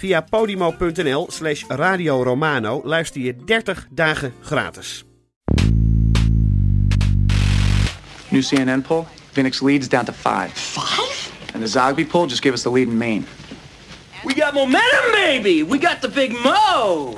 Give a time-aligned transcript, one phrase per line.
[0.00, 5.04] Via podimo.nl slash Radio Romano luister je 30 dagen gratis.
[8.28, 10.50] New CNN poll, Phoenix leads down to five.
[10.52, 11.30] Five?
[11.54, 13.24] And the Zogby poll just gave us the lead in Maine.
[14.24, 15.64] We got momentum, baby!
[15.64, 17.14] We got the big mo!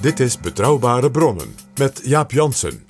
[0.00, 2.87] Dit is Betrouwbare Bronnen met Jaap Jansen.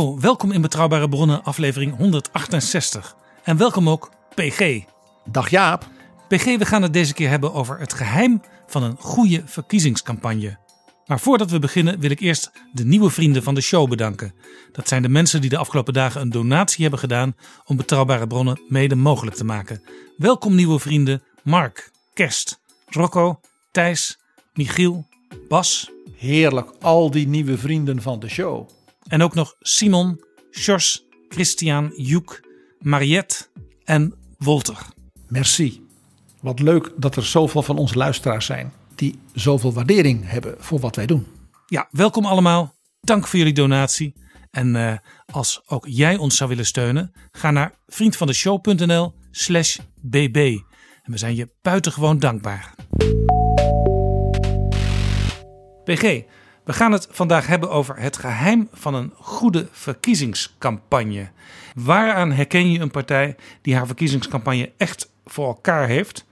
[0.00, 3.16] Hallo, welkom in Betrouwbare Bronnen, aflevering 168.
[3.42, 4.84] En welkom ook PG.
[5.24, 5.88] Dag Jaap.
[6.28, 10.58] PG, we gaan het deze keer hebben over het geheim van een goede verkiezingscampagne.
[11.06, 14.34] Maar voordat we beginnen wil ik eerst de nieuwe vrienden van de show bedanken.
[14.72, 18.60] Dat zijn de mensen die de afgelopen dagen een donatie hebben gedaan om Betrouwbare Bronnen
[18.68, 19.82] mede mogelijk te maken.
[20.16, 24.18] Welkom nieuwe vrienden Mark, Kerst, Rocco, Thijs,
[24.52, 25.06] Michiel,
[25.48, 28.68] Bas Heerlijk, al die nieuwe vrienden van de show.
[29.10, 32.40] En ook nog Simon, Sjors, Christian, Joek,
[32.78, 33.46] Mariette
[33.84, 34.86] en Wolter.
[35.28, 35.86] Merci.
[36.40, 40.96] Wat leuk dat er zoveel van onze luisteraars zijn die zoveel waardering hebben voor wat
[40.96, 41.26] wij doen.
[41.66, 42.74] Ja, welkom allemaal.
[43.00, 44.14] Dank voor jullie donatie.
[44.50, 50.36] En eh, als ook jij ons zou willen steunen, ga naar vriendvandeshow.nl slash bb.
[51.02, 52.74] En we zijn je buitengewoon dankbaar.
[55.84, 56.22] PG,
[56.70, 61.30] we gaan het vandaag hebben over het geheim van een goede verkiezingscampagne.
[61.74, 66.26] Waaraan herken je een partij die haar verkiezingscampagne echt voor elkaar heeft?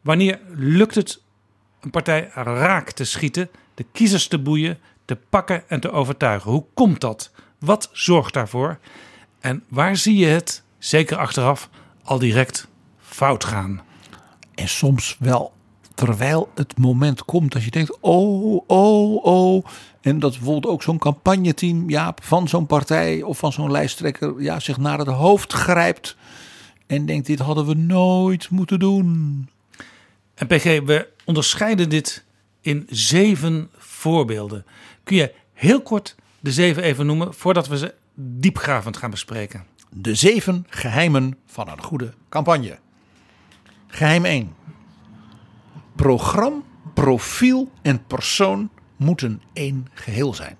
[0.00, 1.22] Wanneer lukt het
[1.80, 6.50] een partij raak te schieten, de kiezers te boeien, te pakken en te overtuigen?
[6.50, 7.30] Hoe komt dat?
[7.58, 8.78] Wat zorgt daarvoor?
[9.40, 11.68] En waar zie je het, zeker achteraf,
[12.02, 13.82] al direct fout gaan?
[14.54, 15.52] En soms wel
[15.94, 19.64] terwijl het moment komt dat je denkt, oh, oh, oh.
[20.00, 24.60] En dat bijvoorbeeld ook zo'n campagneteam Jaap, van zo'n partij of van zo'n lijsttrekker ja,
[24.60, 26.16] zich naar het hoofd grijpt.
[26.86, 29.48] En denkt, dit hadden we nooit moeten doen.
[30.34, 32.24] En PG, we onderscheiden dit
[32.60, 34.64] in zeven voorbeelden.
[35.04, 39.64] Kun je heel kort de zeven even noemen voordat we ze diepgravend gaan bespreken?
[39.90, 42.78] De zeven geheimen van een goede campagne.
[43.86, 44.54] Geheim 1.
[46.02, 46.62] Programma,
[46.94, 50.56] profiel en persoon moeten één geheel zijn.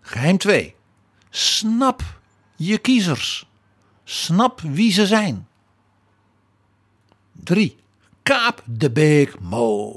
[0.00, 0.74] Geheim 2.
[1.30, 2.02] Snap
[2.56, 3.48] je kiezers.
[4.04, 5.48] Snap wie ze zijn.
[7.32, 7.76] 3.
[8.22, 9.96] Kaap de big mo.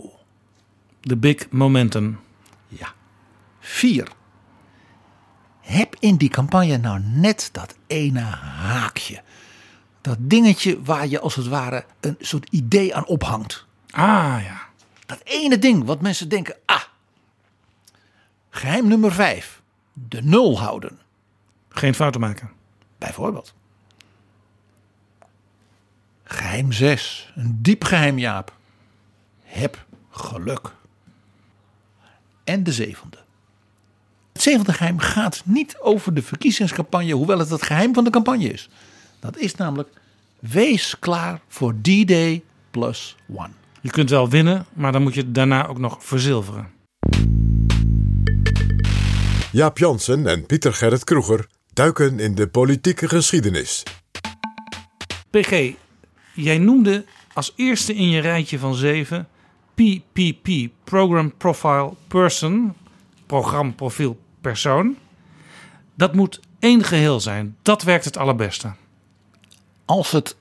[0.99, 2.19] De big momentum.
[2.67, 2.93] Ja.
[3.59, 4.07] 4.
[5.59, 9.23] Heb in die campagne nou net dat ene haakje.
[10.01, 13.69] Dat dingetje waar je als het ware een soort idee aan ophangt.
[13.91, 14.61] Ah ja.
[15.05, 16.81] Dat ene ding wat mensen denken, ah.
[18.49, 19.61] Geheim nummer 5.
[19.93, 20.99] De nul houden,
[21.69, 22.49] Geen fouten maken.
[22.97, 23.53] bijvoorbeeld.
[26.23, 27.31] Geheim 6.
[27.35, 28.55] Een diep geheim, Jaap.
[29.43, 30.71] Heb geluk.
[32.43, 33.17] En de zevende.
[34.33, 38.49] Het zevende geheim gaat niet over de verkiezingscampagne, hoewel het het geheim van de campagne
[38.51, 38.69] is.
[39.19, 39.89] Dat is namelijk,
[40.39, 43.51] wees klaar voor D-Day plus one.
[43.81, 46.71] Je kunt wel winnen, maar dan moet je het daarna ook nog verzilveren.
[49.51, 53.83] Jaap Jansen en Pieter Gerrit Kroeger duiken in de politieke geschiedenis.
[55.29, 55.73] PG,
[56.33, 59.27] jij noemde als eerste in je rijtje van zeven
[59.73, 62.73] PPP, Program Profile Person,
[63.25, 64.97] programprofiel persoon.
[65.95, 67.57] Dat moet één geheel zijn.
[67.61, 68.73] Dat werkt het allerbeste.
[69.85, 70.35] Als het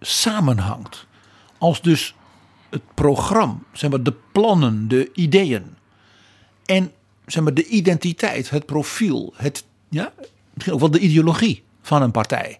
[0.00, 1.06] samenhangt,
[1.58, 2.14] als dus
[2.72, 5.64] het programma, zeg maar, de plannen, de ideeën
[6.64, 6.92] en
[7.26, 10.12] zeg maar, de identiteit, het profiel, het, ja,
[10.52, 12.58] misschien ook wel de ideologie van een partij.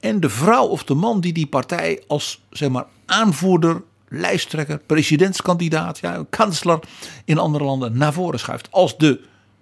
[0.00, 5.98] En de vrouw of de man die die partij als zeg maar, aanvoerder, lijsttrekker, presidentskandidaat,
[5.98, 6.78] ja, kansler
[7.24, 8.68] in andere landen naar voren schuift.
[8.70, 9.20] Als de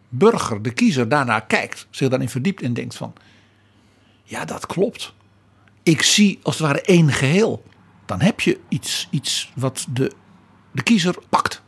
[0.08, 3.12] burger, de kiezer, daarnaar kijkt, zich daarin verdiept en denkt van,
[4.22, 5.12] ja, dat klopt.
[5.82, 7.62] Ik zie als het ware één geheel.
[8.06, 10.12] Dan heb je iets, iets wat de,
[10.72, 11.62] de kiezer pakt.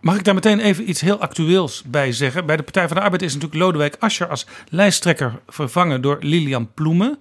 [0.00, 2.46] Mag ik daar meteen even iets heel actueels bij zeggen?
[2.46, 6.72] Bij de Partij van de Arbeid is natuurlijk Lodewijk Asscher als lijsttrekker vervangen door Lilian
[6.74, 7.18] Ploemen.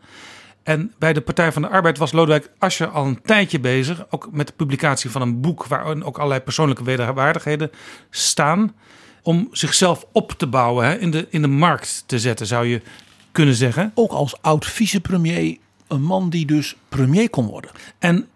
[0.63, 4.05] En bij de Partij van de Arbeid was Lodewijk Asscher al een tijdje bezig.
[4.09, 7.71] Ook met de publicatie van een boek waarin ook allerlei persoonlijke wederwaardigheden
[8.09, 8.75] staan.
[9.21, 12.81] Om zichzelf op te bouwen, hè, in, de, in de markt te zetten, zou je
[13.31, 13.91] kunnen zeggen.
[13.95, 15.57] Ook als oud vicepremier,
[15.87, 17.71] een man die dus premier kon worden.
[17.99, 18.27] En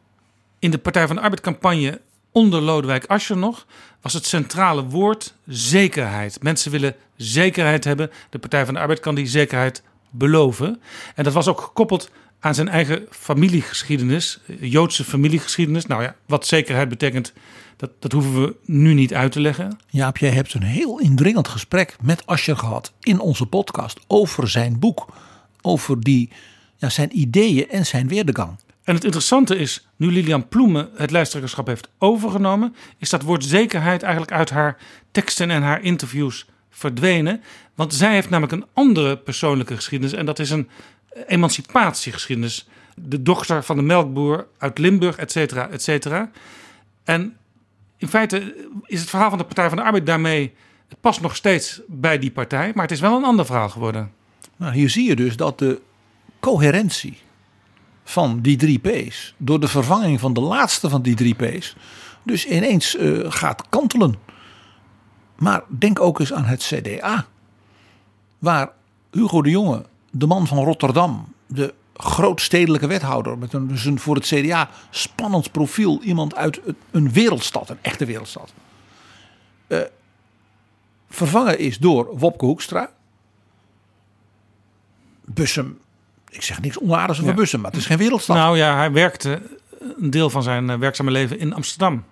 [0.63, 2.01] in de Partij van de Arbeid campagne
[2.31, 3.65] onder Lodewijk Asscher nog
[4.01, 6.43] was het centrale woord zekerheid.
[6.43, 8.11] Mensen willen zekerheid hebben.
[8.29, 10.81] De Partij van de Arbeid kan die zekerheid beloven.
[11.15, 15.85] En dat was ook gekoppeld aan zijn eigen familiegeschiedenis, Joodse familiegeschiedenis.
[15.85, 17.33] Nou ja, wat zekerheid betekent,
[17.77, 19.77] dat, dat hoeven we nu niet uit te leggen.
[19.89, 24.79] Jaap, jij hebt een heel indringend gesprek met Asscher gehad in onze podcast over zijn
[24.79, 25.05] boek.
[25.61, 26.29] Over die,
[26.77, 28.57] ja, zijn ideeën en zijn weerdegang.
[28.83, 34.03] En het interessante is, nu Lilian Ploemen het lijsttrekkerschap heeft overgenomen, is dat woord zekerheid
[34.03, 34.77] eigenlijk uit haar
[35.11, 37.43] teksten en haar interviews verdwenen.
[37.75, 40.69] Want zij heeft namelijk een andere persoonlijke geschiedenis en dat is een
[41.27, 42.67] emancipatiegeschiedenis.
[42.95, 46.31] De dochter van de melkboer uit Limburg, et cetera, et cetera.
[47.03, 47.37] En
[47.97, 50.53] in feite is het verhaal van de Partij van de Arbeid daarmee,
[50.87, 54.11] het past nog steeds bij die partij, maar het is wel een ander verhaal geworden.
[54.57, 55.81] Nou, hier zie je dus dat de
[56.39, 57.17] coherentie
[58.03, 61.75] van die drie P's, door de vervanging van de laatste van die drie P's,
[62.23, 64.15] dus ineens uh, gaat kantelen.
[65.35, 67.25] Maar denk ook eens aan het CDA,
[68.39, 68.71] waar
[69.11, 74.69] Hugo de Jonge, de man van Rotterdam, de grootstedelijke wethouder, met een, voor het CDA
[74.89, 76.61] spannend profiel, iemand uit
[76.91, 78.53] een wereldstad, een echte wereldstad,
[79.67, 79.81] uh,
[81.09, 82.91] vervangen is door Wopke Hoekstra.
[85.25, 85.79] Bussum
[86.33, 87.37] ik zeg niks onaardigs over ja.
[87.37, 88.35] bussen, maar het is geen wereldstad.
[88.35, 89.41] Nou ja, hij werkte
[89.99, 92.03] een deel van zijn eh, werkzame leven in Amsterdam.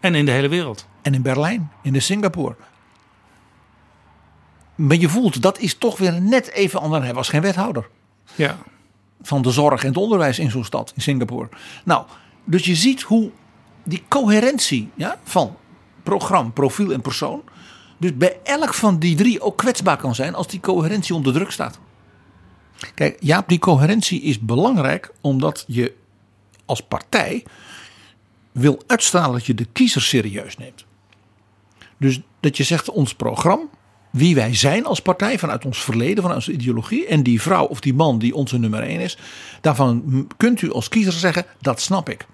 [0.00, 0.86] En in de hele wereld.
[1.02, 2.56] En in Berlijn, in de Singapore.
[4.74, 7.04] Maar je voelt, dat is toch weer net even anders.
[7.04, 7.88] Hij was geen wethouder.
[8.34, 8.58] Ja.
[9.22, 11.48] Van de zorg en het onderwijs in zo'n stad, in Singapore.
[11.84, 12.04] Nou,
[12.44, 13.30] dus je ziet hoe
[13.84, 15.56] die coherentie ja, van
[16.02, 17.42] programma, profiel en persoon.
[17.98, 21.50] Dus bij elk van die drie ook kwetsbaar kan zijn als die coherentie onder druk
[21.50, 21.78] staat.
[22.94, 25.94] Kijk, Jaap, die coherentie is belangrijk omdat je
[26.64, 27.44] als partij
[28.52, 30.84] wil uitstralen dat je de kiezer serieus neemt.
[31.98, 33.66] Dus dat je zegt ons programma,
[34.10, 37.80] wie wij zijn als partij vanuit ons verleden, vanuit onze ideologie en die vrouw of
[37.80, 39.18] die man die onze nummer één is,
[39.60, 42.26] daarvan kunt u als kiezer zeggen dat snap ik.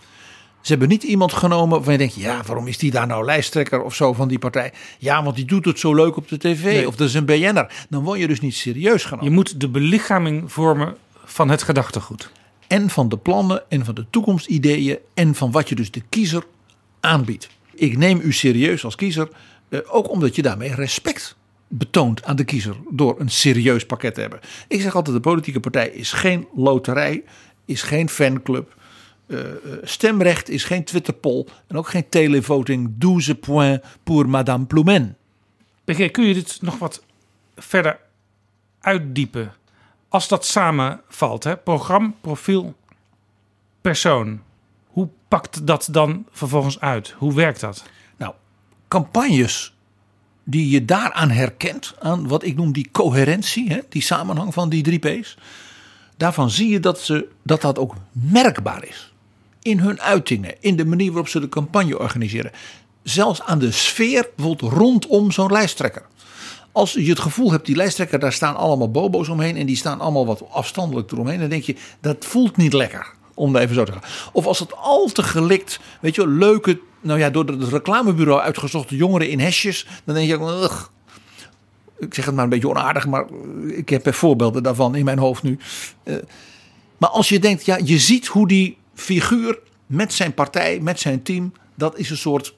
[0.69, 3.83] Ze hebben niet iemand genomen waarvan je denkt, ja, waarom is die daar nou lijsttrekker
[3.83, 4.73] of zo van die partij?
[4.99, 7.87] Ja, want die doet het zo leuk op de tv of dat is een BN'er.
[7.89, 9.25] Dan word je dus niet serieus genomen.
[9.25, 12.31] Je moet de belichaming vormen van het gedachtegoed.
[12.67, 16.45] En van de plannen en van de toekomstideeën en van wat je dus de kiezer
[17.01, 17.49] aanbiedt.
[17.75, 19.29] Ik neem u serieus als kiezer,
[19.69, 21.37] eh, ook omdat je daarmee respect
[21.69, 24.41] betoont aan de kiezer door een serieus pakket te hebben.
[24.69, 27.23] Ik zeg altijd, de politieke partij is geen loterij,
[27.65, 28.77] is geen fanclub
[29.29, 29.41] uh,
[29.83, 35.17] stemrecht is geen Twitterpoll en ook geen televoting 12 points pour Madame Ploumen.
[35.85, 37.03] PG, kun je dit nog wat
[37.57, 38.01] verder
[38.81, 39.53] uitdiepen?
[40.09, 41.57] Als dat samenvalt, hè?
[41.57, 42.75] programma, profiel,
[43.81, 44.41] persoon.
[44.87, 47.11] Hoe pakt dat dan vervolgens uit?
[47.11, 47.85] Hoe werkt dat?
[48.17, 48.35] Nou,
[48.89, 49.75] campagnes
[50.45, 54.83] die je daaraan herkent, aan wat ik noem die coherentie, hè, die samenhang van die
[54.83, 55.39] drie P's.
[56.17, 59.08] Daarvan zie je dat, ze, dat dat ook merkbaar is
[59.69, 62.51] in hun uitingen, in de manier waarop ze de campagne organiseren.
[63.03, 66.03] Zelfs aan de sfeer bijvoorbeeld rondom zo'n lijsttrekker.
[66.73, 70.01] Als je het gevoel hebt, die lijsttrekker, daar staan allemaal bobo's omheen en die staan
[70.01, 73.17] allemaal wat afstandelijk eromheen, dan denk je, dat voelt niet lekker.
[73.35, 74.03] Om dat even zo te gaan.
[74.33, 78.97] Of als het al te gelikt, weet je leuke, nou ja, door het reclamebureau uitgezochte
[78.97, 80.83] jongeren in hesjes, dan denk je, ugh,
[81.99, 83.27] ik zeg het maar een beetje onaardig, maar
[83.67, 85.59] ik heb voorbeelden daarvan in mijn hoofd nu.
[86.03, 86.15] Eh,
[86.99, 91.23] maar als je denkt, ja, je ziet hoe die figuur met zijn partij, met zijn
[91.23, 92.55] team, dat is een soort,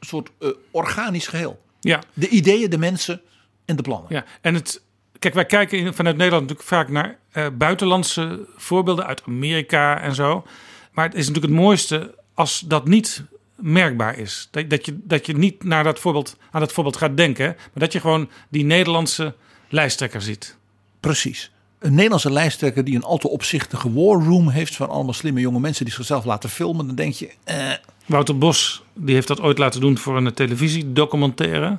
[0.00, 1.62] soort uh, organisch geheel.
[1.80, 2.02] Ja.
[2.12, 3.20] De ideeën, de mensen
[3.64, 4.06] en de plannen.
[4.08, 4.82] Ja, en het,
[5.18, 10.46] kijk, wij kijken vanuit Nederland natuurlijk vaak naar uh, buitenlandse voorbeelden uit Amerika en zo.
[10.92, 14.48] Maar het is natuurlijk het mooiste als dat niet merkbaar is.
[14.50, 17.70] Dat, dat, je, dat je niet naar dat voorbeeld, aan dat voorbeeld gaat denken, maar
[17.72, 19.34] dat je gewoon die Nederlandse
[19.68, 20.56] lijsttrekker ziet.
[21.00, 21.50] Precies.
[21.86, 25.60] Een Nederlandse lijsttrekker die een al te opzichtige war room heeft van allemaal slimme jonge
[25.60, 27.30] mensen die zichzelf laten filmen, dan denk je.
[27.44, 27.72] Eh.
[28.06, 31.78] Wouter Bos die heeft dat ooit laten doen voor een televisiedocumentaire.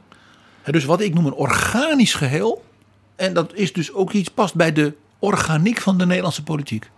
[0.65, 2.63] Dus wat ik noem een organisch geheel.
[3.15, 6.89] En dat is dus ook iets past bij de organiek van de Nederlandse politiek.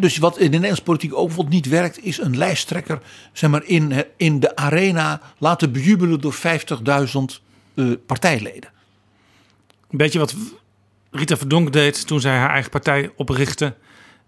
[0.00, 2.98] dus wat in de Nederlandse politiek ook bijvoorbeeld niet werkt, is een lijsttrekker
[3.32, 6.40] zeg maar, in, in de arena laten bejubelen door 50.000
[7.74, 8.70] uh, partijleden.
[9.90, 10.34] Een beetje wat
[11.16, 13.74] Rita Verdonk deed toen zij haar eigen partij oprichtte.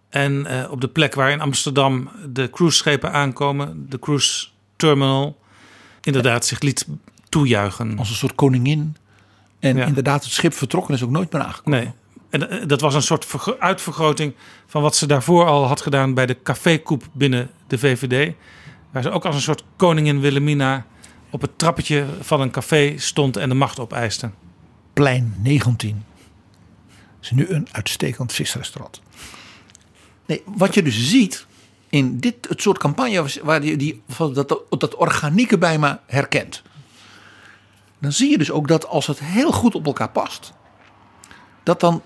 [0.09, 5.39] En uh, op de plek waar in Amsterdam de cruiseschepen aankomen, de cruise terminal,
[6.01, 6.87] inderdaad zich liet
[7.29, 7.99] toejuichen.
[7.99, 8.97] Als een soort koningin.
[9.59, 11.81] En inderdaad, het schip vertrokken is ook nooit meer aangekomen.
[11.81, 11.93] Nee.
[12.31, 14.35] En eh, dat was een soort uitvergroting
[14.67, 18.35] van wat ze daarvoor al had gedaan bij de cafékoep binnen de VVD.
[18.91, 20.87] Waar ze ook als een soort koningin Wilhelmina
[21.31, 24.31] op het trappetje van een café stond en de macht opeiste.
[24.93, 26.05] Plein 19
[27.27, 29.01] is nu een uitstekend visrestaurant.
[30.27, 31.47] Nee, wat je dus ziet
[31.89, 34.03] in dit het soort campagne waar je die,
[34.33, 36.63] dat, dat organieke bij me herkent.
[37.99, 40.53] Dan zie je dus ook dat als het heel goed op elkaar past,
[41.63, 42.03] dat dan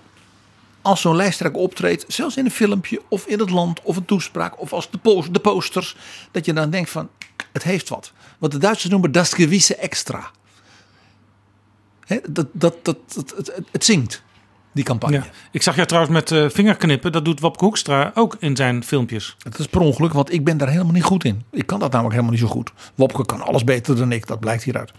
[0.81, 4.59] als zo'n lijsttrekker optreedt, zelfs in een filmpje of in het land of een toespraak
[4.59, 5.95] of als de, post, de posters,
[6.31, 7.09] dat je dan denkt van
[7.51, 8.11] het heeft wat.
[8.37, 10.31] Wat de Duitsers noemen das gewisse extra.
[12.29, 14.23] dat, dat, dat, het, het zingt
[14.71, 15.15] die campagne.
[15.15, 15.25] Ja.
[15.51, 17.11] Ik zag jou trouwens met uh, vingerknippen.
[17.11, 19.35] Dat doet Wopke Hoekstra ook in zijn filmpjes.
[19.43, 21.43] Het is per ongeluk, want ik ben daar helemaal niet goed in.
[21.51, 22.71] Ik kan dat namelijk helemaal niet zo goed.
[22.95, 24.91] Wopke kan alles beter dan ik, dat blijkt hieruit.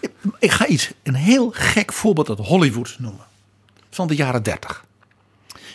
[0.00, 3.24] Ik, ik ga iets, een heel gek voorbeeld uit Hollywood noemen.
[3.90, 4.84] Van de jaren 30.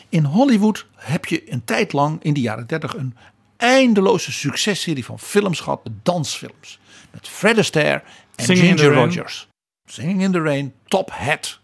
[0.09, 3.15] In Hollywood heb je een tijd lang in de jaren 30 een
[3.57, 6.79] eindeloze successerie van films gehad, dansfilms.
[7.11, 8.03] Met Fred Astaire
[8.35, 9.47] en Ginger Rogers.
[9.85, 11.59] Singing in the Rain, Top Hat,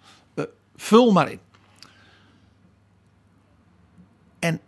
[0.77, 1.39] Vul maar in.
[4.39, 4.60] En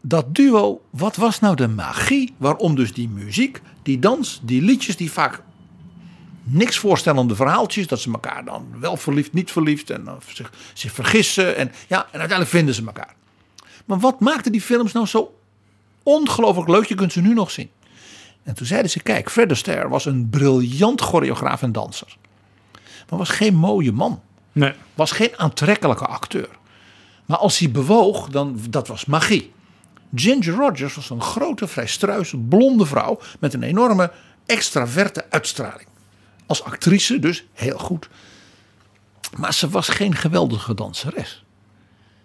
[0.00, 4.96] dat duo, wat was nou de magie waarom dus die muziek, die dans, die liedjes,
[4.96, 5.42] die vaak
[6.42, 11.56] niks voorstellende verhaaltjes, dat ze elkaar dan wel verliefd, niet verliefd en zich, zich vergissen
[11.56, 13.14] en ja, en uiteindelijk vinden ze elkaar.
[13.84, 15.38] Maar wat maakte die films nou zo
[16.02, 16.84] ongelooflijk leuk?
[16.84, 17.70] Je kunt ze nu nog zien.
[18.42, 22.16] En toen zeiden ze: Kijk, Fred Astaire was een briljant choreograaf en danser.
[23.08, 24.22] Maar was geen mooie man.
[24.56, 24.72] Nee.
[24.94, 26.48] Was geen aantrekkelijke acteur.
[27.26, 29.52] Maar als hij bewoog, dan dat was magie.
[30.14, 34.12] Ginger Rogers was een grote, vrij struise, blonde vrouw met een enorme
[34.46, 35.88] extraverte uitstraling.
[36.46, 38.08] Als actrice dus heel goed.
[39.36, 41.44] Maar ze was geen geweldige danseres.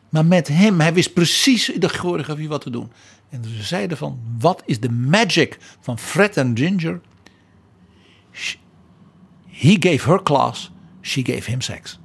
[0.10, 2.92] Maar met hem, hij wist precies in de choreografie wat te doen.
[3.30, 7.02] En ze zeiden van, wat is de magic van Fred en Ginger?
[9.48, 10.72] He gave her class,
[11.02, 12.01] she gave him sex.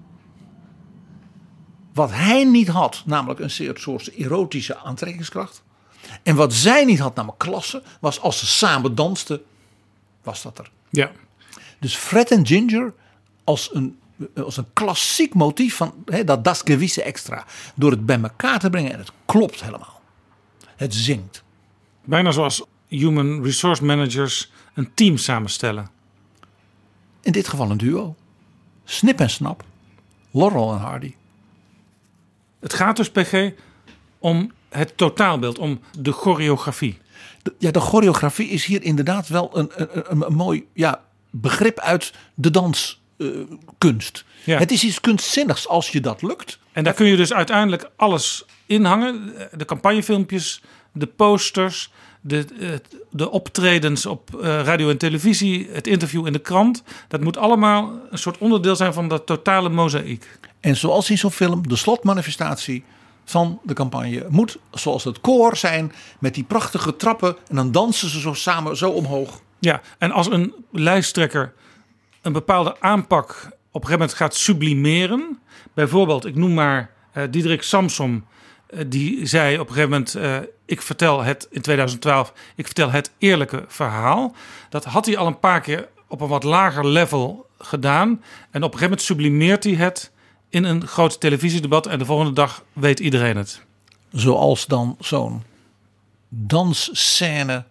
[1.97, 5.63] Wat hij niet had, namelijk een soort erotische aantrekkingskracht.
[6.23, 9.43] En wat zij niet had, namelijk klasse, was als ze samen dansten,
[10.23, 10.71] was dat er.
[10.91, 11.11] Ja.
[11.81, 12.95] Dus Fred en Ginger
[13.45, 13.99] als een,
[14.35, 17.45] als een klassiek motief van dat das gewisse extra.
[17.75, 20.01] Door het bij elkaar te brengen en het klopt helemaal.
[20.77, 21.43] Het zingt.
[22.05, 25.91] Bijna zoals human resource managers een team samenstellen.
[27.21, 28.17] In dit geval een duo.
[28.85, 29.65] Snip en Snap.
[30.31, 31.15] Laurel en Hardy.
[32.67, 33.51] Het gaat dus, PG,
[34.19, 36.99] om het totaalbeeld, om de choreografie.
[37.59, 42.51] ja, de choreografie is hier inderdaad wel een, een, een, mooi ja, begrip uit de
[42.51, 44.25] danskunst.
[44.45, 46.59] Uh, Het is iets kunstzinnigs als je dat lukt.
[46.73, 49.33] En daar kun je dus uiteindelijk alles inhangen.
[49.57, 52.81] De campagnefilmpjes, de posters, de,
[53.11, 56.83] de optredens op eh, radio en televisie, het interview in de krant.
[57.09, 60.39] Dat moet allemaal een soort onderdeel zijn van dat totale mozaïek.
[60.67, 62.85] En zoals in zo'n film, de slotmanifestatie
[63.25, 68.09] van de campagne moet zoals het koor zijn met die prachtige trappen en dan dansen
[68.09, 69.41] ze zo samen zo omhoog.
[69.59, 71.53] Ja, en als een lijsttrekker
[72.23, 75.39] een bepaalde aanpak op een gegeven moment gaat sublimeren,
[75.75, 78.25] bijvoorbeeld, ik noem maar uh, Diederik Samsom,
[78.71, 82.91] uh, die zei op een gegeven moment: uh, Ik vertel het in 2012, ik vertel
[82.91, 84.35] het eerlijke verhaal.
[84.69, 88.09] Dat had hij al een paar keer op een wat lager level gedaan.
[88.09, 90.15] En op een gegeven moment sublimeert hij het
[90.49, 93.61] in een groot televisiedebat en de volgende dag weet iedereen het.
[94.13, 95.43] Zoals dan zo'n
[96.29, 97.65] dansscène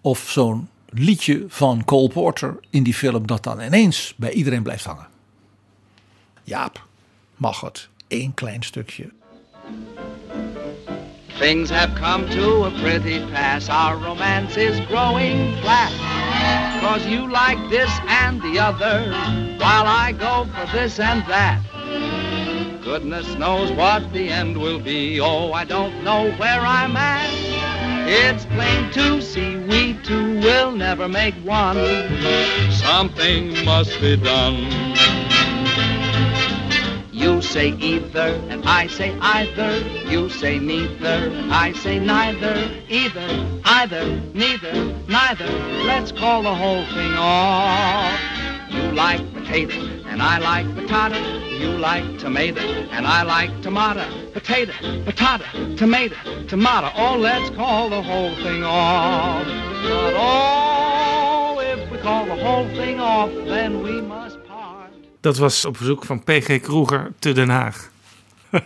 [0.00, 4.84] of zo'n liedje van Cole Porter in die film dat dan ineens bij iedereen blijft
[4.84, 5.08] hangen.
[6.44, 6.86] Jaap,
[7.36, 7.88] mag het.
[8.08, 9.10] Eén klein stukje.
[11.42, 13.68] Things have come to a pretty pass.
[13.68, 15.90] Our romance is growing flat.
[16.80, 19.10] Cause you like this and the other,
[19.58, 21.60] while I go for this and that.
[22.84, 25.20] Goodness knows what the end will be.
[25.20, 27.28] Oh, I don't know where I'm at.
[28.08, 31.76] It's plain to see we two will never make one.
[32.70, 34.92] Something must be done.
[37.22, 39.78] You say either, and I say either.
[40.10, 42.68] You say neither, and I say neither.
[42.88, 44.74] Either, either, neither,
[45.06, 45.46] neither.
[45.86, 48.20] Let's call the whole thing off.
[48.70, 51.60] You like potato, and I like patata.
[51.60, 54.04] You like tomato, and I like tomato.
[54.32, 54.72] Potato,
[55.04, 56.16] patata, tomato,
[56.48, 56.90] tomato.
[56.96, 59.46] Oh, let's call the whole thing off.
[59.46, 64.41] But oh, if we call the whole thing off, then we must.
[65.22, 67.90] Dat was op verzoek van PG Kroeger te Den Haag.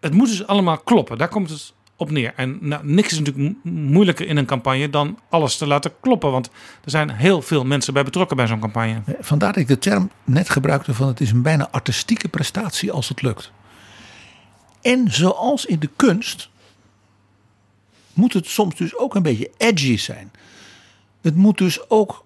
[0.00, 2.32] het moet dus allemaal kloppen, daar komt het op neer.
[2.36, 6.30] En nou, niks is natuurlijk mo- moeilijker in een campagne dan alles te laten kloppen.
[6.30, 6.50] Want
[6.84, 9.02] er zijn heel veel mensen bij betrokken bij zo'n campagne.
[9.20, 13.08] Vandaar dat ik de term net gebruikte van het is een bijna artistieke prestatie als
[13.08, 13.52] het lukt.
[14.82, 16.48] En zoals in de kunst
[18.12, 20.30] moet het soms dus ook een beetje edgy zijn.
[21.20, 22.24] Het moet dus ook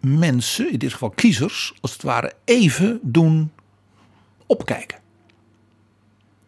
[0.00, 3.52] mensen, in dit geval kiezers, als het ware even doen
[4.46, 4.98] opkijken.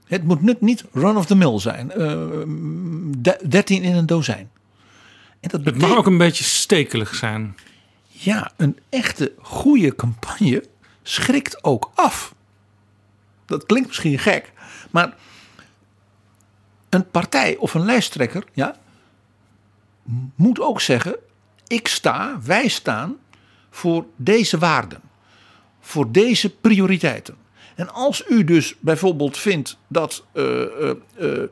[0.07, 1.91] Het moet niet run of the mill zijn.
[1.91, 1.99] eh,
[3.19, 4.51] de- 13 in een dozijn.
[5.41, 7.55] En dat Het mag ook een beetje stekelig zijn.
[8.07, 10.65] ja, een echte goede campagne
[11.03, 12.35] schrikt ook af.
[13.47, 14.53] Dat klinkt misschien gek,
[14.91, 15.15] maar
[16.89, 18.77] een partij of een lijsttrekker ja,
[20.35, 21.17] moet ook zeggen:
[21.67, 23.17] ik sta, wij staan
[23.75, 25.01] voor deze waarden,
[25.81, 27.37] voor deze prioriteiten.
[27.75, 31.49] En als u dus bijvoorbeeld vindt dat eh, eh, eh,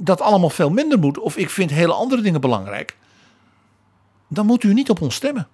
[0.00, 2.96] dat allemaal veel minder moet, of ik vind hele andere dingen belangrijk,
[4.28, 5.48] dan moet u niet op ons stemmen.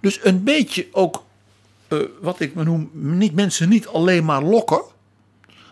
[0.00, 1.24] Dus een beetje ook,
[2.20, 4.82] wat ik noem, niet mensen niet alleen maar lokken,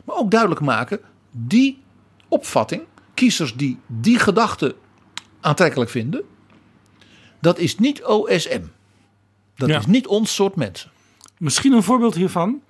[0.04, 1.82] maar ook duidelijk maken, die
[2.28, 2.82] opvatting,
[3.14, 4.76] kiezers die die gedachte
[5.40, 6.24] aantrekkelijk vinden,
[7.44, 8.60] dat is niet OSM.
[9.56, 9.78] Dat Ja.
[9.78, 10.90] is niet ons soort mensen.
[11.38, 12.60] Misschien een voorbeeld hiervan.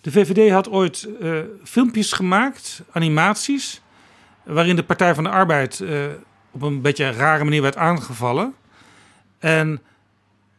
[0.00, 3.80] De VVD had ooit eh, filmpjes gemaakt, animaties,
[4.44, 6.06] waarin de Partij van de Arbeid eh,
[6.50, 8.54] op een beetje rare manier werd aangevallen.
[9.38, 9.80] En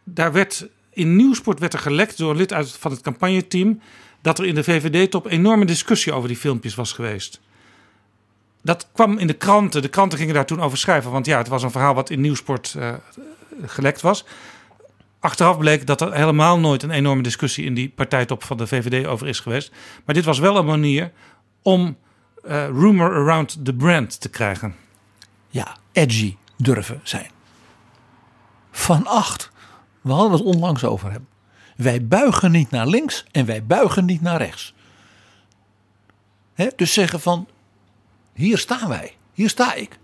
[0.04, 3.80] daar werd in Nieuwsport werd er gelekt door een lid uit van het campagneteam
[4.22, 7.42] dat er in de VVD-top enorme discussie over die filmpjes was geweest.
[8.62, 9.82] Dat kwam in de kranten.
[9.82, 11.12] De kranten gingen daar toen over schrijven.
[11.12, 12.94] Want ja, het was een verhaal wat in Nieuwsport eh,
[13.62, 14.26] gelekt was.
[15.20, 19.06] Achteraf bleek dat er helemaal nooit een enorme discussie in die partijtop van de VVD
[19.06, 19.72] over is geweest.
[20.06, 21.12] Maar dit was wel een manier
[21.62, 21.98] om
[22.44, 24.76] eh, rumor around the brand te krijgen.
[25.50, 27.30] Ja, edgy durven zijn.
[28.72, 29.52] Van acht.
[30.02, 31.28] We hadden het onlangs over hem.
[31.76, 34.74] Wij buigen niet naar links en wij buigen niet naar rechts.
[36.76, 37.48] Dus zeggen van,
[38.34, 39.98] hier staan wij, hier sta ik.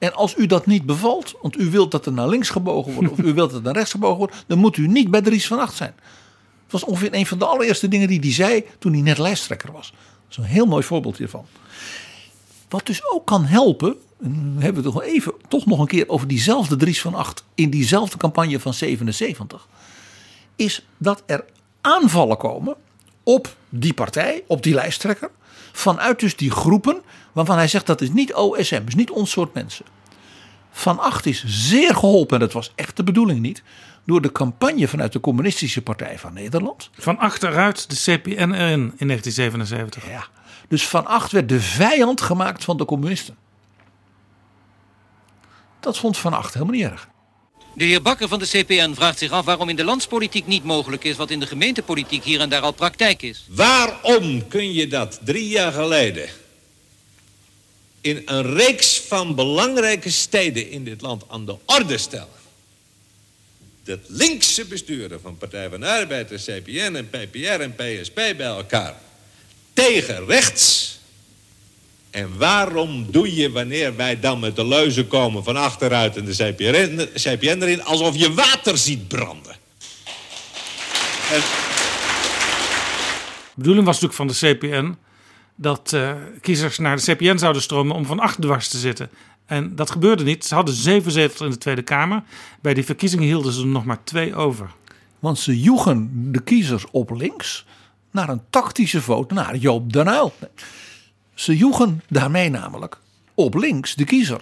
[0.00, 3.10] En als u dat niet bevalt, want u wilt dat er naar links gebogen wordt
[3.10, 5.46] of u wilt dat er naar rechts gebogen wordt, dan moet u niet bij Dries
[5.46, 5.94] van Acht zijn.
[6.62, 9.72] Het was ongeveer een van de allereerste dingen die hij zei toen hij net lijsttrekker
[9.72, 9.90] was.
[9.90, 11.46] Dat is een heel mooi voorbeeld hiervan.
[12.68, 16.08] Wat dus ook kan helpen, en hebben we het nog even, toch nog een keer
[16.08, 19.68] over diezelfde Dries van Acht in diezelfde campagne van 77,
[20.56, 21.44] is dat er
[21.80, 22.76] aanvallen komen
[23.22, 25.30] op die partij, op die lijsttrekker,
[25.72, 29.54] vanuit dus die groepen waarvan hij zegt dat is niet OSM, is niet ons soort
[29.54, 29.84] mensen.
[30.70, 33.62] Van Acht is zeer geholpen, en dat was echt de bedoeling niet,
[34.06, 36.90] door de campagne vanuit de Communistische Partij van Nederland.
[36.92, 40.08] Van achteruit de CPNRN in 1977.
[40.08, 40.26] Ja.
[40.68, 43.36] Dus Van Acht werd de vijand gemaakt van de communisten.
[45.80, 47.08] Dat vond Van Acht helemaal niet erg.
[47.74, 51.04] De heer Bakker van de CPN vraagt zich af waarom in de landspolitiek niet mogelijk
[51.04, 53.46] is wat in de gemeentepolitiek hier en daar al praktijk is.
[53.48, 56.28] Waarom kun je dat drie jaar geleden
[58.00, 62.38] in een reeks van belangrijke steden in dit land aan de orde stellen?
[63.84, 68.40] Dat linkse besturen van Partij van de Arbeid, de CPN en PPR en PSP bij
[68.40, 68.96] elkaar
[69.72, 70.98] tegen rechts.
[72.10, 76.32] En waarom doe je wanneer wij dan met de leuzen komen van achteruit en de
[76.32, 79.56] CPN, CPN erin, alsof je water ziet branden?
[81.32, 81.40] En
[83.54, 84.96] De bedoeling was natuurlijk van de CPN
[85.60, 89.10] dat eh, kiezers naar de CPN zouden stromen om van achter dwars te zitten.
[89.46, 90.44] En dat gebeurde niet.
[90.44, 92.22] Ze hadden zeven zetels in de Tweede Kamer.
[92.60, 94.70] Bij die verkiezingen hielden ze er nog maar twee over.
[95.18, 97.66] Want ze joegen de kiezers op links
[98.10, 100.32] naar een tactische vote naar Joop den Uyl.
[101.34, 102.98] Ze joegen daarmee namelijk
[103.34, 104.40] op links de kiezer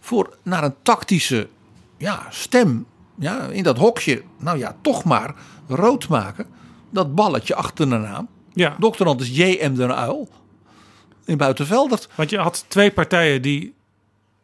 [0.00, 1.48] voor naar een tactische
[1.96, 2.86] ja, stem
[3.18, 5.34] ja, in dat hokje, nou ja, toch maar
[5.68, 6.46] rood maken.
[6.90, 8.28] Dat balletje achter de naam.
[8.56, 8.76] Ja.
[8.78, 9.74] Doctorant is J.M.
[9.74, 10.28] den Uil
[11.24, 12.08] in Buitenveldert.
[12.14, 13.74] Want je had twee partijen die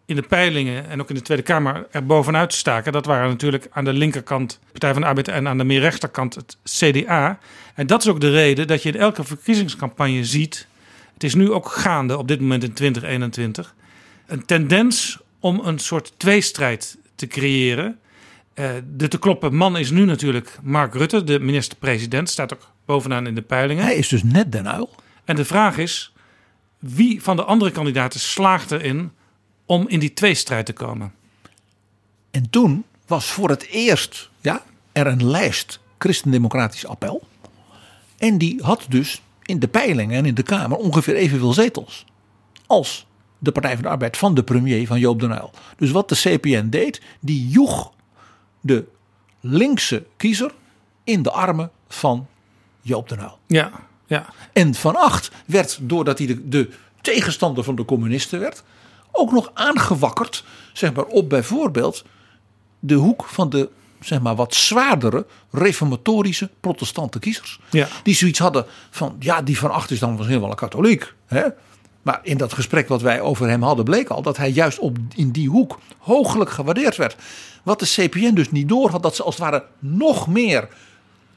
[0.07, 2.93] in de peilingen en ook in de Tweede Kamer er bovenuit staken.
[2.93, 6.35] Dat waren natuurlijk aan de linkerkant Partij van de Arbeid en aan de meer rechterkant
[6.35, 7.39] het CDA.
[7.75, 10.67] En dat is ook de reden dat je in elke verkiezingscampagne ziet.
[11.15, 13.75] Het is nu ook gaande op dit moment in 2021.
[14.27, 17.99] Een tendens om een soort tweestrijd te creëren.
[18.55, 22.29] Uh, de te kloppen man is nu natuurlijk Mark Rutte, de minister-president.
[22.29, 23.85] Staat ook bovenaan in de peilingen.
[23.85, 24.91] Hij is dus net Den Uil.
[25.25, 26.13] En de vraag is,
[26.79, 29.13] wie van de andere kandidaten slaagt erin
[29.67, 31.13] om in die tweestrijd te komen?
[32.31, 37.23] En toen was voor het eerst ja, er een lijst christendemocratisch appel.
[38.19, 42.05] En die had dus in de peilingen en in de Kamer ongeveer evenveel zetels
[42.67, 43.07] als
[43.39, 45.51] de Partij van de Arbeid van de premier van Joop den Uyl.
[45.77, 47.93] Dus wat de CPN deed, die joeg
[48.61, 48.85] de
[49.41, 50.55] linkse kiezer
[51.05, 52.27] in de armen van
[52.83, 53.39] Joop den Uyl.
[53.47, 53.71] Ja,
[54.07, 54.27] ja.
[54.53, 58.63] En Van Acht werd, doordat hij de, de tegenstander van de communisten werd,
[59.13, 62.05] ook nog aangewakkerd zeg maar, op bijvoorbeeld
[62.79, 63.69] de hoek van de
[64.01, 67.61] zeg maar, wat zwaardere reformatorische protestante kiezers.
[67.71, 67.89] Ja.
[68.03, 71.15] Die zoiets hadden van, ja, die Van Acht is dan misschien wel een katholiek.
[71.27, 71.43] Hè?
[72.03, 74.97] Maar in dat gesprek wat wij over hem hadden bleek al dat hij juist op,
[75.15, 77.17] in die hoek hooglijk gewaardeerd werd.
[77.63, 80.69] Wat de CPN dus niet door had, dat ze als het ware nog meer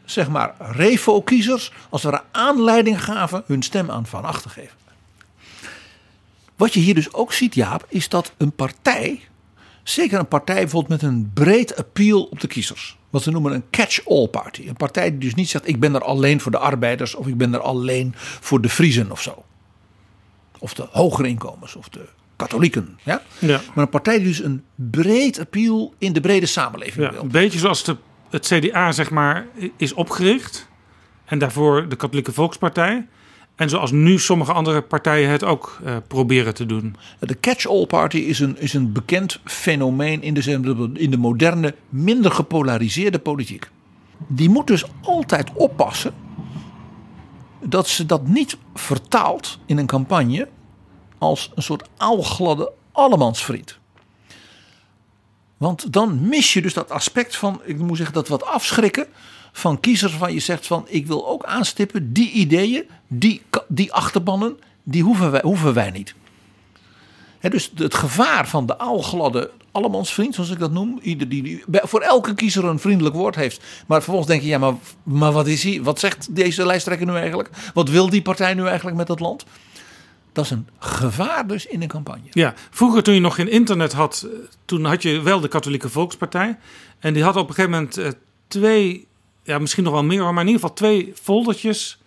[0.06, 4.76] zeg maar revo-kiezers als het ware aanleiding gaven hun stem aan Van Acht te geven.
[6.56, 9.22] Wat je hier dus ook ziet Jaap, is dat een partij,
[9.84, 12.98] zeker een partij bijvoorbeeld met een breed appeal op de kiezers.
[13.10, 14.68] Wat ze noemen een catch-all party.
[14.68, 17.38] Een partij die dus niet zegt ik ben er alleen voor de arbeiders of ik
[17.38, 19.44] ben er alleen voor de Friesen of zo
[20.60, 23.00] of de hogere inkomens of de katholieken.
[23.04, 23.22] Ja?
[23.40, 23.62] Ja.
[23.74, 27.22] Maar een partij die dus een breed appeal in de brede samenleving Ja, wil.
[27.22, 27.98] een beetje zoals de,
[28.30, 30.68] het CDA zeg maar is opgericht.
[31.26, 33.08] En daarvoor de Katholieke Volkspartij.
[33.56, 36.96] En zoals nu sommige andere partijen het ook eh, proberen te doen.
[37.20, 42.32] De catch-all party is een, is een bekend fenomeen in de, in de moderne, minder
[42.32, 43.70] gepolariseerde politiek.
[44.28, 46.14] Die moet dus altijd oppassen
[47.64, 50.48] dat ze dat niet vertaalt in een campagne
[51.18, 53.80] als een soort aalgladde allemansvriend.
[55.58, 59.08] Want dan mis je dus dat aspect van, ik moet zeggen, dat wat afschrikken
[59.52, 64.60] van kiezers waarvan je zegt van ik wil ook aanstippen, die ideeën, die, die achterbannen,
[64.84, 66.16] die hoeven wij, hoeven wij niet.
[67.50, 72.02] Dus het gevaar van de aalgladde allemansvriend, zoals ik dat noem, ieder die, die voor
[72.02, 73.64] elke kiezer een vriendelijk woord heeft.
[73.88, 75.84] Maar vervolgens denk je, ja, maar, maar wat is hij?
[75.84, 77.50] Wat zegt deze lijsttrekker nu eigenlijk?
[77.74, 79.46] Wat wil die partij nu eigenlijk met dat land?
[80.36, 82.28] Dat is een gevaar dus in een campagne.
[82.32, 85.90] Ja, vroeger toen je nog geen internet had, eh, toen had je wel de Katholieke
[85.90, 86.58] Volkspartij.
[87.00, 88.10] En die had op een gegeven moment eh,
[88.48, 89.08] twee,
[89.44, 92.02] ja misschien nog wel meer, maar in ieder geval twee foldertjes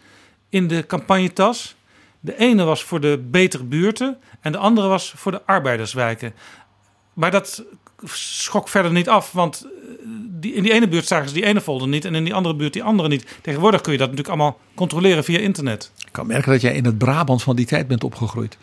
[0.49, 1.75] in de campagnetas.
[2.21, 6.35] De ene was voor de betere buurten en de andere was voor de arbeiderswijken.
[7.13, 7.65] Maar dat
[8.13, 9.67] schok verder niet af, want
[10.41, 12.55] die, in die ene buurt zagen ze die ene folder niet en in die andere
[12.55, 13.27] buurt die andere niet.
[13.43, 15.93] Tegenwoordig kun je dat natuurlijk allemaal controleren via internet.
[15.99, 18.59] Ik kan merken dat jij in het Brabant van die tijd bent opgegroeid.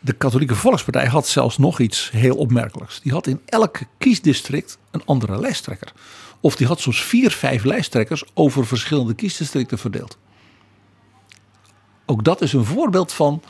[0.00, 3.00] De Katholieke Volkspartij had zelfs nog iets heel opmerkelijks.
[3.00, 5.92] Die had in elk kiesdistrict een andere lijsttrekker.
[6.40, 10.18] Of die had soms vier, vijf lijsttrekkers over verschillende kiesdistricten verdeeld.
[12.06, 13.42] Ook dat is een voorbeeld van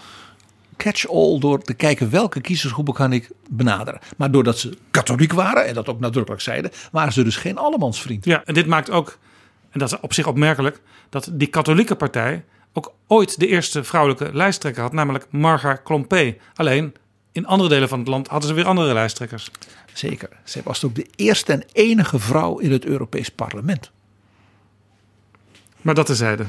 [0.77, 4.01] catch-all door te kijken welke kiezersgroepen kan ik benaderen.
[4.17, 8.25] Maar doordat ze katholiek waren en dat ook nadrukkelijk zeiden, waren ze dus geen allemansvriend.
[8.25, 9.19] Ja, en dit maakt ook,
[9.71, 14.31] en dat is op zich opmerkelijk, dat die katholieke partij ook ooit de eerste vrouwelijke
[14.33, 16.37] lijsttrekker had, namelijk Marga Klompé.
[16.55, 16.95] Alleen
[17.33, 19.51] in andere delen van het land hadden ze weer andere lijsttrekkers.
[19.93, 20.29] Zeker.
[20.45, 23.91] Zij was ook de eerste en enige vrouw in het Europees Parlement.
[25.81, 26.45] Maar dat tezijde.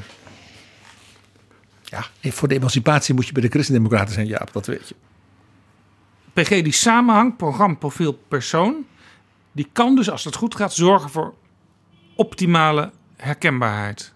[1.94, 4.94] Ja, voor de emancipatie moet je bij de Christendemocraten zijn, Jaap, dat weet je.
[6.32, 8.86] PG, die samenhang, programma, profiel, persoon,
[9.52, 11.34] die kan dus als het goed gaat zorgen voor
[12.16, 14.12] optimale herkenbaarheid.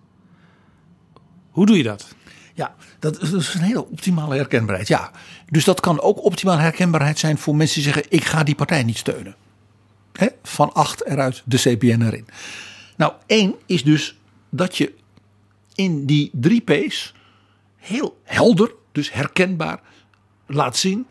[1.50, 2.14] Hoe doe je dat?
[2.54, 4.88] Ja, dat is een hele optimale herkenbaarheid.
[4.88, 5.10] Ja,
[5.48, 8.82] dus dat kan ook optimale herkenbaarheid zijn voor mensen die zeggen: ik ga die partij
[8.82, 9.36] niet steunen.
[10.12, 12.26] He, van acht eruit, de CPN erin.
[12.96, 14.18] Nou, één is dus
[14.50, 14.94] dat je
[15.74, 17.14] in die drie P's
[17.78, 19.80] heel helder, dus herkenbaar
[20.46, 21.06] laat zien.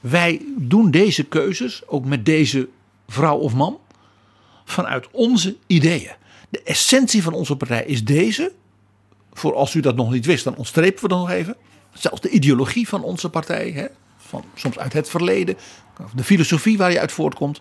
[0.00, 2.68] Wij doen deze keuzes, ook met deze
[3.08, 3.78] vrouw of man,
[4.64, 6.14] vanuit onze ideeën.
[6.48, 8.52] De essentie van onze partij is deze.
[9.32, 11.56] Voor als u dat nog niet wist, dan ontstrepen we dat nog even.
[11.92, 13.86] zelfs de ideologie van onze partij, hè,
[14.16, 15.56] van, soms uit het verleden,
[16.14, 17.60] de filosofie waar je uit voortkomt.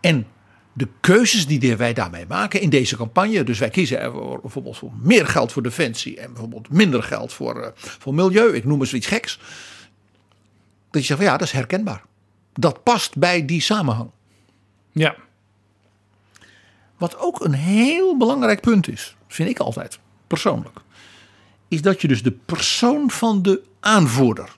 [0.00, 0.26] En
[0.72, 3.44] de keuzes die wij daarmee maken in deze campagne.
[3.44, 7.66] Dus wij kiezen bijvoorbeeld voor meer geld voor defensie en bijvoorbeeld minder geld voor, uh,
[7.74, 8.54] voor milieu.
[8.54, 9.38] Ik noem eens iets geks.
[10.90, 12.04] Dat je zegt van ja, dat is herkenbaar.
[12.52, 14.10] Dat past bij die samenhang.
[14.92, 15.16] Ja.
[16.96, 20.78] Wat ook een heel belangrijk punt is, vind ik altijd, persoonlijk.
[21.68, 24.56] Is dat je dus de persoon van de aanvoerder.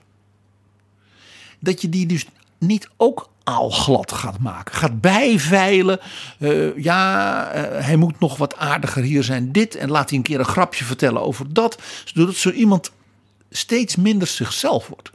[1.59, 2.25] Dat je die dus
[2.57, 4.75] niet ook aalglad gaat maken.
[4.75, 5.99] Gaat bijveilen.
[6.39, 9.51] Uh, ja, uh, hij moet nog wat aardiger hier zijn.
[9.51, 9.75] Dit.
[9.75, 11.81] En laat hij een keer een grapje vertellen over dat.
[12.05, 12.91] Zodat zo iemand
[13.49, 15.11] steeds minder zichzelf wordt.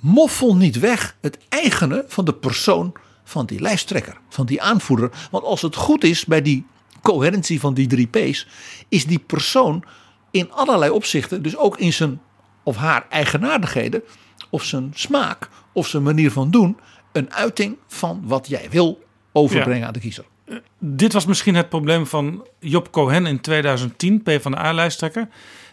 [0.00, 2.92] Moffel niet weg het eigene van de persoon
[3.24, 4.18] van die lijsttrekker.
[4.28, 5.10] Van die aanvoerder.
[5.30, 6.66] Want als het goed is bij die
[7.02, 8.46] coherentie van die drie P's.
[8.88, 9.84] Is die persoon
[10.30, 11.42] in allerlei opzichten.
[11.42, 12.20] Dus ook in zijn
[12.62, 14.02] of haar eigenaardigheden.
[14.50, 15.48] Of zijn smaak.
[15.72, 16.76] Of zijn manier van doen
[17.16, 20.24] een uiting van wat jij wil overbrengen aan de kiezer.
[20.78, 25.28] Dit was misschien het probleem van Job Cohen in 2010, PvdA-lijsttrekker.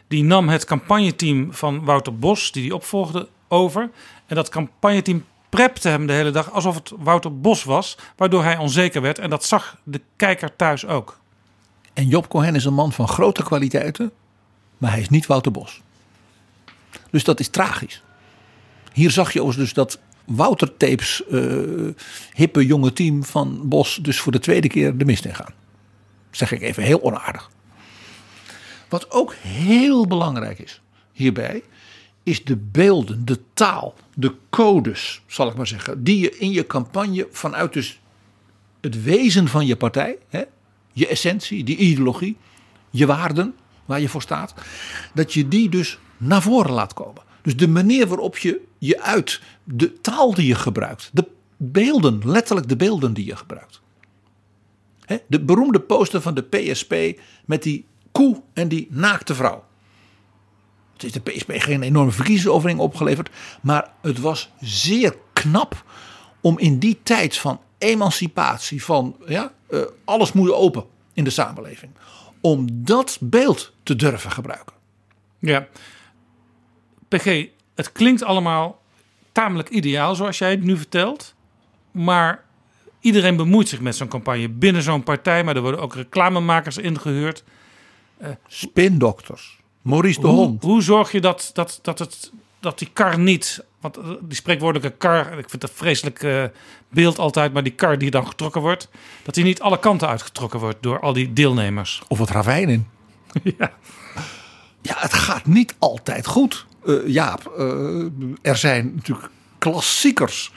[0.08, 3.90] Die nam het campagneteam van Wouter Bos, die die opvolgde, over.
[4.26, 8.58] En dat campagneteam prepte hem de hele dag alsof het Wouter Bos was, waardoor hij
[8.58, 9.20] onzeker werd.
[9.20, 11.20] En dat zag de kijker thuis ook.
[11.94, 14.12] En Job Cohen is een man van grote kwaliteiten,
[14.78, 15.82] maar hij is niet Wouter Bos.
[17.12, 18.04] Dus dat is tragisch.
[18.94, 21.90] Hier zag je dus dat Wouter Tapes uh,
[22.34, 25.54] hippe jonge team van Bos dus voor de tweede keer de mist in gaan.
[26.32, 27.50] Zeg ik even heel onaardig.
[28.90, 30.82] Wat ook heel belangrijk is
[31.12, 31.64] hierbij,
[32.24, 36.68] is de beelden, de taal, de codes, zal ik maar zeggen, die je in je
[36.68, 38.00] campagne vanuit dus
[38.82, 40.44] het wezen van je partij, hè,
[40.92, 42.38] je essentie, die ideologie,
[42.90, 43.56] je waarden
[43.86, 44.54] waar je voor staat,
[45.14, 47.22] dat je die dus naar voren laat komen.
[47.42, 52.70] Dus de manier waarop je je uit, de taal die je gebruikt, de beelden, letterlijk
[52.70, 53.82] de beelden die je gebruikt.
[55.28, 56.96] de beroemde poster van de PSP
[57.46, 59.64] met die koe en die naakte vrouw.
[60.94, 63.30] Het is de PSP geen enorme verkiezingsoverwinning opgeleverd,
[63.62, 65.84] maar het was zeer knap
[66.42, 71.92] om in die tijd van emancipatie, van ja, uh, alles moet open in de samenleving,
[72.42, 74.76] om dat beeld te durven gebruiken.
[75.40, 75.68] Ja,
[77.08, 78.82] PG, het klinkt allemaal
[79.34, 81.34] tamelijk ideaal zoals jij het nu vertelt.
[81.92, 82.44] Maar
[83.00, 85.44] iedereen bemoeit zich met zo'n campagne binnen zo'n partij.
[85.44, 87.44] Maar er worden ook reclamemakers ingehuurd.
[88.22, 89.62] Uh, Spindokters.
[89.82, 90.64] Maurice de Hond.
[90.64, 93.66] Hoe zorg je dat, dat, dat, het, dat die kar niet...
[93.80, 96.44] Want eh, die spreekwoordelijke kar, ik vind dat een vreselijk uh,
[96.90, 97.54] beeld altijd...
[97.54, 98.90] maar die kar die dan getrokken wordt...
[99.24, 102.02] dat die niet alle kanten uitgetrokken wordt door al die deelnemers.
[102.08, 102.88] Of het ravijn in.
[103.58, 103.72] ja.
[104.82, 106.66] ja, het gaat niet altijd goed.
[106.86, 108.06] Uh, Jaap, uh,
[108.42, 110.54] er zijn natuurlijk klassiekers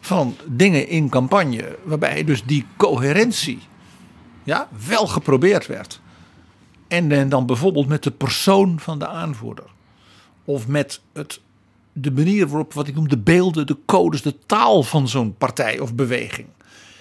[0.00, 1.78] van dingen in campagne.
[1.82, 3.58] waarbij dus die coherentie
[4.44, 6.00] ja, wel geprobeerd werd.
[6.88, 9.64] En dan bijvoorbeeld met de persoon van de aanvoerder.
[10.44, 11.40] Of met het,
[11.92, 15.78] de manier waarop, wat ik noem, de beelden, de codes, de taal van zo'n partij
[15.78, 16.48] of beweging.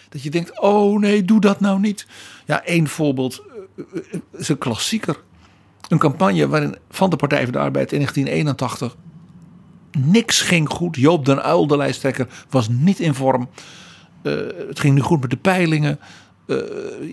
[0.09, 2.07] Dat je denkt, oh nee, doe dat nou niet.
[2.45, 3.43] Ja, één voorbeeld
[3.75, 3.85] uh,
[4.31, 5.21] is een klassieker.
[5.87, 8.95] Een campagne waarin van de Partij van de Arbeid in 1981
[9.95, 10.95] niks ging goed.
[10.95, 13.49] Joop den Uyl, de lijsttrekker, was niet in vorm.
[14.23, 14.33] Uh,
[14.67, 15.99] het ging niet goed met de peilingen.
[16.47, 16.57] Uh,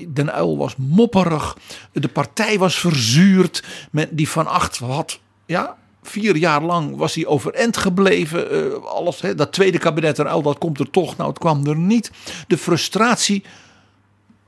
[0.09, 1.57] den Uyl was mopperig.
[1.93, 3.65] De partij was verzuurd.
[4.11, 8.55] Die van acht had, ja, vier jaar lang was hij overeind gebleven.
[8.55, 11.17] Uh, alles, dat tweede kabinet den Uyl, dat komt er toch.
[11.17, 12.11] Nou, het kwam er niet.
[12.47, 13.45] De frustratie,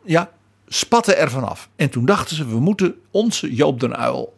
[0.05, 0.31] ja,
[0.69, 1.69] spatten er vanaf.
[1.77, 4.35] En toen dachten ze, we moeten onze Joop den Uyl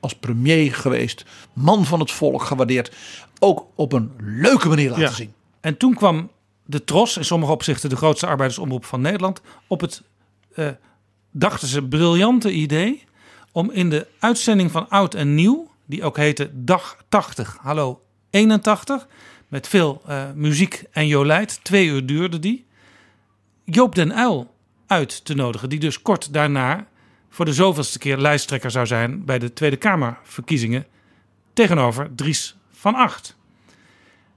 [0.00, 2.92] als premier geweest, man van het volk gewaardeerd,
[3.38, 5.32] ook op een leuke manier laten zien.
[5.60, 6.30] En toen kwam
[6.64, 10.02] de Tros, in sommige opzichten de grootste arbeidersomroep van Nederland, op het,
[10.56, 10.68] uh,
[11.30, 13.04] dachten ze, briljante idee
[13.52, 19.06] om in de uitzending van Oud en Nieuw, die ook heette Dag 80, Hallo 81,
[19.48, 22.66] met veel uh, muziek en jolijt, twee uur duurde die,
[23.64, 24.53] Joop den Uyl
[24.86, 25.68] uit te nodigen.
[25.68, 26.86] Die dus kort daarna
[27.30, 30.86] voor de zoveelste keer lijsttrekker zou zijn bij de Tweede Kamerverkiezingen
[31.52, 33.36] tegenover Dries van Acht.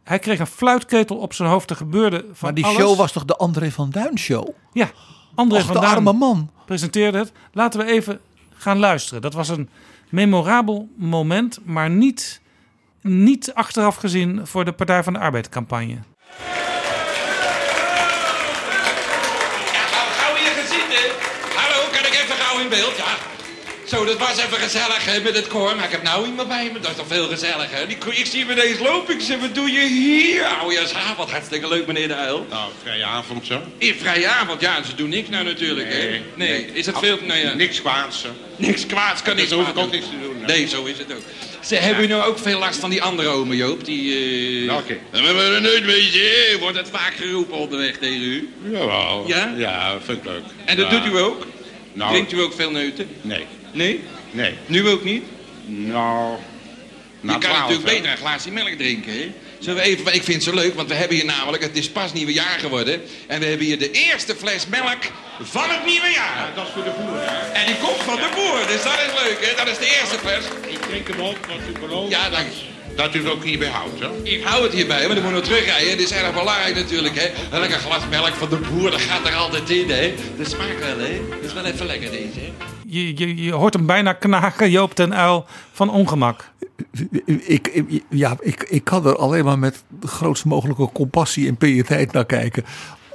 [0.04, 1.70] Hij kreeg een fluitketel op zijn hoofd.
[1.70, 2.78] Er gebeurde van Maar die alles.
[2.78, 4.48] show was toch de André van Duin show?
[4.74, 4.90] Ja,
[5.36, 6.52] André Och, van de Duin arme man.
[6.66, 7.32] presenteerde het.
[7.54, 8.20] Laten we even
[8.58, 9.22] gaan luisteren.
[9.22, 9.70] Dat was een
[10.10, 12.42] memorabel moment, maar niet,
[13.02, 15.98] niet achteraf gezien voor de Partij van de Arbeid campagne.
[20.20, 21.06] Gauw hier gaan zitten.
[21.56, 22.97] Hallo, kan ik even gauw in beeld?
[22.97, 23.17] Ja.
[23.86, 25.75] Zo, dat was even gezellig hè, met het koor.
[25.75, 26.80] Maar ik heb nou iemand bij me.
[26.80, 27.89] Dat is toch veel gezelliger.
[27.89, 29.13] Ik zie hem ineens lopen.
[29.13, 30.45] Ik zeg, wat doe je hier?
[30.45, 31.32] Oudjaarsavond.
[31.32, 32.45] Hartstikke leuk, meneer de Uil.
[32.49, 33.62] Nou, vrije avond zo.
[33.77, 34.84] In vrije avond, ja.
[34.84, 35.97] Ze doen niks nou natuurlijk, hè?
[35.99, 36.49] Nee, Nee.
[36.49, 36.69] nee.
[36.73, 37.17] Is dat Af- veel?
[37.23, 37.53] Nou ja.
[37.53, 38.30] Niks kwaads, hè.
[38.56, 40.36] Niks kwaads kan hoef ik kwaad ook niks te doen.
[40.39, 40.45] hè.
[40.45, 41.21] Nee, zo is het ook.
[41.65, 43.86] Ze hebben u nou ook veel last van die andere ome, Joop?
[43.86, 44.97] Die, Welke?
[45.12, 46.58] We hebben een nooit weet hè?
[46.60, 48.49] Wordt het vaak geroepen onderweg tegen u?
[48.71, 49.23] Jawel.
[49.27, 49.53] Ja?
[49.58, 50.43] Ja, vind ik leuk.
[50.65, 50.99] En dat Ja.
[50.99, 51.45] doet u ook?
[51.98, 53.10] Nou, Drinkt u ook veel neuten?
[53.22, 53.46] Nee.
[53.72, 54.04] Nee?
[54.32, 54.54] Nee.
[54.66, 55.24] Nu ook niet?
[55.66, 56.38] Nou...
[57.22, 57.96] Je na kan 12, natuurlijk hè.
[57.96, 59.32] beter een glaasje melk drinken, hè?
[59.60, 61.90] Zullen we even, ik vind het zo leuk, want we hebben hier namelijk, het is
[61.90, 63.02] pas nieuwe jaar geworden.
[63.28, 65.04] En we hebben hier de eerste fles melk
[65.42, 66.52] van het nieuwe jaar.
[66.56, 67.52] Dat is voor de boer, hè.
[67.52, 69.56] En die komt van de boer, dus dat is leuk, hè?
[69.56, 70.46] Dat is de eerste fles.
[70.68, 72.48] Ik drink hem op, want u belooft Ja, dank
[72.98, 74.08] dat u het ook hierbij houdt, hè.
[74.24, 75.90] Ik hou het hierbij, maar dan moet nog terugrijden.
[75.90, 77.56] Het is erg belangrijk natuurlijk, hè.
[77.56, 80.14] Een lekker glas melk van de boer, dat gaat er altijd in, hè.
[80.38, 81.20] De smaakt wel, hè.
[81.30, 82.52] Dat is wel even lekker deze, hè.
[82.90, 86.52] Je, je, je hoort hem bijna knagen, Joop ten Uil, van ongemak.
[87.26, 91.58] Ik, ik- ja, ik, ik kan er alleen maar met de grootst mogelijke compassie en
[91.58, 92.66] piëteit naar kijken.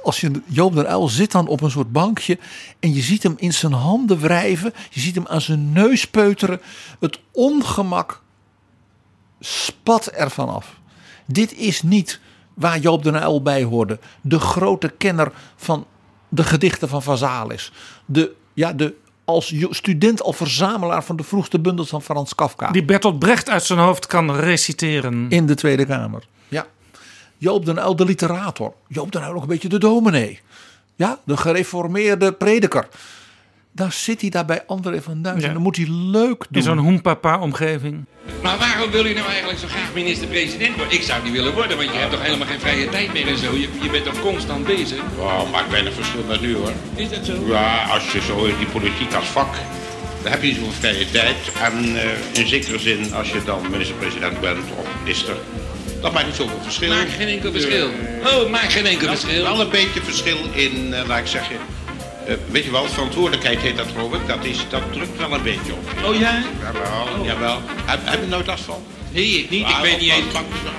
[0.03, 2.37] Als je Joop den Uyl zit dan op een soort bankje
[2.79, 6.61] en je ziet hem in zijn handen wrijven, je ziet hem aan zijn neus peuteren,
[6.99, 8.21] het ongemak
[9.45, 10.79] spat ervan af.
[11.25, 12.19] Dit is niet
[12.53, 13.99] waar Joop den Uyl bij hoorde.
[14.21, 15.85] De grote kenner van
[16.29, 17.71] de gedichten van Vazalis.
[18.05, 22.71] De, ja, de als student al verzamelaar van de vroegste bundels van Frans Kafka.
[22.71, 25.25] Die Bertolt Brecht uit zijn hoofd kan reciteren.
[25.29, 26.27] In de Tweede Kamer.
[26.47, 26.65] Ja.
[27.37, 28.73] Joop den Uyl de literator.
[28.87, 30.39] Joop den Uyl ook een beetje de dominee.
[30.95, 32.87] Ja, de gereformeerde prediker.
[33.75, 35.39] Daar zit hij daar bij André van Duin.
[35.39, 35.47] Ja.
[35.47, 36.47] En dan moet hij leuk doen.
[36.49, 38.05] In zo'n hoempapa-omgeving.
[38.41, 40.93] Maar waarom wil u nou eigenlijk zo graag minister-president worden?
[40.93, 43.37] Ik zou niet willen worden, want je hebt toch helemaal geen vrije tijd meer en
[43.37, 43.53] zo.
[43.53, 45.01] Je, je bent toch constant bezig?
[45.17, 46.71] Wow, maakt weinig verschil met u, hoor.
[46.95, 47.33] Is dat zo?
[47.47, 49.55] Ja, als je zo in die politiek als vak,
[50.23, 51.35] dan heb je niet zoveel vrije tijd.
[51.61, 55.35] En eh, in zekere zin, als je dan minister-president bent of minister,
[56.01, 56.89] dat maakt niet zoveel verschil.
[56.89, 57.87] Maakt geen enkel verschil.
[58.25, 59.43] Oh, maakt geen enkel Wel- verschil.
[59.43, 61.55] Wel een beetje verschil in, eh, laat ik zeggen,
[62.27, 64.27] eh, weet je wel, verantwoordelijkheid heet dat geloof ik.
[64.27, 65.89] Dat, is, dat drukt wel een beetje op.
[66.05, 66.43] Oh ja?
[66.61, 67.61] Jawel, jawel.
[67.85, 68.83] Heb, heb je nooit last van?
[69.11, 69.59] Nee, ik niet.
[69.67, 70.33] Ik Ah, weet niet wat- eens.
[70.33, 70.71] wat- wat- wat-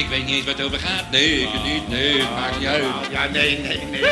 [0.00, 1.10] Ik weet niet eens waar het over gaat.
[1.10, 1.88] Nee, ik niet.
[1.88, 2.84] Nee, het maakt niet uit.
[3.10, 4.00] Ja, nee, nee, nee.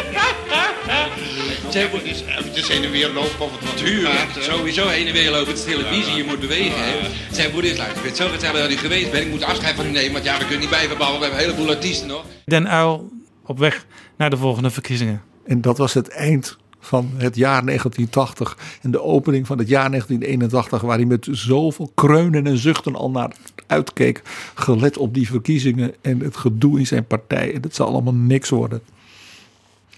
[1.70, 4.42] Zeg, moet eens eventjes heen en weer lopen of het wat Tuurlijk, gaat, hè.
[4.42, 5.48] sowieso heen en weer lopen.
[5.48, 6.84] Het is televisie, je moet bewegen.
[6.84, 6.94] Hè.
[7.30, 7.86] Zij moet eens luisteren.
[7.88, 9.24] Ik vind het zo gezellig dat u geweest bent.
[9.24, 11.20] Ik moet afscheid van u nemen, want ja, we kunnen niet blijven babbelen.
[11.20, 12.24] We hebben een heleboel artiesten nog.
[12.44, 13.08] Den Uil
[13.46, 13.84] op weg
[14.16, 15.22] naar de volgende verkiezingen.
[15.50, 18.58] En dat was het eind van het jaar 1980.
[18.82, 20.80] En de opening van het jaar 1981.
[20.80, 23.32] Waar hij met zoveel kreunen en zuchten al naar
[23.66, 24.22] uitkeek.
[24.54, 27.54] Gelet op die verkiezingen en het gedoe in zijn partij.
[27.54, 28.80] En het zal allemaal niks worden.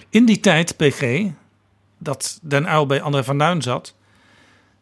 [0.08, 1.26] In die tijd, PG,
[1.98, 3.94] dat Den Uil bij André van Duin zat...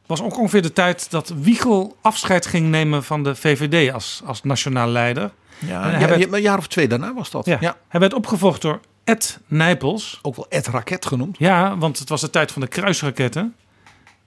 [0.07, 4.43] was ook ongeveer de tijd dat Wiegel afscheid ging nemen van de VVD als, als
[4.43, 5.31] nationaal leider.
[5.59, 7.47] Ja, En hij ja, werd- een jaar of twee daarna was dat.
[7.47, 7.77] Ja, Ja.
[7.89, 8.81] Hij werd opgevolgd door
[9.11, 10.19] Ed Nijpels.
[10.23, 11.39] Ook wel Ed Raket genoemd.
[11.39, 13.55] Ja, want het was de tijd van de kruisraketten.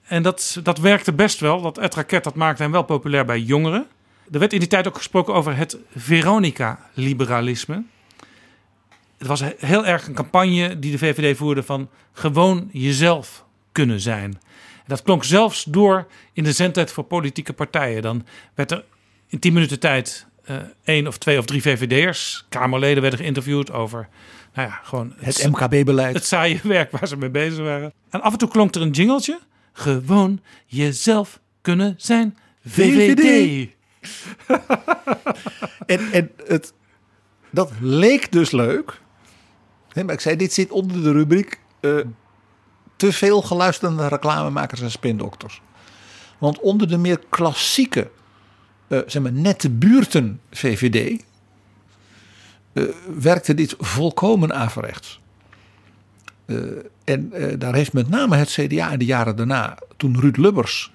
[0.02, 1.60] En dat, dat werkte best wel.
[1.60, 3.86] Dat Ed Raket dat maakte hem wel populair bij jongeren.
[4.32, 7.82] Er werd in die tijd ook gesproken over het Veronica-liberalisme.
[9.18, 14.00] Het was he- heel erg een campagne die de VVD voerde van gewoon jezelf kunnen
[14.00, 14.40] zijn.
[14.86, 18.02] Dat klonk zelfs door in de zendtijd voor politieke partijen.
[18.02, 18.84] Dan werd er
[19.28, 24.08] in tien minuten tijd eh één of twee of drie VVD'ers, Kamerleden werden geïnterviewd over
[24.54, 26.14] nou ja, gewoon Het MKB-beleid.
[26.14, 27.92] het saaie werk waar ze mee bezig waren.
[28.10, 29.38] En af en toe klonk er een jingeltje.
[29.72, 32.36] Gewoon jezelf kunnen zijn.
[32.66, 33.20] VVD.
[33.20, 33.68] VVD.
[35.86, 36.72] En, en het,
[37.50, 39.00] dat leek dus leuk.
[39.88, 41.98] Hè, maar ik zei, dit zit onder de rubriek eh,
[42.96, 45.60] te veel geluisterde reclamemakers en spindokters.
[46.38, 48.10] Want onder de meer klassieke,
[48.88, 51.22] eh, zeg maar nette buurten VVD,
[52.74, 52.84] eh,
[53.18, 55.20] werkte dit volkomen averechts.
[56.46, 56.56] Eh,
[57.04, 60.92] en eh, daar heeft met name het CDA in de jaren daarna, toen Ruud Lubbers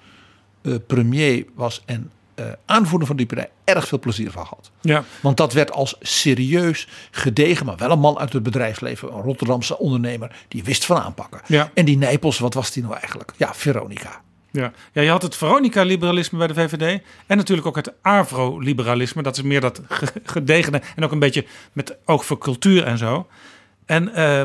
[0.86, 2.10] premier was en
[2.64, 4.70] aanvoerder van die partij, erg veel plezier van gehad.
[4.80, 5.04] Ja.
[5.20, 9.78] Want dat werd als serieus, gedegen, maar wel een man uit het bedrijfsleven, een Rotterdamse
[9.78, 11.40] ondernemer, die wist van aanpakken.
[11.46, 11.70] Ja.
[11.74, 13.32] En die Nijpels, wat was die nou eigenlijk?
[13.36, 14.22] Ja, Veronica.
[14.52, 14.72] Ja.
[14.92, 17.02] ja, je had het Veronica-liberalisme bij de VVD.
[17.26, 19.22] En natuurlijk ook het Avro-liberalisme.
[19.22, 20.82] Dat is meer dat ge- gedegene.
[20.96, 23.26] En ook een beetje met oog voor cultuur en zo.
[23.86, 24.44] En eh,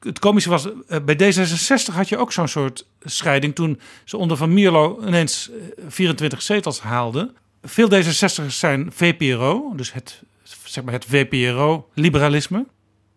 [0.00, 3.54] het- komische was, eh, bij D66 had je ook zo'n soort scheiding.
[3.54, 7.36] Toen ze onder Van Mierlo ineens eh, 24 zetels haalden.
[7.62, 10.22] Veel D66'ers zijn VPRO, dus het,
[10.64, 12.66] zeg maar het VPRO-liberalisme.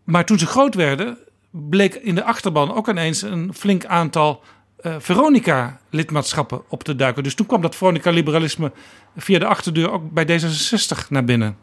[0.03, 1.17] Maar toen ze groot werden,
[1.51, 4.43] bleek in de achterban ook ineens een flink aantal
[4.77, 7.23] eh, Veronica-lidmaatschappen op te duiken.
[7.23, 8.71] Dus toen kwam dat Veronica-liberalisme
[9.17, 11.57] via de achterdeur ook bij D66 naar binnen.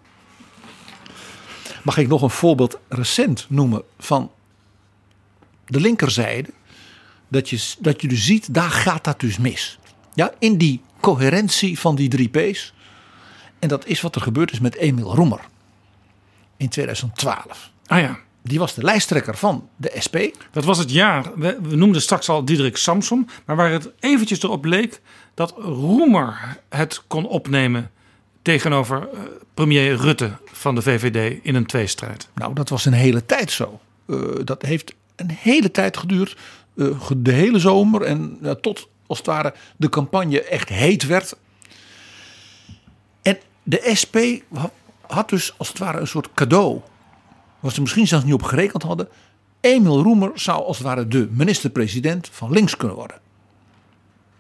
[1.83, 4.31] Mag ik nog een voorbeeld recent noemen van
[5.67, 6.51] de linkerzijde?
[7.29, 9.79] Dat je, dat je dus ziet, daar gaat dat dus mis.
[10.15, 12.75] Ja, in die coherentie van die drie P's.
[13.59, 15.41] En dat is wat er gebeurd is met Emiel Roemer
[16.57, 17.71] in 2012.
[17.87, 18.19] Ah ja.
[18.47, 20.17] Die was de lijsttrekker van de SP.
[20.51, 21.31] Dat was het jaar.
[21.37, 23.27] We, we noemden straks al Diederik Samsom.
[23.45, 25.01] Maar waar het eventjes erop leek
[25.35, 27.91] dat Roemer het kon opnemen
[28.43, 29.21] tegenover eh,
[29.55, 32.29] premier Rutte van de VVD in een tweestrijd.
[32.35, 33.81] Nou, dat was een hele tijd zo.
[34.07, 36.37] Uh, dat heeft een hele tijd geduurd.
[36.75, 41.37] Uh, de hele zomer en tot als het ware de campagne echt heet werd.
[43.23, 44.17] En de SP
[45.07, 46.81] had dus als het ware een soort cadeau.
[47.65, 49.09] Waar ze misschien zelfs niet op gerekend hadden.
[49.61, 53.21] Emil Roemer zou als het ware de minister-president van links kunnen worden.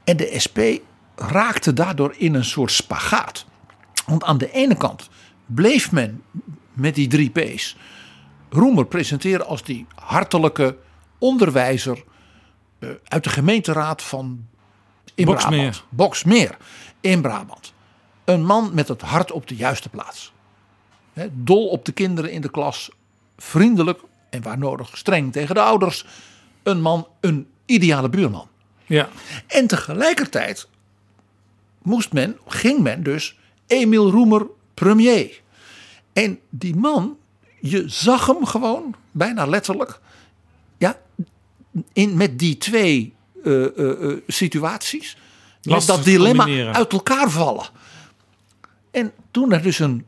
[0.04, 0.58] En de SP
[1.16, 3.44] raakte daardoor in een soort spagaat.
[4.06, 5.08] Want aan de ene kant
[5.46, 6.22] bleef men
[6.72, 7.76] met die drie P's
[8.50, 10.76] Roemer presenteren als die hartelijke
[11.18, 12.04] onderwijzer
[12.78, 14.46] uh, uit de gemeenteraad van
[15.14, 15.58] in Boksmeer.
[15.58, 15.84] Brabant.
[15.88, 16.56] Boksmeer
[17.00, 17.72] in Brabant.
[18.24, 20.32] Een man met het hart op de juiste plaats.
[21.12, 22.90] He, dol op de kinderen in de klas,
[23.44, 26.06] vriendelijk en waar nodig streng tegen de ouders.
[26.62, 28.48] Een man, een ideale buurman.
[28.86, 29.08] Ja.
[29.46, 30.68] En tegelijkertijd
[31.82, 35.40] moest men, ging men dus Emil Roemer premier.
[36.12, 37.16] En die man,
[37.60, 40.00] je zag hem gewoon, bijna letterlijk,
[40.78, 41.00] ja,
[41.92, 45.16] in, met die twee uh, uh, uh, situaties,
[45.62, 47.66] met dat dilemma uit elkaar vallen.
[48.90, 50.06] En toen er dus een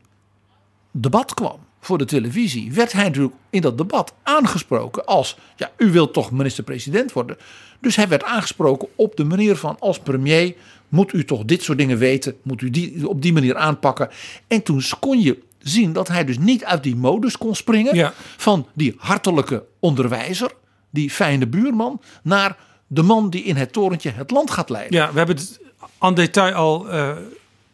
[0.91, 5.91] debat kwam voor de televisie, werd hij natuurlijk in dat debat aangesproken als: ja, u
[5.91, 7.37] wilt toch minister-president worden.
[7.79, 10.55] Dus hij werd aangesproken op de manier van: als premier
[10.89, 14.09] moet u toch dit soort dingen weten, moet u die op die manier aanpakken.
[14.47, 18.13] En toen kon je zien dat hij dus niet uit die modus kon springen ja.
[18.37, 20.51] van die hartelijke onderwijzer,
[20.89, 22.57] die fijne buurman, naar
[22.87, 24.97] de man die in het torentje het land gaat leiden.
[24.97, 25.59] Ja, we hebben het
[25.97, 27.11] aan detail al uh,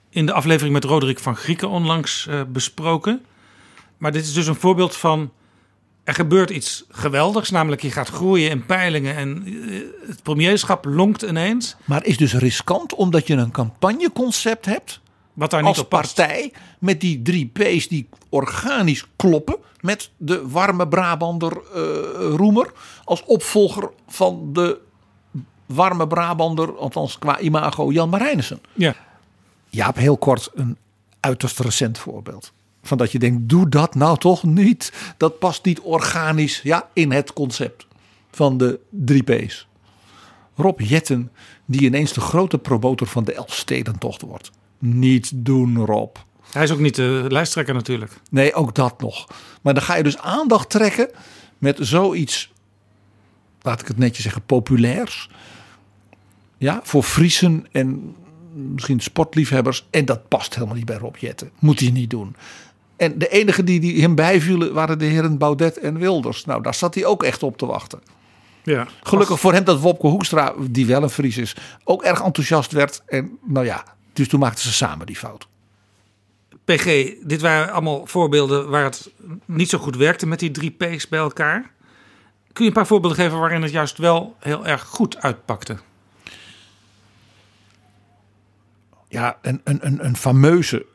[0.10, 3.22] in de aflevering met Roderick van Grieken onlangs uh, besproken.
[4.04, 5.32] Maar dit is dus een voorbeeld van.
[6.04, 11.22] Er gebeurt iets geweldigs, namelijk je gaat groeien in peilingen en uh, het premierschap lonkt
[11.22, 11.76] ineens.
[11.86, 15.00] Maar is dus riskant omdat je een campagneconcept hebt.
[15.34, 16.16] Wat daar niet als op past.
[16.16, 22.72] partij met die drie P's die organisch kloppen met de warme Brabander uh, Roemer
[23.04, 24.80] als opvolger van de
[25.66, 28.62] warme Brabander, althans qua imago, Jan Marijnissen.
[28.74, 28.96] Ja.
[29.70, 30.78] Jaap, heel kort een
[31.20, 32.54] uiterst recent voorbeeld.
[32.84, 34.94] Van dat je denkt, doe dat nou toch niet.
[35.18, 37.88] Dat past niet organisch ja, in het concept
[38.32, 39.68] van de drie P's.
[40.56, 41.32] Rob Jetten,
[41.66, 44.52] die ineens de grote promotor van de Elfstedentocht wordt.
[44.80, 46.16] Niet doen, Rob.
[46.52, 48.12] Hij is ook niet de lijsttrekker natuurlijk.
[48.30, 49.28] Nee, ook dat nog.
[49.62, 51.10] Maar dan ga je dus aandacht trekken
[51.58, 52.54] met zoiets,
[53.62, 55.30] laat ik het netjes zeggen, populairs.
[56.58, 58.16] Ja, voor Friesen en
[58.54, 59.88] misschien sportliefhebbers.
[59.90, 61.52] En dat past helemaal niet bij Rob Jetten.
[61.60, 62.36] Moet hij niet doen.
[63.04, 66.46] En de enige die, die hem bijvielen waren de heren Baudet en Wilders.
[66.46, 68.00] Nou, daar zat hij ook echt op te wachten.
[68.64, 72.72] Ja, Gelukkig voor hem dat Wopke Hoekstra, die wel een Fries is, ook erg enthousiast
[72.72, 73.02] werd.
[73.06, 73.84] En nou ja,
[74.14, 75.48] dus toen maakten ze samen die fout.
[76.66, 79.12] PG, dit waren allemaal voorbeelden waar het
[79.46, 81.72] niet zo goed werkte met die drie P's bij elkaar.
[82.54, 85.78] Kun je een paar voorbeelden geven waarin het juist wel heel erg goed uitpakte?
[89.08, 90.86] Ja, een, een, een, een fameuze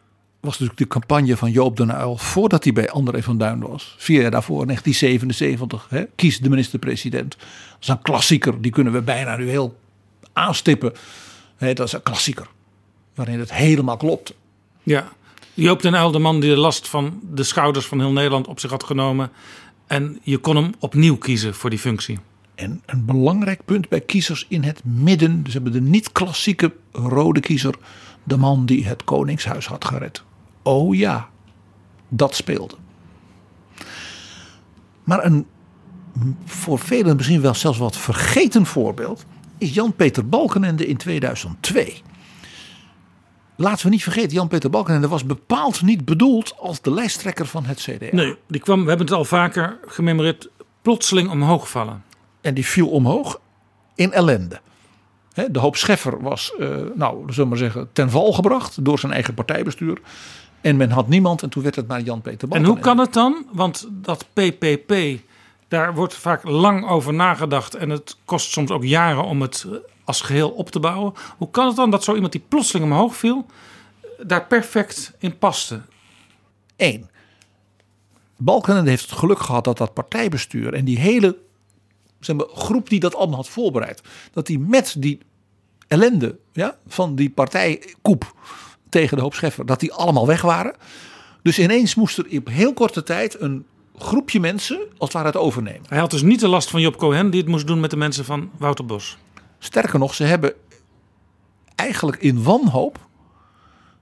[0.41, 3.95] was natuurlijk de campagne van Joop den Uyl voordat hij bij André van Duin was.
[3.99, 5.87] Vier jaar daarvoor, 1977.
[5.89, 7.37] Hè, kies de minister-president.
[7.39, 9.79] Dat is een klassieker, die kunnen we bijna nu heel
[10.33, 10.93] aanstippen.
[11.57, 12.47] Hè, dat is een klassieker,
[13.15, 14.35] waarin het helemaal klopt.
[14.83, 15.09] Ja,
[15.55, 18.61] Joop den Uyl, de man die de last van de schouders van heel Nederland op
[18.61, 19.31] zich had genomen.
[19.87, 22.19] En je kon hem opnieuw kiezen voor die functie.
[22.55, 25.43] En een belangrijk punt bij kiezers in het midden.
[25.43, 27.75] Dus hebben de niet-klassieke rode kiezer.
[28.25, 30.23] De man die het Koningshuis had gered.
[30.69, 31.29] Oh ja,
[32.09, 32.75] dat speelde.
[35.05, 35.47] Maar een
[36.45, 39.25] voor velen misschien wel zelfs wat vergeten voorbeeld
[39.59, 42.03] is Jan-Peter Balkenende in 2002.
[43.57, 47.81] Laten we niet vergeten, Jan-Peter Balkenende was bepaald niet bedoeld als de lijsttrekker van het
[47.81, 48.09] CDA.
[48.11, 50.51] Nee, die kwam, we hebben het al vaker gememoreerd,
[50.83, 52.05] plotseling omhoog vallen.
[52.41, 53.41] En die viel omhoog
[53.95, 54.61] in ellende.
[55.51, 59.13] De hoop Scheffer was, uh, nou, zullen we maar zeggen, ten val gebracht door zijn
[59.13, 60.01] eigen partijbestuur.
[60.61, 62.69] En men had niemand en toen werd het maar Jan-Peter Balkenende.
[62.69, 63.47] En hoe kan het dan?
[63.53, 64.95] Want dat PPP
[65.69, 69.67] Daar wordt vaak lang over nagedacht en het kost soms ook jaren om het
[70.05, 71.13] als geheel op te bouwen.
[71.37, 73.47] Hoe kan het dan dat zo iemand die plotseling omhoog viel,
[74.23, 75.81] daar perfect in paste?
[76.77, 77.09] Eén.
[78.37, 81.37] Balkenende heeft het geluk gehad dat dat partijbestuur en die hele
[82.21, 84.03] zeg maar, groep die dat allemaal had voorbereid,
[84.33, 85.21] dat die met die
[85.89, 88.35] ellende ja, van die partijkoep
[88.89, 90.75] tegen de hoop Scheffer, dat die allemaal weg waren.
[91.43, 93.67] Dus ineens moest er op heel korte tijd een
[93.99, 95.87] groepje mensen als het ware het overnemen.
[95.89, 97.97] Hij had dus niet de last van Job Cohen die het moest doen met de
[97.97, 99.19] mensen van Wouter Bos.
[99.59, 100.53] Sterker nog, ze hebben
[101.75, 102.99] eigenlijk in wanhoop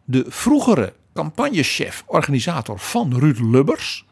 [0.05, 4.05] de vroegere campagnechef, organisator van Ruud Lubbers,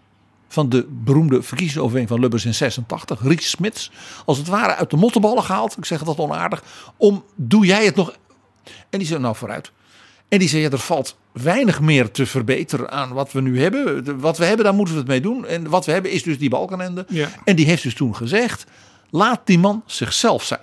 [0.48, 3.90] van de beroemde verkiezingsoverwinning van Lubbers in 86, Ries Smits,
[4.24, 5.76] als het ware uit de mottenballen gehaald.
[5.76, 6.62] Ik zeg dat onaardig.
[6.96, 8.16] Om, doe jij het nog?
[8.90, 9.72] En die zei, nou vooruit.
[10.34, 14.20] En die zei, ja, er valt weinig meer te verbeteren aan wat we nu hebben.
[14.20, 15.46] Wat we hebben, daar moeten we het mee doen.
[15.46, 17.06] En wat we hebben is dus die Balkenende.
[17.08, 17.28] Ja.
[17.44, 18.64] En die heeft dus toen gezegd,
[19.10, 20.60] laat die man zichzelf zijn.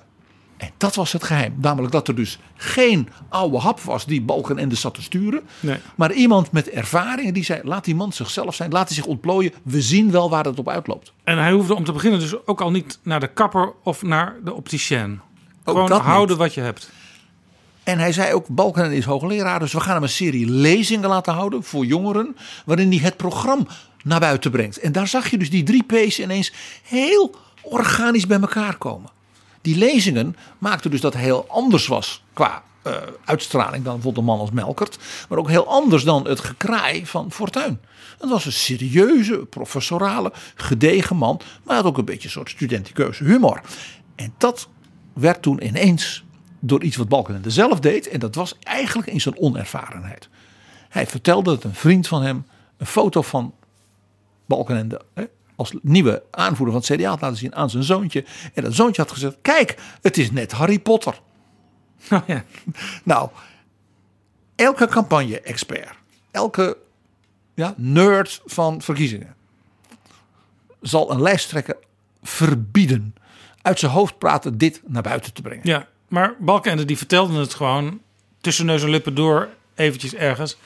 [0.57, 1.55] En dat was het geheim.
[1.61, 5.41] Namelijk dat er dus geen oude hap was die Balkenende zat te sturen.
[5.59, 5.77] Nee.
[5.95, 8.71] Maar iemand met ervaring die zei, laat die man zichzelf zijn.
[8.71, 9.53] Laat hij zich ontplooien.
[9.63, 11.13] We zien wel waar het op uitloopt.
[11.23, 14.35] En hij hoefde om te beginnen dus ook al niet naar de kapper of naar
[14.43, 15.21] de opticien.
[15.63, 16.37] Ook Gewoon houden niet.
[16.45, 16.89] wat je hebt.
[17.91, 21.33] En hij zei ook, Balkenende is hoogleraar, dus we gaan hem een serie lezingen laten
[21.33, 23.65] houden voor jongeren, waarin hij het programma
[24.03, 24.79] naar buiten brengt.
[24.79, 29.09] En daar zag je dus die drie P's ineens heel organisch bij elkaar komen.
[29.61, 32.93] Die lezingen maakten dus dat het heel anders was qua eh,
[33.25, 34.97] uitstraling dan bijvoorbeeld een man als Melkert,
[35.29, 37.81] maar ook heel anders dan het gekraai van Fortuyn.
[38.19, 42.49] Het was een serieuze, professorale, gedegen man, maar hij had ook een beetje een soort
[42.49, 43.61] studentikeuze humor.
[44.15, 44.67] En dat
[45.13, 46.23] werd toen ineens
[46.61, 48.07] door iets wat Balkenende zelf deed.
[48.07, 50.29] En dat was eigenlijk in zijn onervarenheid.
[50.89, 52.45] Hij vertelde dat een vriend van hem
[52.77, 53.53] een foto van
[54.45, 55.23] Balkenende hè,
[55.55, 58.25] als nieuwe aanvoerder van het CDA had laten zien aan zijn zoontje.
[58.53, 61.19] En dat zoontje had gezegd, kijk, het is net Harry Potter.
[62.09, 62.43] Oh ja.
[63.03, 63.29] Nou,
[64.55, 65.95] elke campagne-expert,
[66.31, 66.77] elke
[67.53, 69.35] ja, nerd van verkiezingen
[70.81, 71.77] zal een lijsttrekker
[72.23, 73.15] verbieden
[73.61, 75.67] uit zijn hoofd praten dit naar buiten te brengen.
[75.67, 77.99] Ja, maar Balkenende die vertelde het gewoon
[78.41, 80.57] tussen neus en lippen door eventjes ergens.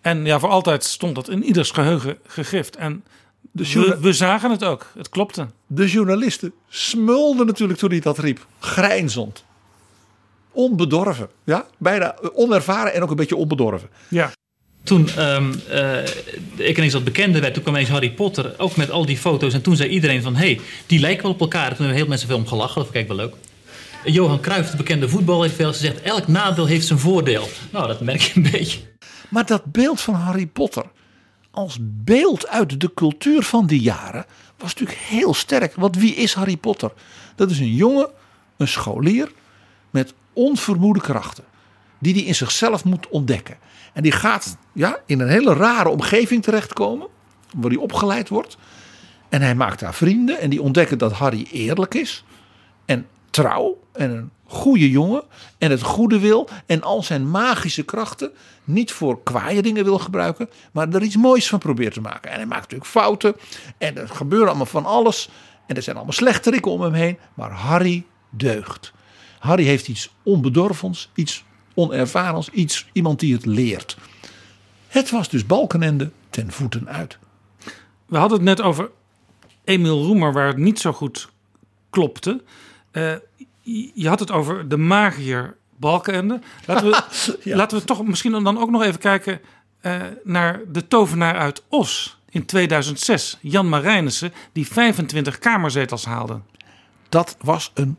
[0.00, 2.76] En ja, voor altijd stond dat in ieders geheugen gegrift.
[2.76, 3.04] En
[3.52, 4.86] we, we zagen het ook.
[4.96, 5.46] Het klopte.
[5.66, 8.46] De journalisten smulden natuurlijk toen hij dat riep.
[8.58, 9.44] Grijnzend.
[10.50, 11.28] Onbedorven.
[11.44, 11.66] Ja?
[11.78, 13.88] Bijna onervaren en ook een beetje onbedorven.
[14.08, 14.32] Ja.
[14.82, 16.02] Toen ehm, eh,
[16.56, 19.54] ik ineens wat bekender werd, toen kwam ineens Harry Potter, ook met al die foto's.
[19.54, 21.68] En toen zei iedereen van, hé, hey, die lijken wel op elkaar.
[21.68, 23.34] Toen hebben heel mensen veel om gelachen, dat vond ik wel leuk.
[24.04, 26.00] Johan Cruijff, de bekende voetballer, heeft veel gezegd...
[26.00, 27.48] elk nadeel heeft zijn voordeel.
[27.72, 28.80] Nou, dat merk je een beetje.
[29.28, 30.84] Maar dat beeld van Harry Potter
[31.50, 34.24] als beeld uit de cultuur van die jaren
[34.58, 35.74] was natuurlijk heel sterk.
[35.74, 36.92] Want wie is Harry Potter?
[37.34, 38.08] Dat is een jongen,
[38.56, 39.32] een scholier
[39.90, 41.44] met onvermoede krachten.
[41.98, 43.58] Die hij in zichzelf moet ontdekken.
[43.92, 47.06] En die gaat ja, in een hele rare omgeving terechtkomen.
[47.56, 48.56] Waar hij opgeleid wordt.
[49.28, 50.40] En hij maakt daar vrienden.
[50.40, 52.24] En die ontdekken dat Harry eerlijk is.
[53.30, 53.78] Trouw.
[53.92, 55.22] En een goede jongen.
[55.58, 56.48] En het goede wil.
[56.66, 58.32] En al zijn magische krachten
[58.64, 60.50] niet voor kwaaie dingen wil gebruiken.
[60.72, 62.30] Maar er iets moois van probeert te maken.
[62.30, 63.36] En hij maakt natuurlijk fouten.
[63.78, 65.28] En er gebeurt allemaal van alles.
[65.66, 67.18] En er zijn allemaal slechterikken om hem heen.
[67.34, 68.92] Maar Harry deugt.
[69.38, 71.10] Harry heeft iets onbedorvens.
[71.14, 72.48] Iets onervarens.
[72.48, 73.96] Iets, iemand die het leert.
[74.88, 77.18] Het was dus Balkenende ten voeten uit.
[78.06, 78.90] We hadden het net over
[79.64, 81.28] Emiel Roemer, waar het niet zo goed
[81.90, 82.42] klopte.
[82.92, 83.14] Uh,
[83.94, 86.40] je had het over de magier Balkenende.
[86.66, 87.02] Laten we,
[87.50, 87.56] ja.
[87.56, 89.40] laten we toch misschien dan ook nog even kijken
[89.82, 93.38] uh, naar de tovenaar uit Os in 2006.
[93.40, 96.40] Jan Marijnissen, die 25 kamerzetels haalde.
[97.08, 97.96] Dat was een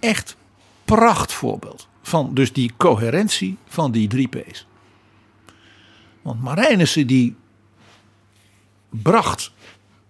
[0.00, 0.36] echt
[0.84, 4.66] prachtvoorbeeld van dus die coherentie van die drie P's.
[6.22, 7.36] Want Marijnissen die
[8.88, 9.52] bracht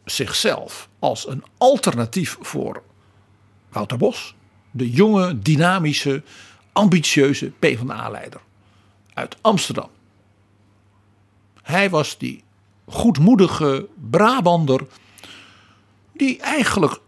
[0.05, 2.83] zichzelf als een alternatief voor
[3.77, 4.35] Wouter Bos,
[4.71, 6.23] de jonge, dynamische,
[6.73, 8.41] ambitieuze PvdA-leider
[9.15, 9.89] uit Amsterdam.
[11.63, 12.45] Hij was die
[12.87, 14.87] goedmoedige Brabander
[16.13, 17.01] die eigenlijk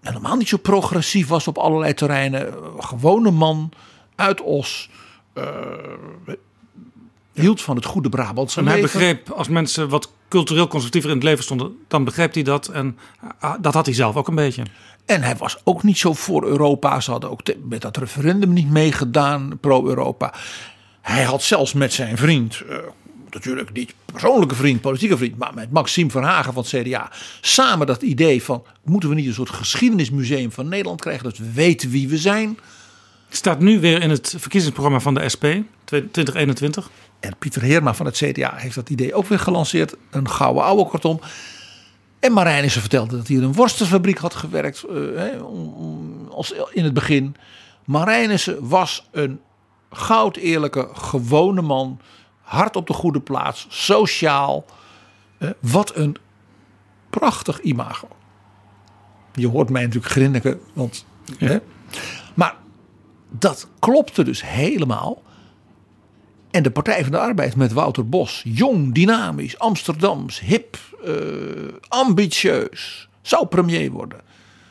[0.00, 2.54] helemaal niet zo progressief was op allerlei terreinen.
[2.78, 3.72] Gewone man
[4.14, 4.90] uit Os.
[5.34, 5.44] Uh,
[7.32, 11.24] hield van het goede Brabantse En hij begreep, als mensen wat cultureel conservatiever in het
[11.24, 12.68] leven stonden, dan begreep hij dat.
[12.68, 12.98] En
[13.44, 14.62] uh, dat had hij zelf ook een beetje.
[15.06, 17.00] En hij was ook niet zo voor Europa.
[17.00, 20.34] Ze hadden ook met dat referendum niet meegedaan, pro-Europa.
[21.00, 22.76] Hij had zelfs met zijn vriend uh,
[23.30, 27.10] natuurlijk niet persoonlijke vriend, politieke vriend, maar met Maxime Verhagen van het CDA.
[27.40, 31.52] Samen dat idee van, moeten we niet een soort geschiedenismuseum van Nederland krijgen, dat we
[31.52, 32.58] weten wie we zijn.
[33.28, 35.44] Staat nu weer in het verkiezingsprogramma van de SP
[35.84, 36.90] 2021.
[37.20, 39.96] En Pieter Heerma van het CDA heeft dat idee ook weer gelanceerd.
[40.10, 41.20] Een gouden oude kortom.
[42.22, 45.22] En Marijnissen vertelde dat hij in een worstenfabriek had gewerkt uh,
[46.30, 47.36] als in het begin.
[47.84, 49.40] Marijnissen was een
[49.90, 52.00] goud eerlijke, gewone man.
[52.40, 54.64] Hard op de goede plaats, sociaal.
[55.38, 56.16] Uh, wat een
[57.10, 58.08] prachtig imago.
[59.34, 61.06] Je hoort mij natuurlijk grinniken, want...
[61.38, 61.46] Ja.
[61.46, 61.58] Hè?
[62.34, 62.56] Maar
[63.30, 65.22] dat klopte dus helemaal.
[66.52, 71.14] En de Partij van de Arbeid met Wouter Bos, jong, dynamisch, Amsterdams, hip, uh,
[71.88, 74.20] ambitieus, zou premier worden.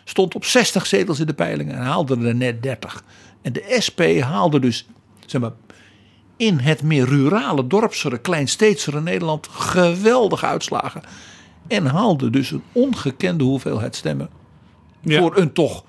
[0.04, 3.04] Stond op 60 zetels in de peilingen en haalde er net 30.
[3.42, 4.88] En de SP haalde dus,
[5.26, 5.52] zeg maar,
[6.38, 11.02] in het meer rurale, dorpsere, kleinsteedsere Nederland geweldige uitslagen.
[11.68, 14.30] En haalde dus een ongekende hoeveelheid stemmen
[15.02, 15.20] ja.
[15.20, 15.84] voor een toch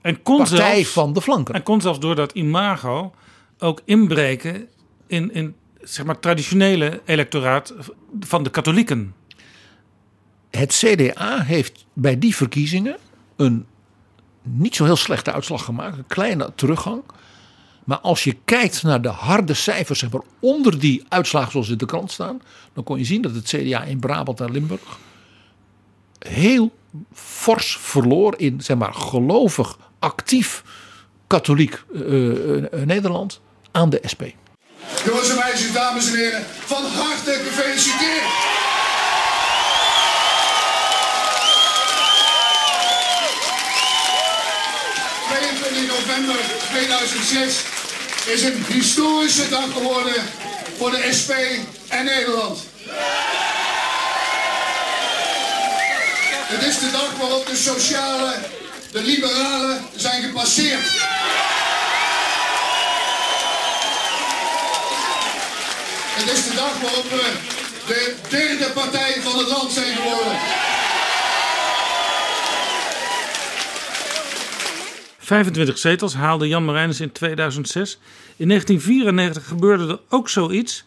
[0.00, 1.54] en kon partij zelfs, van de flanken.
[1.54, 3.12] En kon zelfs door dat imago
[3.58, 4.68] ook inbreken
[5.12, 7.74] in, in zeg maar, traditionele electoraat
[8.20, 9.14] van de katholieken.
[10.50, 12.96] Het CDA heeft bij die verkiezingen
[13.36, 13.66] een
[14.42, 15.98] niet zo heel slechte uitslag gemaakt.
[15.98, 17.02] Een kleine teruggang.
[17.84, 20.10] Maar als je kijkt naar de harde cijfers zeg
[20.40, 22.42] onder die uitslagen zoals in de krant staan.
[22.72, 24.98] Dan kon je zien dat het CDA in Brabant en Limburg
[26.18, 26.72] heel
[27.12, 30.64] fors verloor in zeg maar, gelovig, actief
[31.26, 33.40] katholiek uh, uh, Nederland
[33.70, 34.22] aan de SP.
[35.04, 38.22] Jongens en meisjes, dames en heren, van harte gefeliciteerd.
[45.76, 46.36] in november
[46.70, 47.54] 2006
[48.26, 50.14] is een historische dag geworden
[50.78, 51.30] voor de SP
[51.88, 52.58] en Nederland.
[56.46, 58.34] Het is de dag waarop de sociale,
[58.92, 60.86] de liberalen zijn gepasseerd.
[66.14, 67.32] Het is de dag waarop we
[67.86, 70.38] de derde partij van het land zijn geworden.
[75.18, 77.98] 25 zetels haalde Jan Marijnis in 2006.
[78.36, 80.84] In 1994 gebeurde er ook zoiets.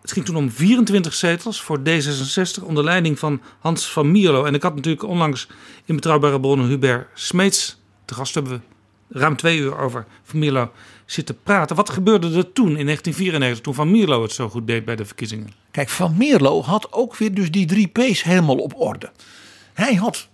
[0.00, 4.44] Het ging toen om 24 zetels voor D66 onder leiding van Hans van Mierlo.
[4.44, 5.46] En ik had natuurlijk onlangs
[5.84, 8.34] in Betrouwbare Bronnen Hubert Smeets te gast.
[8.34, 8.71] Hebben we
[9.12, 10.70] ruim twee uur over Van Mierlo
[11.06, 11.76] zitten praten.
[11.76, 15.04] Wat gebeurde er toen in 1994 toen Van Mierlo het zo goed deed bij de
[15.04, 15.52] verkiezingen?
[15.70, 19.10] Kijk, Van Mierlo had ook weer dus die drie P's helemaal op orde.
[19.72, 20.28] Hij had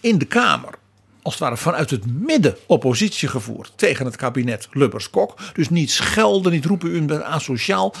[0.00, 0.74] in de Kamer
[1.22, 5.34] als het ware vanuit het midden oppositie gevoerd tegen het kabinet Lubbers-Kok.
[5.52, 7.94] Dus niet schelden, niet roepen u bent asociaal.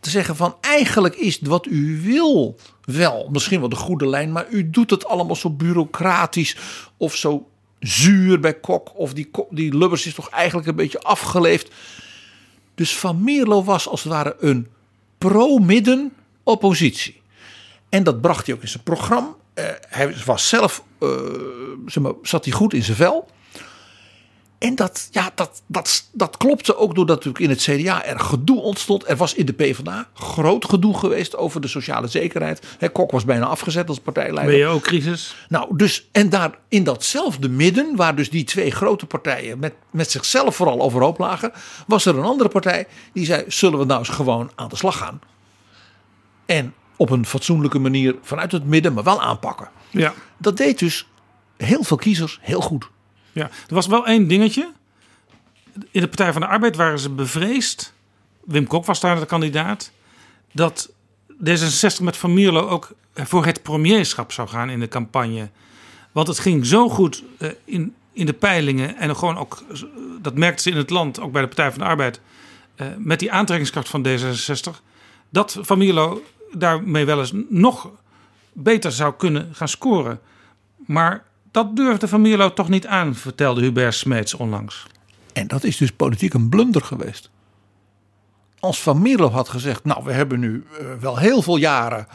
[0.00, 4.46] Te zeggen van eigenlijk is wat u wil wel misschien wel de goede lijn, maar
[4.50, 6.56] u doet het allemaal zo bureaucratisch
[6.96, 7.48] of zo
[7.80, 8.98] zuur bij Kok.
[8.98, 11.70] Of die, die Lubbers is toch eigenlijk een beetje afgeleefd.
[12.74, 14.68] Dus Van Mierlo was als het ware een
[15.18, 16.12] pro-midden
[16.42, 17.22] oppositie.
[17.88, 19.34] En dat bracht hij ook in zijn programma.
[19.54, 21.10] Uh, hij was zelf, uh,
[21.86, 23.28] zeg maar, zat hij goed in zijn vel.
[24.58, 28.60] En dat, ja, dat, dat, dat klopte ook doordat natuurlijk in het CDA er gedoe
[28.60, 29.08] ontstond.
[29.08, 32.66] Er was in de PvdA groot gedoe geweest over de sociale zekerheid.
[32.78, 34.54] He, Kok was bijna afgezet als partijleider.
[34.54, 35.36] Ben je ook crisis?
[35.48, 40.10] Nou, dus, en daar in datzelfde midden, waar dus die twee grote partijen met, met
[40.10, 41.52] zichzelf vooral overhoop lagen,
[41.86, 44.96] was er een andere partij die zei: zullen we nou eens gewoon aan de slag
[44.96, 45.20] gaan?
[46.46, 49.68] En op een fatsoenlijke manier vanuit het midden, maar wel aanpakken.
[49.90, 50.14] Ja.
[50.38, 51.08] Dat deed dus
[51.56, 52.92] heel veel kiezers heel goed.
[53.34, 54.72] Ja, er was wel één dingetje.
[55.90, 57.92] In de Partij van de Arbeid waren ze bevreesd.
[58.44, 59.90] Wim Kok was daar de kandidaat.
[60.52, 60.92] Dat
[61.44, 65.50] D66 met Van Mierlo ook voor het premierschap zou gaan in de campagne.
[66.12, 68.96] Want het ging zo goed eh, in, in de peilingen.
[68.96, 69.62] En gewoon ook,
[70.20, 72.20] dat merkten ze in het land, ook bij de Partij van de Arbeid.
[72.74, 74.80] Eh, met die aantrekkingskracht van D66.
[75.30, 76.22] Dat Van Mierlo
[76.52, 77.90] daarmee wel eens nog
[78.52, 80.20] beter zou kunnen gaan scoren.
[80.86, 81.24] Maar
[81.54, 84.86] dat durfde Van Mierlo toch niet aan, vertelde Hubert Smeets onlangs.
[85.32, 87.30] En dat is dus politiek een blunder geweest.
[88.58, 92.06] Als Van Mierlo had gezegd, nou we hebben nu uh, wel heel veel jaren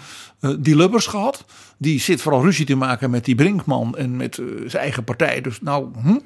[0.41, 1.45] uh, die Lubbers gehad.
[1.77, 5.41] Die zit vooral ruzie te maken met die Brinkman en met uh, zijn eigen partij.
[5.41, 6.19] Dus nou, hm.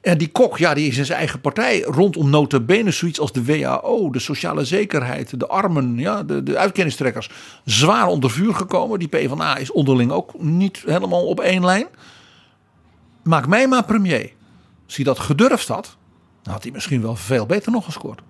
[0.00, 3.44] En die Kok, ja, die is in zijn eigen partij rondom notabene zoiets als de
[3.44, 7.24] WHO, de sociale zekerheid, de armen, ja, de, de
[7.64, 8.98] zwaar onder vuur gekomen.
[8.98, 11.86] Die PvdA is onderling ook niet helemaal op één lijn.
[13.24, 14.32] Maak mij maar premier.
[14.86, 15.96] Als hij dat gedurfd had,
[16.42, 18.20] dan had hij misschien wel veel beter nog gescoord.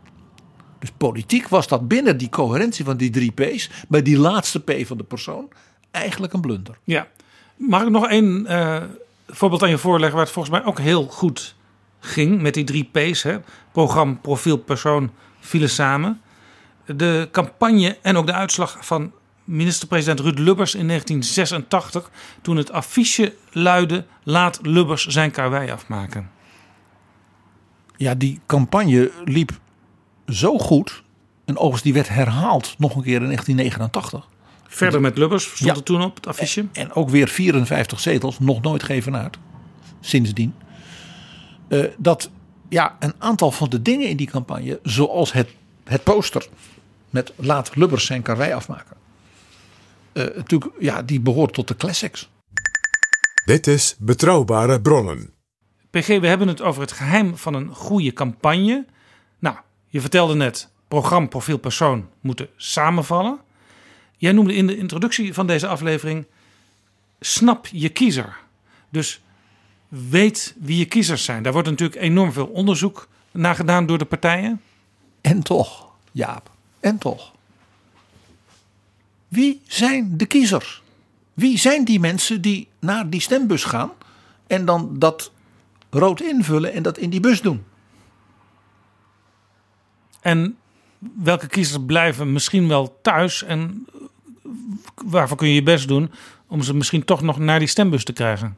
[0.78, 4.86] Dus politiek was dat binnen die coherentie van die drie P's, bij die laatste P
[4.86, 5.49] van de persoon,
[5.90, 6.78] eigenlijk een blunder.
[6.84, 7.07] Ja.
[7.57, 8.82] Mag ik nog één eh,
[9.28, 11.55] voorbeeld aan je voorleggen waar het volgens mij ook heel goed
[12.01, 13.22] ging met die drie P's?
[13.22, 13.38] Hè?
[13.72, 16.20] Programma, profiel, persoon vielen samen.
[16.86, 19.12] De campagne en ook de uitslag van
[19.45, 22.11] minister-president Ruud Lubbers in 1986,
[22.42, 26.30] toen het affiche luidde: Laat Lubbers zijn karwei afmaken.
[27.97, 29.51] Ja, die campagne liep
[30.28, 31.03] zo goed.
[31.45, 34.28] En overigens, die werd herhaald nog een keer in 1989.
[34.68, 35.74] Verder met Lubbers stond Ja.
[35.74, 36.61] er toen op het affiche.
[36.61, 39.36] En, en ook weer 54 zetels, nog nooit geven uit.
[40.01, 40.55] Sindsdien.
[41.68, 42.30] Eh, dat
[42.68, 45.49] ja, een aantal van de dingen in die campagne, zoals het,
[45.84, 46.47] het poster
[47.11, 48.97] met laat Lubbers zijn karwei afmaken.
[50.14, 52.30] Eh, natuurlijk, ja, die behoort tot de classics.
[53.44, 55.32] Dit is Betrouwbare Bronnen.
[55.90, 58.86] PG, we hebben het over het geheim van een goede campagne.
[59.38, 59.56] Nou,
[59.86, 63.38] je vertelde net, programma, profiel, persoon moeten samenvallen.
[64.16, 66.26] Jij noemde in de introductie van deze aflevering,
[67.20, 68.36] snap je kiezer.
[68.90, 69.20] Dus
[69.88, 71.42] weet wie je kiezers zijn.
[71.42, 74.60] Daar wordt natuurlijk enorm veel onderzoek naar gedaan door de partijen.
[75.20, 76.50] En toch, Jaap,
[76.80, 77.34] en toch.
[79.28, 80.82] Wie zijn de kiezers?
[81.34, 83.90] Wie zijn die mensen die naar die stembus gaan
[84.46, 85.32] en dan dat
[85.90, 87.64] rood invullen en dat in die bus doen?
[90.20, 90.56] En
[91.22, 93.86] welke kiezers blijven misschien wel thuis en
[95.04, 96.10] waarvoor kun je je best doen
[96.46, 98.56] om ze misschien toch nog naar die stembus te krijgen?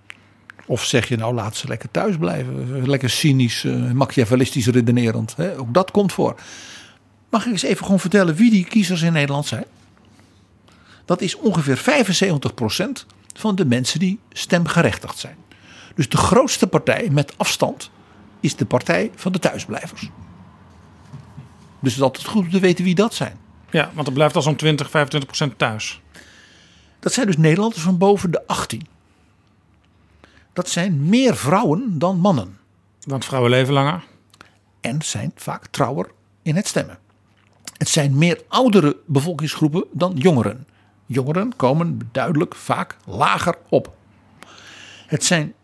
[0.67, 2.89] Of zeg je nou laat ze lekker thuis blijven?
[2.89, 5.37] Lekker cynisch, eh, machiavellistisch redenerend.
[5.37, 5.59] Hè?
[5.59, 6.41] Ook dat komt voor.
[7.31, 9.65] Mag ik eens even gewoon vertellen wie die kiezers in Nederland zijn?
[11.07, 15.37] Dat is ongeveer 75% van de mensen die stemgerechtigd zijn.
[15.95, 17.91] Dus de grootste partij met afstand
[18.41, 20.01] is de partij van de thuisblijvers.
[21.81, 23.39] Dus het is altijd goed om te weten wie dat zijn.
[23.71, 26.01] Ja, want er blijft al zo'n 20, 25 procent thuis.
[26.99, 28.87] Dat zijn dus Nederlanders van boven de 18.
[30.53, 32.59] Dat zijn meer vrouwen dan mannen.
[33.01, 34.05] Want vrouwen leven langer.
[34.81, 36.11] En zijn vaak trouwer
[36.43, 36.99] in het stemmen.
[37.77, 40.67] Het zijn meer oudere bevolkingsgroepen dan jongeren.
[41.07, 43.97] Jongeren komen duidelijk vaak lager op.
[45.07, 45.55] Het zijn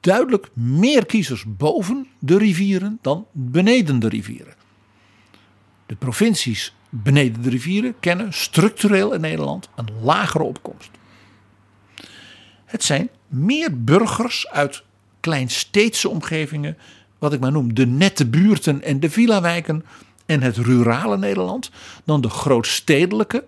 [0.00, 4.54] duidelijk meer kiezers boven de rivieren dan beneden de rivieren.
[5.86, 10.90] De provincies beneden de rivieren kennen structureel in Nederland een lagere opkomst.
[12.64, 14.82] Het zijn meer burgers uit
[15.20, 16.78] kleinsteedse omgevingen,
[17.18, 19.84] wat ik maar noem de nette buurten en de villawijken
[20.26, 21.70] en het rurale Nederland,
[22.04, 23.44] dan de grootstedelijke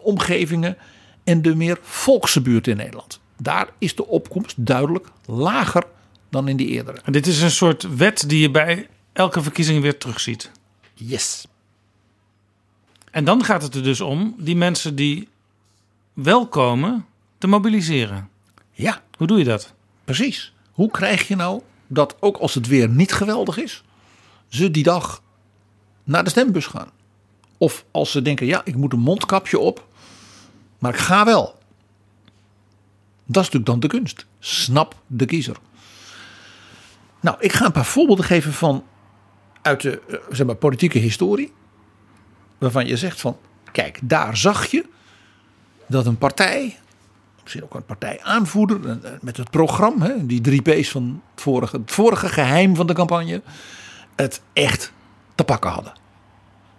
[0.00, 0.76] omgevingen
[1.24, 3.20] en de meer volkse buurten in Nederland.
[3.36, 5.84] Daar is de opkomst duidelijk lager
[6.30, 6.98] dan in die eerdere.
[7.04, 10.50] En dit is een soort wet die je bij elke verkiezing weer terugziet.
[10.94, 11.46] Yes.
[13.10, 15.28] En dan gaat het er dus om die mensen die
[16.12, 17.06] wel komen
[17.38, 18.28] te mobiliseren.
[18.72, 19.02] Ja.
[19.16, 19.74] Hoe doe je dat?
[20.04, 20.52] Precies.
[20.72, 23.82] Hoe krijg je nou dat ook als het weer niet geweldig is,
[24.48, 25.22] ze die dag
[26.04, 26.90] naar de stembus gaan?
[27.58, 29.86] Of als ze denken, ja, ik moet een mondkapje op,
[30.78, 31.58] maar ik ga wel.
[33.24, 34.26] Dat is natuurlijk dan de kunst.
[34.38, 35.56] Snap de kiezer.
[37.20, 38.84] Nou, ik ga een paar voorbeelden geven van
[39.62, 41.52] uit de eh, zeg maar, politieke historie.
[42.58, 43.36] Waarvan je zegt van,
[43.72, 44.84] kijk, daar zag je
[45.86, 46.78] dat een partij,
[47.42, 51.92] misschien ook een partijaanvoerder, eh, met het programma, die drie P's van het vorige, het
[51.92, 53.42] vorige geheim van de campagne,
[54.16, 54.92] het echt
[55.34, 55.92] te pakken hadden.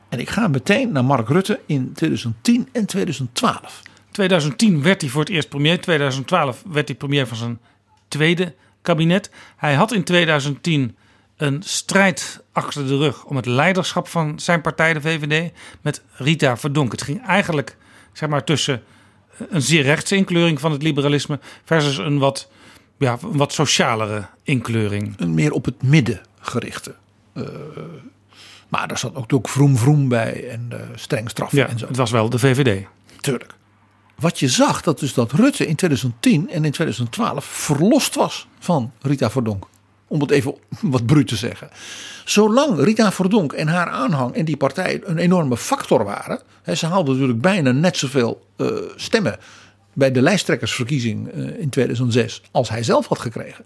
[0.10, 3.82] En ik ga meteen naar Mark Rutte in 2010 en 2012.
[4.12, 5.82] 2010 werd hij voor het eerst premier.
[5.82, 7.60] 2012 werd hij premier van zijn
[8.08, 9.32] tweede kabinet.
[9.58, 10.96] Hij had in 2010
[11.38, 15.52] een strijd achter de rug om het leiderschap van zijn partij, de VVD,
[15.82, 16.92] met Rita Verdonk.
[16.92, 17.78] Het ging eigenlijk
[18.14, 18.84] zeg maar, tussen
[19.50, 22.50] een zeer rechtse inkleuring van het liberalisme versus een wat,
[22.98, 25.14] ja, een wat socialere inkleuring.
[25.18, 26.96] Een meer op het midden gerichte.
[27.34, 27.44] Uh,
[28.70, 31.88] maar daar zat ook, ook vroom vroom bij en uh, streng straffen ja, en zo.
[31.88, 32.86] Het was wel de VVD.
[33.22, 33.58] Tuurlijk.
[34.16, 38.92] Wat je zag, dat dus dat Rutte in 2010 en in 2012 verlost was van
[39.02, 39.68] Rita Verdonk.
[40.08, 41.70] Om het even wat bruut te zeggen.
[42.26, 46.42] Zolang Rita Verdonk en haar aanhang en die partij een enorme factor waren.
[46.64, 49.38] Hè, ze haalden natuurlijk bijna net zoveel uh, stemmen
[49.94, 53.66] bij de lijsttrekkersverkiezing uh, in 2006 als hij zelf had gekregen.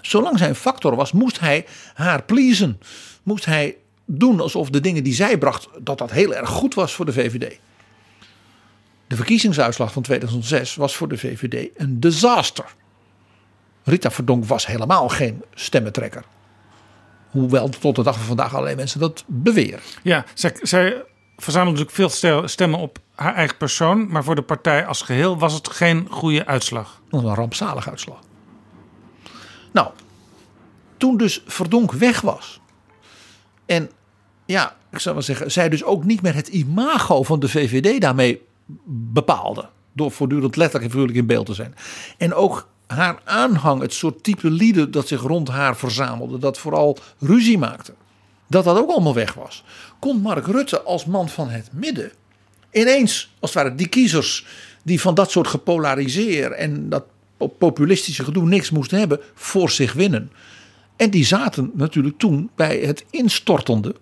[0.00, 2.80] Zolang zij een factor was, moest hij haar pleasen.
[3.22, 3.76] Moest hij
[4.10, 7.12] doen alsof de dingen die zij bracht, dat dat heel erg goed was voor de
[7.12, 7.58] VVD.
[9.06, 12.64] De verkiezingsuitslag van 2006 was voor de VVD een disaster.
[13.84, 16.24] Rita Verdonk was helemaal geen stemmentrekker.
[17.30, 19.80] Hoewel tot de dag van vandaag allerlei mensen dat beweren.
[20.02, 21.04] Ja, zij, zij
[21.36, 24.08] verzamelde natuurlijk veel stemmen op haar eigen persoon.
[24.08, 27.00] Maar voor de partij als geheel was het geen goede uitslag.
[27.10, 28.18] Een rampzalige uitslag.
[29.72, 29.90] Nou,
[30.96, 32.60] toen dus Verdonk weg was.
[33.66, 33.90] En
[34.48, 38.00] ja, ik zou wel zeggen, zij dus ook niet meer het imago van de VVD
[38.00, 38.42] daarmee
[39.12, 39.68] bepaalde.
[39.92, 41.74] Door voortdurend letterlijk en figuurlijk in beeld te zijn.
[42.18, 46.98] En ook haar aanhang, het soort type lieden dat zich rond haar verzamelde, dat vooral
[47.18, 47.94] ruzie maakte.
[48.46, 49.64] Dat dat ook allemaal weg was.
[49.98, 52.12] Kon Mark Rutte als man van het midden
[52.70, 54.46] ineens, als het ware, die kiezers
[54.82, 57.04] die van dat soort gepolariseer en dat
[57.58, 60.32] populistische gedoe niks moesten hebben, voor zich winnen.
[60.96, 63.94] En die zaten natuurlijk toen bij het instortende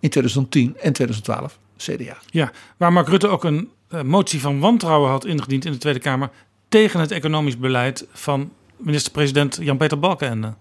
[0.00, 2.16] in 2010 en 2012 CDA.
[2.30, 5.98] Ja, waar Mark Rutte ook een uh, motie van wantrouwen had ingediend in de Tweede
[5.98, 6.30] Kamer
[6.68, 10.54] tegen het economisch beleid van minister-president Jan-Peter Balkenende.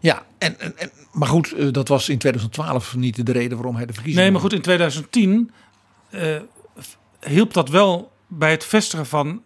[0.00, 3.86] Ja, en, en, maar goed, uh, dat was in 2012 niet de reden waarom hij
[3.86, 4.24] de verkiezingen.
[4.24, 5.50] Nee, maar goed, in 2010
[6.10, 6.36] uh,
[7.20, 9.42] hielp dat wel bij het vestigen van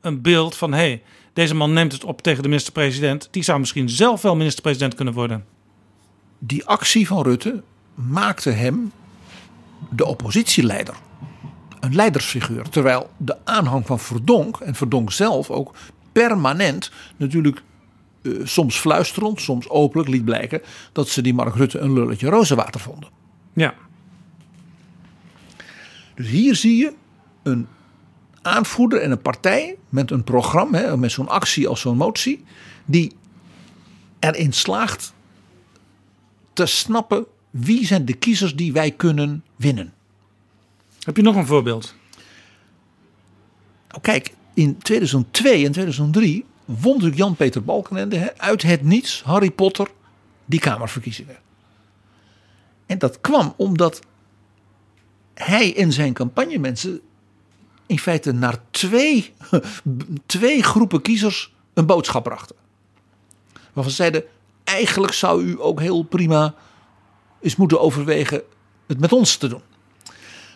[0.00, 1.02] een beeld van hé, hey,
[1.32, 3.28] deze man neemt het op tegen de minister-president.
[3.30, 5.44] Die zou misschien zelf wel minister-president kunnen worden.
[6.38, 7.62] Die actie van Rutte
[7.96, 8.92] maakte hem
[9.90, 10.94] de oppositieleider.
[11.80, 12.68] Een leidersfiguur.
[12.68, 15.74] Terwijl de aanhang van Verdonk en Verdonk zelf ook
[16.12, 17.62] permanent natuurlijk
[18.22, 22.80] uh, soms fluisterend, soms openlijk liet blijken dat ze die Mark Rutte een lulletje rozenwater
[22.80, 23.08] vonden.
[23.52, 23.74] Ja.
[26.14, 26.92] Dus hier zie je
[27.42, 27.66] een
[28.42, 32.44] aanvoerder en een partij met een programma, hè, met zo'n actie als zo'n motie,
[32.84, 33.12] die
[34.18, 35.14] erin slaagt
[36.52, 37.26] te snappen
[37.58, 39.92] wie zijn de kiezers die wij kunnen winnen.
[41.02, 41.94] Heb je nog een voorbeeld?
[43.88, 49.88] Nou, kijk, in 2002 en 2003 won natuurlijk Jan-Peter Balkenende uit het niets, Harry Potter,
[50.44, 51.36] die Kamerverkiezingen.
[52.86, 54.00] En dat kwam omdat
[55.34, 57.00] hij en zijn campagnemensen
[57.86, 59.34] in feite naar twee,
[60.26, 62.56] twee groepen kiezers een boodschap brachten.
[63.72, 64.24] Waarvan ze zeiden,
[64.64, 66.54] eigenlijk zou u ook heel prima
[67.40, 68.42] eens moeten overwegen
[68.86, 69.62] het met ons te doen.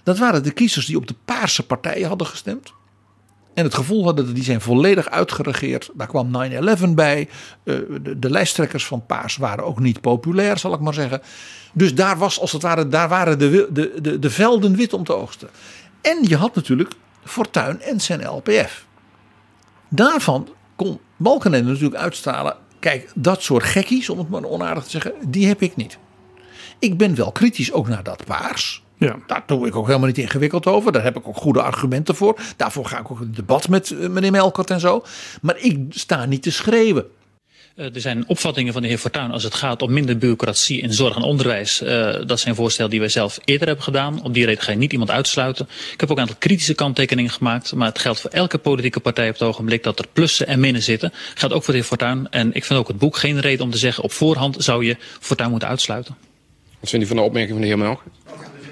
[0.02, 2.72] Dat waren de kiezers die op de paarse partijen hadden gestemd.
[3.54, 5.90] En het gevoel hadden dat die zijn volledig uitgeregeerd.
[5.94, 6.50] Daar kwam
[6.88, 7.28] 9-11 bij.
[7.64, 11.22] Eh, de, de, lijsttrekkers van Paars waren ook niet populair, zal ik maar zeggen.
[11.72, 15.04] Dus daar, was, als het ware, daar waren de, de, de, de velden wit om
[15.04, 15.48] te oogsten.
[16.00, 16.92] En je had natuurlijk
[17.24, 18.86] Fortuin en zijn LPF.
[19.88, 22.56] Daarvan kon Balkenende natuurlijk uitstralen.
[22.78, 25.98] Kijk, dat soort gekkies, om het maar onaardig te zeggen, die heb ik niet.
[26.80, 28.82] Ik ben wel kritisch ook naar dat paars.
[28.98, 29.16] Ja.
[29.26, 30.92] Daar doe ik ook helemaal niet ingewikkeld over.
[30.92, 32.38] Daar heb ik ook goede argumenten voor.
[32.56, 35.04] Daarvoor ga ik ook een debat met eh, meneer Melkert en zo.
[35.42, 37.06] Maar ik sta niet te schreeuwen.
[37.76, 40.92] Uh, er zijn opvattingen van de heer Fortuyn als het gaat om minder bureaucratie in
[40.92, 41.82] zorg en onderwijs.
[41.82, 44.22] Uh, dat zijn voorstellen die wij zelf eerder hebben gedaan.
[44.22, 45.68] Op die reden ga je niet iemand uitsluiten.
[45.92, 47.74] Ik heb ook een aantal kritische kanttekeningen gemaakt.
[47.74, 50.82] Maar het geldt voor elke politieke partij op het ogenblik dat er plussen en minnen
[50.82, 51.12] zitten.
[51.34, 52.26] Geldt ook voor de heer Fortuyn.
[52.30, 54.96] En ik vind ook het boek geen reden om te zeggen op voorhand zou je
[55.20, 56.29] Fortuyn moeten uitsluiten.
[56.80, 58.14] Wat vindt u van de opmerking van de heer Melkert?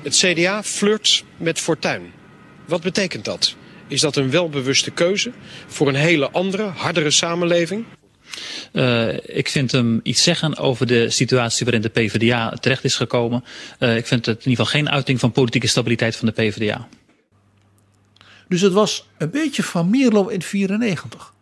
[0.03, 2.13] Het CDA flirt met Fortuyn.
[2.67, 3.57] Wat betekent dat?
[3.87, 5.33] Is dat een welbewuste keuze
[5.67, 7.85] voor een hele andere, hardere samenleving?
[8.73, 13.45] Uh, ik vind hem iets zeggen over de situatie waarin de PvdA terecht is gekomen.
[13.79, 16.89] Uh, ik vind het in ieder geval geen uiting van politieke stabiliteit van de PvdA.
[18.49, 21.35] Dus het was een beetje van Mierlo in 94.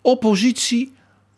[0.00, 0.92] Oppositie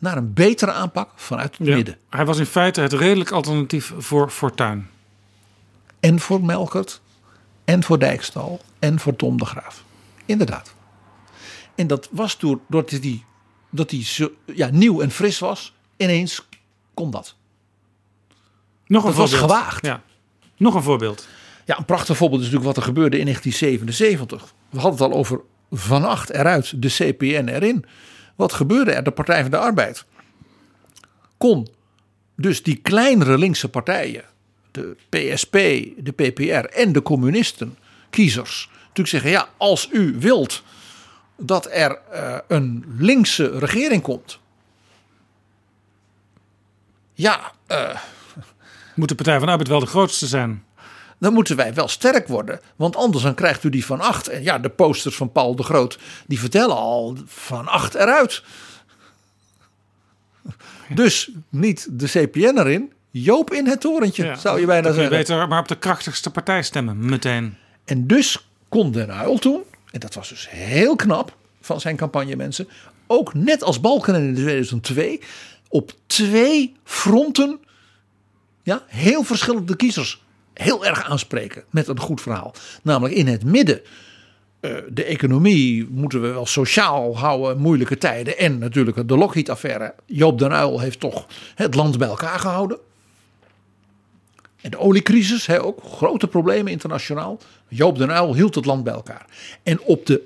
[0.04, 1.98] naar een betere aanpak vanuit het ja, midden.
[2.10, 4.88] Hij was in feite het redelijk alternatief voor Fortuyn.
[6.00, 7.00] En voor Melkert,
[7.64, 9.84] en voor Dijkstal, en voor Tom de Graaf.
[10.24, 10.74] Inderdaad.
[11.74, 13.24] En dat was door, doordat hij
[13.70, 16.48] dat hij zo, ja, nieuw en fris was, ineens
[16.94, 17.34] kon dat.
[18.86, 19.86] Nog een dat was gewaagd.
[19.86, 20.02] Ja.
[20.56, 21.28] Nog een voorbeeld.
[21.64, 24.54] Ja, een prachtig voorbeeld is natuurlijk wat er gebeurde in 1977.
[24.70, 25.40] We hadden het al over
[25.70, 27.84] Van Acht eruit, de CPN erin.
[28.34, 29.04] Wat gebeurde er?
[29.04, 30.04] De Partij van de Arbeid
[31.36, 31.68] kon
[32.36, 34.24] dus die kleinere linkse partijen,
[34.70, 35.52] de PSP,
[35.96, 37.78] de PPR en de communisten,
[38.10, 40.62] kiezers, natuurlijk zeggen: ja, als u wilt
[41.36, 44.38] dat er uh, een linkse regering komt.
[47.14, 47.96] Ja, uh,
[48.94, 50.63] moet de Partij van de Arbeid wel de grootste zijn?
[51.24, 54.28] Dan moeten wij wel sterk worden, want anders dan krijgt u die van acht.
[54.28, 58.42] En ja, de posters van Paul de Groot die vertellen al van acht eruit.
[60.88, 65.02] Dus niet de CPN erin, Joop in het torentje, ja, zou je bijna zeggen.
[65.02, 67.56] Je beter maar op de krachtigste partij stemmen, meteen.
[67.84, 72.68] En dus kon Den Uyl toen, en dat was dus heel knap van zijn campagnemensen,
[73.06, 75.20] ook net als Balken in 2002,
[75.68, 77.58] op twee fronten
[78.62, 80.23] ja, heel verschillende kiezers
[80.54, 82.54] heel erg aanspreken met een goed verhaal.
[82.82, 83.80] Namelijk in het midden.
[84.60, 88.38] eh, de economie moeten we wel sociaal houden, moeilijke tijden.
[88.38, 89.94] En natuurlijk de Lockheed-affaire.
[90.06, 92.78] Joop den Uyl heeft toch het land bij elkaar gehouden.
[94.60, 97.38] En de oliecrisis, hè, ook grote problemen internationaal.
[97.68, 99.26] Joop den Uyl hield het land bij elkaar.
[99.62, 100.22] En op de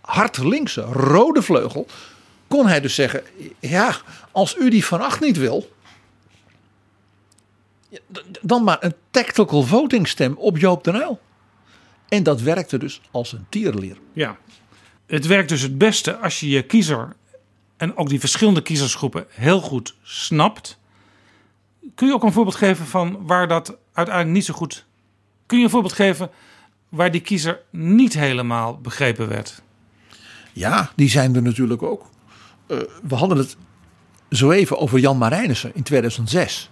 [0.00, 1.86] hard linkse rode vleugel
[2.46, 3.22] kon hij dus zeggen:
[3.58, 3.96] ja,
[4.32, 5.70] als u die van acht niet wil,
[8.40, 11.20] dan maar een tactical voting stem op Joop den Uyl.
[12.08, 13.96] En dat werkte dus als een tierlier.
[14.12, 14.36] Ja,
[15.06, 17.16] het werkt dus het beste als je je kiezer
[17.76, 20.78] en ook die verschillende kiezersgroepen heel goed snapt.
[21.94, 24.84] Kun je ook een voorbeeld geven van waar dat uiteindelijk niet zo goed.
[25.46, 26.30] Kun je een voorbeeld geven
[26.88, 29.62] waar die kiezer niet helemaal begrepen werd?
[30.52, 32.10] Ja, die zijn er natuurlijk ook.
[32.66, 33.56] Uh, we hadden het
[34.30, 36.69] zo even over Jan Marijnissen in 2006.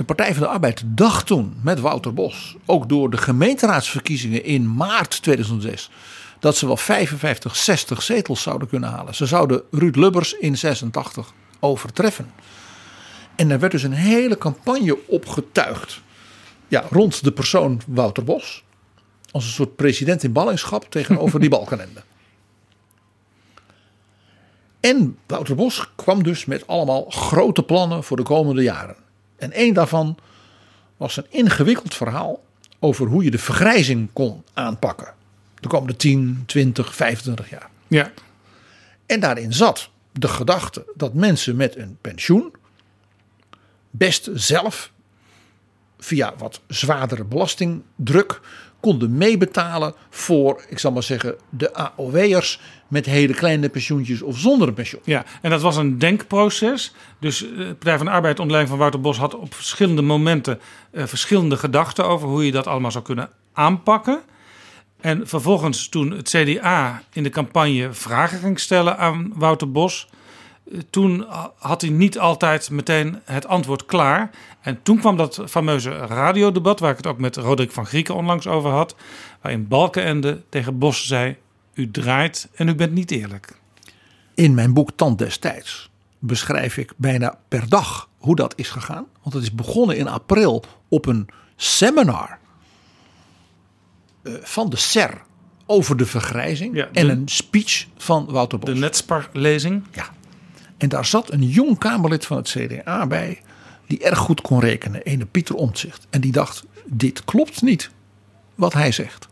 [0.00, 4.74] De Partij van de Arbeid dacht toen met Wouter Bos, ook door de gemeenteraadsverkiezingen in
[4.74, 5.90] maart 2006,
[6.38, 9.14] dat ze wel 55, 60 zetels zouden kunnen halen.
[9.14, 12.32] Ze zouden Ruud Lubbers in 86 overtreffen.
[13.36, 16.00] En er werd dus een hele campagne opgetuigd
[16.68, 18.64] ja, rond de persoon Wouter Bos.
[19.30, 22.02] Als een soort president in ballingschap tegenover die Balkenende.
[24.80, 29.08] En Wouter Bos kwam dus met allemaal grote plannen voor de komende jaren.
[29.40, 30.16] En één daarvan
[30.96, 32.44] was een ingewikkeld verhaal
[32.78, 35.14] over hoe je de vergrijzing kon aanpakken.
[35.60, 37.70] De komende 10, 20, 25 jaar.
[37.88, 38.12] Ja.
[39.06, 42.52] En daarin zat de gedachte dat mensen met een pensioen
[43.90, 44.92] best zelf
[45.98, 48.40] via wat zwaardere belastingdruk
[48.80, 54.72] konden meebetalen voor, ik zal maar zeggen, de AOW'ers met hele kleine pensioentjes of zonder
[54.72, 55.02] pensioen.
[55.04, 56.94] Ja, en dat was een denkproces.
[57.18, 60.60] Dus de Partij van de Arbeid onder leiding van Wouter Bos had op verschillende momenten
[60.92, 64.20] uh, verschillende gedachten over hoe je dat allemaal zou kunnen aanpakken.
[65.00, 70.08] En vervolgens toen het CDA in de campagne vragen ging stellen aan Wouter Bos,
[70.90, 71.26] toen
[71.58, 74.30] had hij niet altijd meteen het antwoord klaar.
[74.60, 78.46] En toen kwam dat fameuze radiodebat, waar ik het ook met Roderick van Grieken onlangs
[78.46, 78.94] over had.
[79.40, 81.36] Waarin Balkenende tegen Bos zei:
[81.74, 83.58] U draait en u bent niet eerlijk.
[84.34, 89.06] In mijn boek Tand destijds beschrijf ik bijna per dag hoe dat is gegaan.
[89.22, 92.38] Want het is begonnen in april op een seminar
[94.42, 95.22] van de SER
[95.66, 96.76] over de vergrijzing.
[96.76, 98.74] Ja, de, en een speech van Wouter Bos.
[98.74, 99.84] De Netspar-lezing.
[99.92, 100.08] Ja.
[100.80, 103.40] En daar zat een jong Kamerlid van het CDA bij.
[103.86, 105.02] Die erg goed kon rekenen.
[105.02, 106.06] Ene Pieter Omtzigt.
[106.10, 107.90] En die dacht, dit klopt niet.
[108.54, 109.28] Wat hij zegt.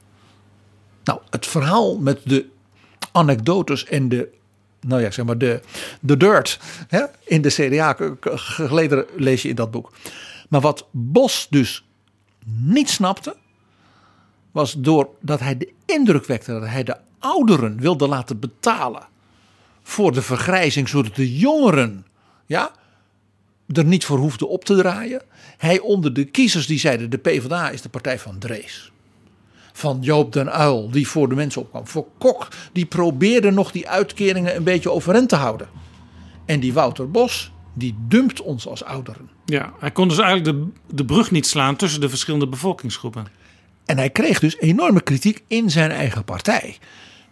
[1.05, 2.47] Nou, het verhaal met de
[3.13, 4.29] anekdotes en de,
[4.81, 5.61] nou ja, zeg maar de,
[6.01, 7.97] de dirt hè, in de CDA
[8.35, 9.93] geleden lees je in dat boek.
[10.49, 11.85] Maar wat Bos dus
[12.45, 13.37] niet snapte,
[14.51, 19.07] was doordat hij de indruk wekte dat hij de ouderen wilde laten betalen
[19.89, 22.07] voor de vergrijzing, zodat de jongeren
[22.47, 22.71] ja,
[23.73, 25.23] er niet voor hoefden op te draaien.
[25.57, 28.93] Hij onder de kiezers die zeiden de PvdA is de partij van Drees.
[29.73, 31.87] Van Joop den Uil die voor de mensen opkwam.
[31.87, 35.69] Voor Kok die probeerde nog die uitkeringen een beetje overeind te houden.
[36.47, 39.29] En die Wouter Bos die dumpt ons als ouderen.
[39.45, 43.27] Ja, hij kon dus eigenlijk de, de brug niet slaan tussen de verschillende bevolkingsgroepen.
[43.85, 46.79] En hij kreeg dus enorme kritiek in zijn eigen partij.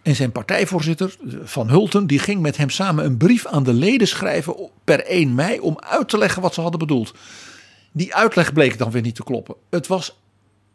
[0.07, 4.09] En zijn partijvoorzitter Van Hulten die ging met hem samen een brief aan de leden
[4.09, 7.15] schrijven per 1 mei om uit te leggen wat ze hadden bedoeld.
[7.93, 9.55] Die uitleg bleek dan weer niet te kloppen.
[9.71, 10.19] Het was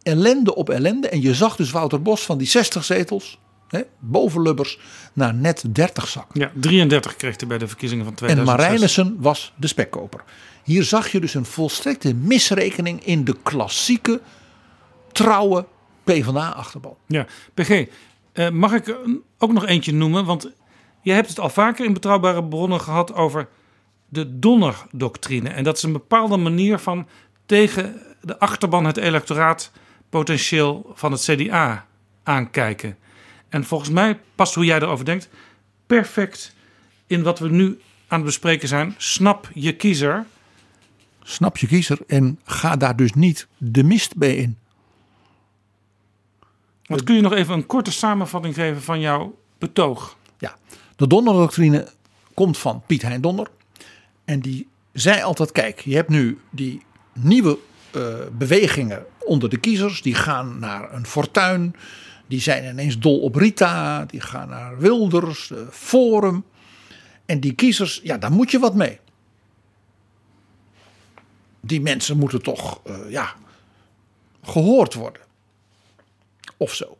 [0.01, 4.41] ellende op ellende en je zag dus Wouter Bos van die 60 zetels, hè, boven
[4.41, 4.79] Lubbers,
[5.13, 6.27] naar net 30 zak.
[6.33, 8.59] Ja, 33 kreeg hij bij de verkiezingen van 2006.
[8.59, 10.23] En Marijnissen was de spekkoper.
[10.63, 14.21] Hier zag je dus een volstrekte misrekening in de klassieke,
[15.11, 15.65] trouwe
[16.03, 16.95] PvdA-achterban.
[17.07, 17.85] Ja, PG,
[18.33, 18.97] uh, mag ik
[19.37, 20.25] ook nog eentje noemen?
[20.25, 20.51] Want
[21.01, 23.47] je hebt het al vaker in betrouwbare bronnen gehad over
[24.09, 25.49] de Donner-doctrine.
[25.49, 27.07] En dat is een bepaalde manier van
[27.45, 29.71] tegen de achterban het electoraat
[30.09, 31.85] potentieel van het CDA
[32.23, 32.97] aankijken.
[33.49, 35.29] En volgens mij past hoe jij erover denkt
[35.85, 36.55] perfect
[37.07, 38.95] in wat we nu aan het bespreken zijn.
[38.97, 40.25] Snap je kiezer.
[41.23, 44.57] Snap je kiezer en ga daar dus niet de mist bij in.
[47.03, 50.17] Kun je nog even een korte samenvatting geven van jouw betoog?
[50.37, 50.55] Ja,
[50.95, 51.87] de Donner-doctrine
[52.33, 53.47] komt van Piet Hein Donner.
[54.25, 56.81] En die zei altijd, kijk, je hebt nu die
[57.13, 57.57] nieuwe
[57.95, 60.01] uh, bewegingen onder de kiezers.
[60.01, 61.75] Die gaan naar een fortuin.
[62.27, 64.05] Die zijn ineens dol op Rita.
[64.05, 66.43] Die gaan naar Wilders, Forum.
[67.25, 68.99] En die kiezers, ja, daar moet je wat mee.
[71.61, 73.35] die mensen moeten toch eh, ja,
[74.43, 75.21] gehoord worden.
[76.61, 76.97] Of zo.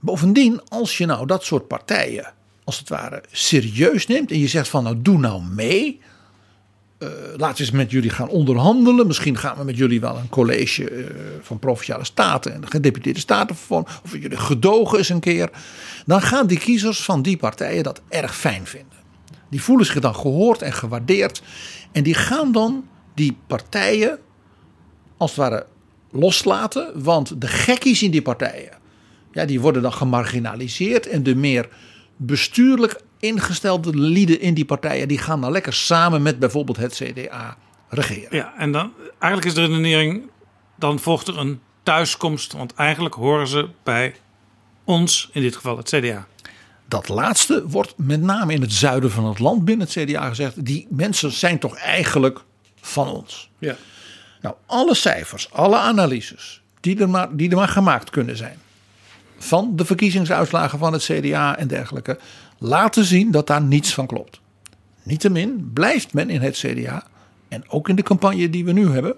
[0.00, 2.34] Bovendien, als je nou dat soort partijen
[2.64, 6.00] als het ware serieus neemt en je zegt van nou doe nou mee.
[6.98, 9.06] Uh, laten we eens met jullie gaan onderhandelen.
[9.06, 11.06] Misschien gaan we met jullie wel een college uh,
[11.40, 13.90] van provinciale staten en gedeputeerde staten vormen.
[14.04, 15.50] Of jullie gedogen eens een keer.
[16.06, 18.98] Dan gaan die kiezers van die partijen dat erg fijn vinden.
[19.50, 21.42] Die voelen zich dan gehoord en gewaardeerd.
[21.92, 24.18] En die gaan dan die partijen
[25.16, 25.66] als het ware
[26.14, 27.02] loslaten.
[27.02, 28.70] Want de gekkies in die partijen,
[29.32, 31.06] ja, die worden dan gemarginaliseerd.
[31.06, 31.68] En de meer
[32.16, 37.56] bestuurlijk ingestelde lieden in die partijen, die gaan dan lekker samen met bijvoorbeeld het CDA
[37.88, 38.36] regeren.
[38.36, 40.30] Ja, en dan eigenlijk is de redenering,
[40.78, 44.14] dan volgt er een thuiskomst, want eigenlijk horen ze bij
[44.84, 46.26] ons, in dit geval het CDA.
[46.88, 50.64] Dat laatste wordt met name in het zuiden van het land binnen het CDA gezegd.
[50.64, 52.44] Die mensen zijn toch eigenlijk
[52.80, 53.50] van ons.
[53.58, 53.76] Ja.
[54.44, 58.58] Nou, alle cijfers, alle analyses die er maar, die er maar gemaakt kunnen zijn.
[59.38, 62.18] Van de verkiezingsuitslagen van het CDA en dergelijke.
[62.58, 64.40] Laten zien dat daar niets van klopt.
[65.02, 67.06] Niettemin blijft men in het CDA.
[67.48, 69.14] En ook in de campagne die we nu hebben.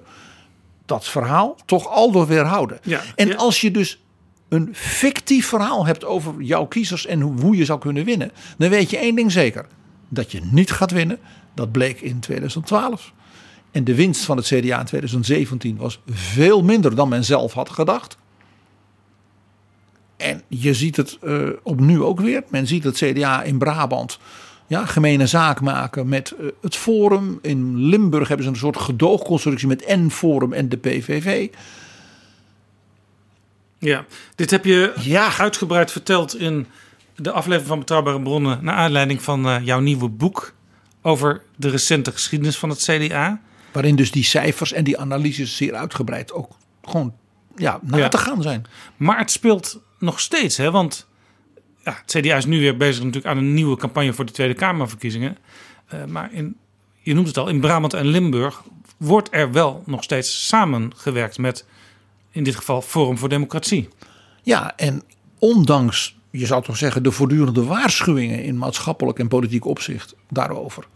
[0.85, 2.79] Dat verhaal toch al door weerhouden.
[2.83, 3.35] Ja, en ja.
[3.35, 4.01] als je dus
[4.49, 8.71] een fictief verhaal hebt over jouw kiezers en hoe, hoe je zou kunnen winnen, dan
[8.71, 9.67] weet je één ding zeker:
[10.09, 11.19] dat je niet gaat winnen.
[11.55, 13.13] Dat bleek in 2012.
[13.77, 17.71] En de winst van het CDA in 2017 was veel minder dan men zelf had
[17.71, 18.17] gedacht.
[20.17, 22.43] En je ziet het uh, opnieuw ook weer.
[22.49, 24.19] Men ziet het CDA in Brabant
[24.67, 27.39] ja, gemene zaak maken met uh, het Forum.
[27.43, 31.49] In Limburg hebben ze een soort gedoogconstructie met N-Forum en de PVV.
[33.79, 34.05] Ja,
[34.35, 35.39] dit heb je ja.
[35.39, 36.67] uitgebreid verteld in
[37.17, 38.59] de aflevering van Betrouwbare Bronnen.
[38.63, 40.55] Naar aanleiding van uh, jouw nieuwe boek
[41.03, 43.41] over de recente geschiedenis van het CDA.
[43.77, 47.15] Waarin dus die cijfers en die analyses zeer uitgebreid ook gewoon
[47.57, 48.09] ja, na ja.
[48.09, 48.67] te gaan zijn.
[48.97, 50.71] Maar het speelt nog steeds, hè?
[50.71, 51.07] want
[51.85, 54.55] ja, het CDA is nu weer bezig natuurlijk aan een nieuwe campagne voor de Tweede
[54.55, 55.37] Kamerverkiezingen.
[55.95, 56.57] Uh, maar in,
[57.01, 58.63] je noemt het al, in Brabant en Limburg
[58.97, 61.67] wordt er wel nog steeds samengewerkt met
[62.31, 63.89] in dit geval Forum voor Democratie.
[64.43, 65.03] Ja, en
[65.39, 70.87] ondanks, je zou toch zeggen, de voortdurende waarschuwingen in maatschappelijk en politiek opzicht daarover.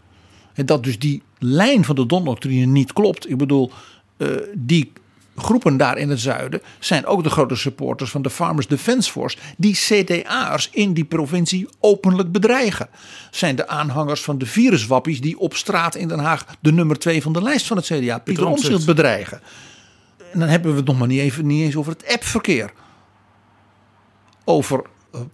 [0.53, 3.29] En dat dus die lijn van de Don-doctrine niet klopt.
[3.29, 3.71] Ik bedoel,
[4.17, 4.91] uh, die
[5.35, 9.37] groepen daar in het zuiden zijn ook de grote supporters van de Farmers Defence Force,
[9.57, 12.89] die CDA'ers in die provincie openlijk bedreigen.
[13.31, 17.21] Zijn de aanhangers van de viruswappies die op straat in Den Haag de nummer twee
[17.21, 19.41] van de lijst van het CDA, Pieter Omtzigt, bedreigen.
[20.31, 22.73] En dan hebben we het nog maar niet, even, niet eens over het appverkeer.
[24.45, 24.81] Over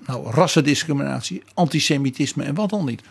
[0.06, 3.02] nou, rassendiscriminatie, antisemitisme en wat dan niet.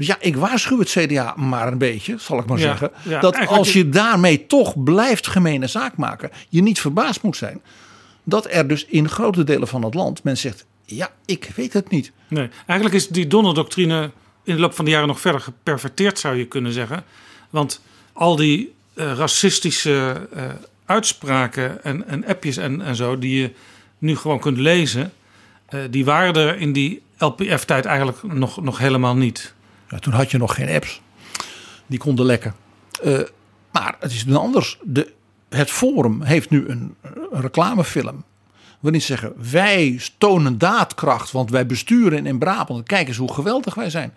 [0.00, 2.90] Dus ja, ik waarschuw het CDA maar een beetje, zal ik maar Ja, zeggen.
[3.02, 7.60] ja, dat als je daarmee toch blijft gemene zaak maken, je niet verbaasd moet zijn.
[8.24, 11.90] Dat er dus in grote delen van het land men zegt: ja, ik weet het
[11.90, 12.12] niet.
[12.28, 14.10] Nee, eigenlijk is die Donner-doctrine
[14.44, 17.04] in de loop van de jaren nog verder geperverteerd, zou je kunnen zeggen.
[17.50, 17.80] Want
[18.12, 20.44] al die eh, racistische eh,
[20.84, 23.50] uitspraken en, en appjes en, en zo, die je
[23.98, 25.12] nu gewoon kunt lezen,
[25.66, 29.54] eh, die waren er in die LPF-tijd eigenlijk nog, nog helemaal niet.
[29.90, 31.00] Ja, toen had je nog geen apps.
[31.86, 32.54] Die konden lekken.
[33.02, 33.20] Eh,
[33.72, 34.78] maar het is nu anders.
[34.82, 35.12] De,
[35.48, 38.24] het Forum heeft nu een, een reclamefilm.
[38.80, 42.86] Waarin ze zeggen: Wij tonen daadkracht, want wij besturen in Brabant.
[42.86, 44.14] Kijk eens hoe geweldig wij zijn.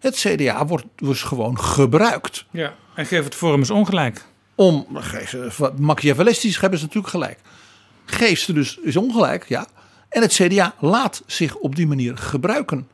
[0.00, 2.44] Het CDA wordt dus gewoon gebruikt.
[2.50, 4.24] Ja, en geef het Forum eens ongelijk.
[4.54, 7.38] Om, geef ze- wat machiavellistisch hebben ze natuurlijk gelijk.
[8.04, 9.66] Geef ze dus is ongelijk, ja.
[10.08, 12.88] En het CDA laat zich op die manier gebruiken.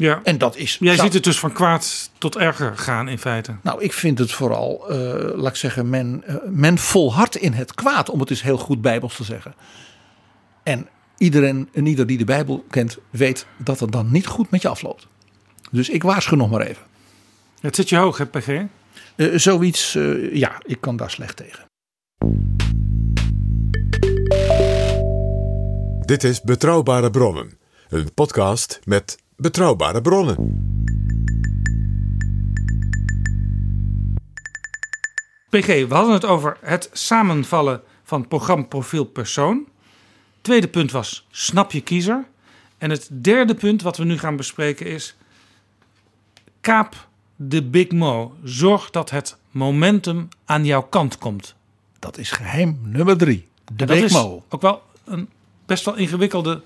[0.00, 0.20] Ja.
[0.22, 0.76] En dat is.
[0.80, 3.56] Jij zou- ziet het dus van kwaad tot erger gaan in feite.
[3.62, 4.96] Nou, ik vind het vooral, eh,
[5.34, 8.80] laat ik zeggen, men, eh, men volhardt in het kwaad, om het eens heel goed
[8.82, 9.54] bijbels te zeggen.
[10.62, 14.62] En iedereen en ieder die de Bijbel kent, weet dat het dan niet goed met
[14.62, 15.06] je afloopt.
[15.70, 16.82] Dus ik waarschuw nog maar even.
[17.60, 18.48] Het zit je hoog, hè, PG?
[19.16, 21.64] Eh, zoiets, eh, ja, ik kan daar slecht tegen.
[26.06, 27.58] Dit is Betrouwbare Bronnen,
[27.88, 30.68] een podcast met betrouwbare bronnen.
[35.48, 39.66] PG, we hadden het over het samenvallen van programprofiel persoon.
[40.40, 42.24] Tweede punt was snap je kiezer.
[42.78, 45.16] En het derde punt wat we nu gaan bespreken is...
[46.60, 48.34] kaap de Big Mo.
[48.44, 51.54] Zorg dat het momentum aan jouw kant komt.
[51.98, 53.48] Dat is geheim nummer drie.
[53.72, 54.44] De Big is Mo.
[54.48, 55.28] ook wel een
[55.66, 56.62] best wel ingewikkelde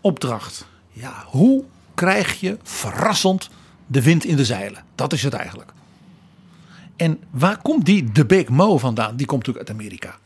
[0.00, 0.66] opdracht.
[0.92, 1.64] Ja, hoe
[2.02, 3.48] krijg je verrassend
[3.86, 4.84] de wind in de zeilen.
[4.94, 5.72] Dat is het eigenlijk.
[6.96, 9.16] En waar komt die The Big Mo vandaan?
[9.16, 10.18] Die komt natuurlijk uit Amerika.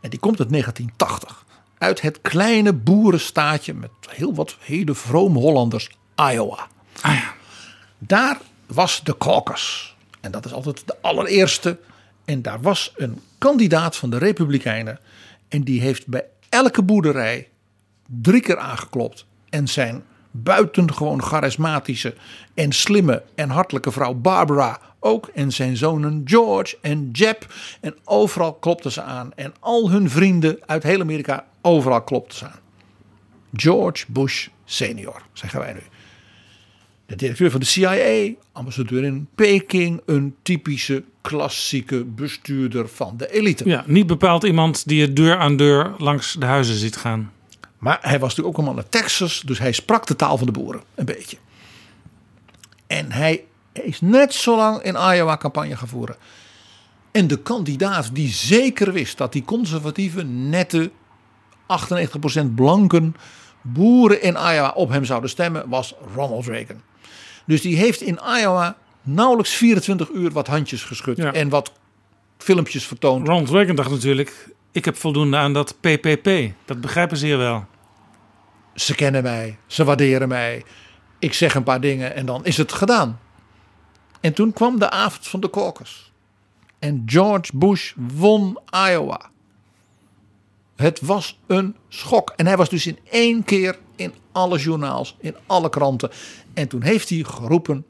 [0.00, 1.44] En die komt uit 1980.
[1.78, 6.66] Uit het kleine boerenstaatje met heel wat hele vrome Hollanders, Iowa.
[7.00, 7.34] Ah ja.
[7.98, 9.96] Daar was de caucus.
[10.20, 11.78] En dat is altijd de allereerste.
[12.24, 14.98] En daar was een kandidaat van de Republikeinen.
[15.48, 17.48] En die heeft bij elke boerderij
[18.06, 19.26] drie keer aangeklopt.
[19.48, 20.04] En zijn
[20.42, 22.14] buitengewoon charismatische
[22.54, 25.26] en slimme en hartelijke vrouw Barbara ook.
[25.34, 27.54] En zijn zonen George en Jeb.
[27.80, 29.32] En overal klopten ze aan.
[29.34, 32.60] En al hun vrienden uit heel Amerika, overal klopten ze aan.
[33.52, 35.80] George Bush senior, zeggen wij nu.
[37.06, 43.68] De directeur van de CIA, ambassadeur in Peking, een typische klassieke bestuurder van de elite.
[43.68, 47.32] Ja, niet bepaald iemand die je deur aan deur langs de huizen ziet gaan.
[47.78, 50.46] Maar hij was natuurlijk ook een man uit Texas, dus hij sprak de taal van
[50.46, 51.36] de boeren, een beetje.
[52.86, 56.16] En hij is net zo lang in Iowa campagne gaan voeren.
[57.10, 60.90] En de kandidaat die zeker wist dat die conservatieve, nette,
[61.66, 63.16] 98% blanken
[63.62, 66.80] boeren in Iowa op hem zouden stemmen, was Ronald Reagan.
[67.46, 71.32] Dus die heeft in Iowa nauwelijks 24 uur wat handjes geschud Ja.
[71.32, 71.72] en wat
[72.38, 73.26] filmpjes vertoond.
[73.28, 74.48] Ronald Reagan dacht natuurlijk,
[74.78, 76.52] ik heb voldoende aan dat PPP.
[76.64, 77.64] Dat begrijpen ze hier wel.
[78.74, 80.64] Ze kennen mij, ze waarderen mij.
[81.18, 83.20] Ik zeg een paar dingen en dan is het gedaan.
[84.20, 86.12] En toen kwam de avond van de caucus.
[86.78, 89.30] En George Bush won Iowa.
[90.76, 92.32] Het was een schok.
[92.36, 96.10] En hij was dus in één keer in alle journaals, in alle kranten.
[96.54, 97.86] En toen heeft hij geroepen: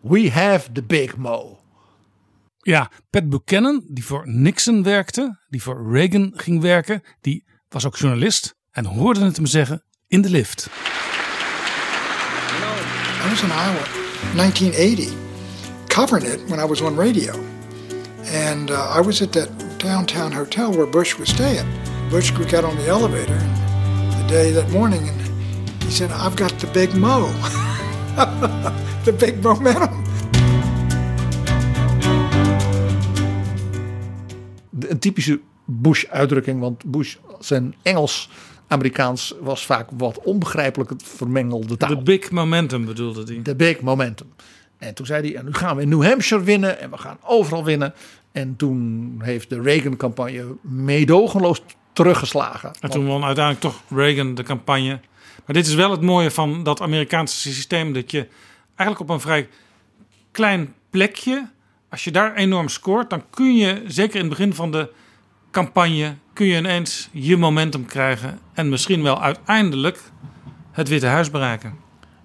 [0.00, 1.55] We have the big Mo.
[2.66, 7.96] Ja, Pat Buchanan, die voor Nixon werkte, die voor Reagan ging werken, die was ook
[7.96, 10.68] journalist en hoorde het hem zeggen in de lift.
[13.24, 13.84] I was in Iowa,
[14.34, 15.12] 1980,
[15.86, 17.32] covering it when I was on radio.
[18.50, 21.66] And uh, I was at that downtown hotel where Bush was staying.
[22.10, 23.38] Bush got on the elevator
[24.18, 25.20] the day that morning and
[25.84, 27.32] he said, I've got the big mo.
[29.04, 30.05] the big momentum.
[34.78, 41.88] Een typische Bush-uitdrukking, want Bush, zijn Engels-Amerikaans was vaak wat onbegrijpelijk het vermengelde taal.
[41.88, 43.42] De big momentum bedoelde hij.
[43.42, 44.32] De big momentum.
[44.78, 47.18] En toen zei hij, en nu gaan we in New Hampshire winnen en we gaan
[47.22, 47.94] overal winnen.
[48.32, 51.62] En toen heeft de Reagan-campagne meedogenloos
[51.92, 52.72] teruggeslagen.
[52.80, 55.00] En toen won uiteindelijk toch Reagan de campagne.
[55.46, 57.92] Maar dit is wel het mooie van dat Amerikaanse systeem.
[57.92, 58.26] Dat je
[58.74, 59.48] eigenlijk op een vrij
[60.30, 61.48] klein plekje,
[61.96, 64.92] als je daar enorm scoort, dan kun je, zeker in het begin van de
[65.50, 68.38] campagne, kun je ineens je momentum krijgen.
[68.54, 70.00] En misschien wel uiteindelijk
[70.72, 71.74] het Witte Huis bereiken.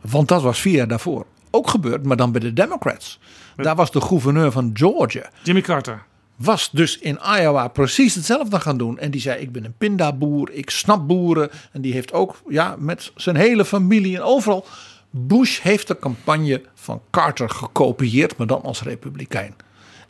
[0.02, 3.20] Want dat was vier jaar daarvoor ook gebeurd, maar dan bij de Democrats.
[3.56, 5.30] Daar was de gouverneur van Georgia.
[5.44, 6.04] Jimmy Carter.
[6.36, 9.00] Was dus in Iowa precies hetzelfde gaan doen.
[9.00, 11.50] En die zei: Ik ben een pindaboer, ik snap boeren.
[11.72, 14.66] En die heeft ook ja, met zijn hele familie en overal.
[15.12, 19.56] Bush heeft de campagne van Carter gekopieerd, maar dan als republikein.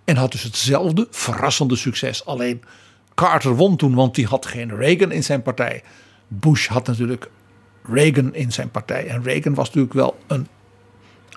[0.03, 2.25] En had dus hetzelfde verrassende succes.
[2.25, 2.63] Alleen
[3.15, 5.83] Carter won toen, want die had geen Reagan in zijn partij.
[6.27, 7.29] Bush had natuurlijk
[7.83, 9.07] Reagan in zijn partij.
[9.07, 10.47] En Reagan was natuurlijk wel een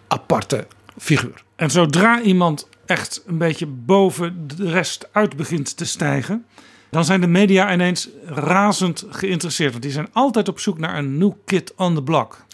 [0.08, 0.66] aparte
[0.98, 1.44] figuur.
[1.56, 6.46] En zodra iemand echt een beetje boven de rest uit begint te stijgen,
[6.90, 9.70] dan zijn de media ineens razend geïnteresseerd.
[9.70, 12.44] Want die zijn altijd op zoek naar een new kid on the block.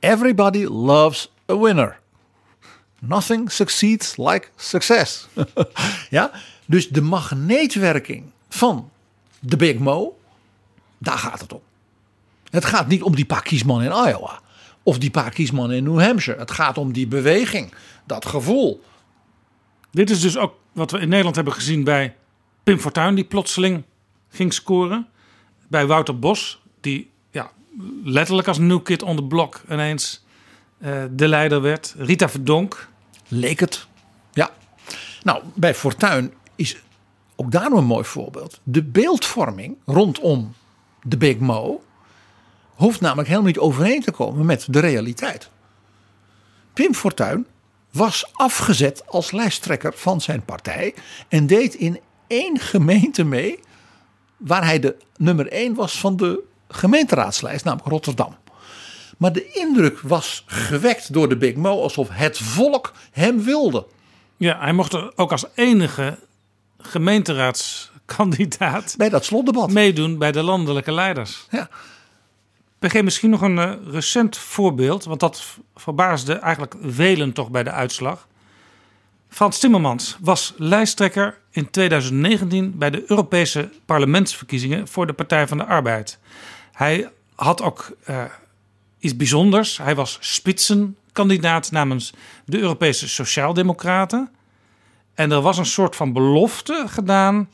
[0.00, 1.98] Everybody loves a winner.
[2.98, 5.28] Nothing succeeds like success.
[6.10, 6.30] ja,
[6.66, 8.90] dus de magneetwerking van
[9.38, 10.18] de Big Mo,
[10.98, 11.60] daar gaat het om.
[12.50, 14.40] Het gaat niet om die paar kiesmannen in Iowa
[14.82, 16.38] of die paar kiesmannen in New Hampshire.
[16.38, 17.72] Het gaat om die beweging,
[18.06, 18.82] dat gevoel.
[19.90, 22.16] Dit is dus ook wat we in Nederland hebben gezien bij
[22.62, 23.84] Pim Fortuyn, die plotseling
[24.30, 25.08] ging scoren.
[25.68, 27.09] Bij Wouter Bos, die
[28.04, 30.24] letterlijk als new kid on the block ineens
[30.78, 31.94] eh, de leider werd.
[31.98, 32.88] Rita Verdonk.
[33.28, 33.86] Leek het.
[34.32, 34.50] Ja.
[35.22, 36.76] Nou, bij Fortuyn is
[37.36, 38.60] ook daarom een mooi voorbeeld.
[38.62, 40.54] De beeldvorming rondom
[41.02, 41.82] de Big Mo
[42.74, 45.50] hoeft namelijk helemaal niet overeen te komen met de realiteit.
[46.72, 47.46] Pim Fortuyn
[47.90, 50.94] was afgezet als lijsttrekker van zijn partij
[51.28, 53.60] en deed in één gemeente mee
[54.36, 58.36] waar hij de nummer één was van de gemeenteraadslijst, namelijk Rotterdam.
[59.16, 63.86] Maar de indruk was gewekt door de Big Mo alsof het volk hem wilde.
[64.36, 66.18] Ja, hij mocht er ook als enige
[66.78, 71.46] gemeenteraadskandidaat bij dat slotdebat meedoen bij de landelijke leiders.
[71.50, 71.68] Ja.
[72.78, 75.44] PG, misschien nog een uh, recent voorbeeld, want dat
[75.76, 78.28] verbaasde eigenlijk velen toch bij de uitslag.
[79.28, 85.64] Frans Timmermans was lijsttrekker in 2019 bij de Europese parlementsverkiezingen voor de Partij van de
[85.64, 86.18] Arbeid.
[86.80, 88.24] Hij had ook uh,
[88.98, 89.78] iets bijzonders.
[89.78, 92.12] Hij was spitsenkandidaat namens
[92.44, 94.30] de Europese Sociaaldemocraten.
[95.14, 97.50] En er was een soort van belofte gedaan.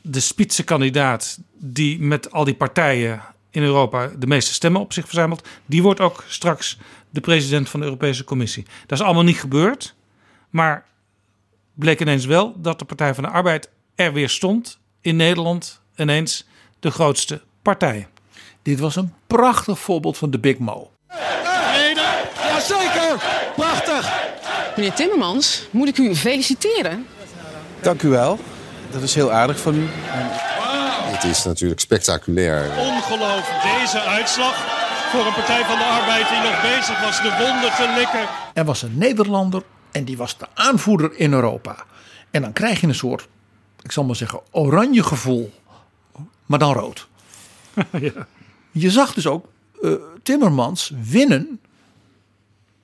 [0.00, 5.48] De spitsenkandidaat die met al die partijen in Europa de meeste stemmen op zich verzamelt,
[5.66, 6.78] die wordt ook straks
[7.10, 8.66] de president van de Europese Commissie.
[8.86, 9.94] Dat is allemaal niet gebeurd.
[10.50, 10.86] Maar
[11.74, 14.78] bleek ineens wel dat de Partij van de Arbeid er weer stond.
[15.00, 16.46] In Nederland ineens
[16.80, 18.08] de grootste partij.
[18.62, 20.90] Dit was een prachtig voorbeeld van de Big Mo.
[22.48, 23.22] Jazeker,
[23.56, 24.12] prachtig.
[24.76, 27.06] Meneer Timmermans, moet ik u feliciteren?
[27.80, 28.38] Dank u wel.
[28.90, 29.86] Dat is heel aardig van u.
[31.14, 32.70] Het is natuurlijk spectaculair.
[32.78, 34.54] Ongelooflijk, deze uitslag
[35.10, 38.28] voor een Partij van de Arbeid die nog bezig was de wonden te likken.
[38.54, 39.62] Er was een Nederlander
[39.92, 41.76] en die was de aanvoerder in Europa.
[42.30, 43.28] En dan krijg je een soort,
[43.82, 45.52] ik zal maar zeggen, oranje gevoel.
[46.46, 47.08] Maar dan rood.
[48.00, 48.26] ja.
[48.70, 49.48] Je zag dus ook
[49.82, 49.92] uh,
[50.22, 51.60] Timmermans winnen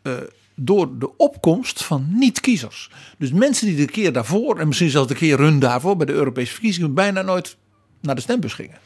[0.03, 0.13] uh,
[0.55, 2.91] door de opkomst van niet-kiezers.
[3.19, 6.13] Dus mensen die de keer daarvoor, en misschien zelfs de keer run daarvoor bij de
[6.13, 7.57] Europese verkiezingen, bijna nooit
[8.01, 8.79] naar de stembus gingen.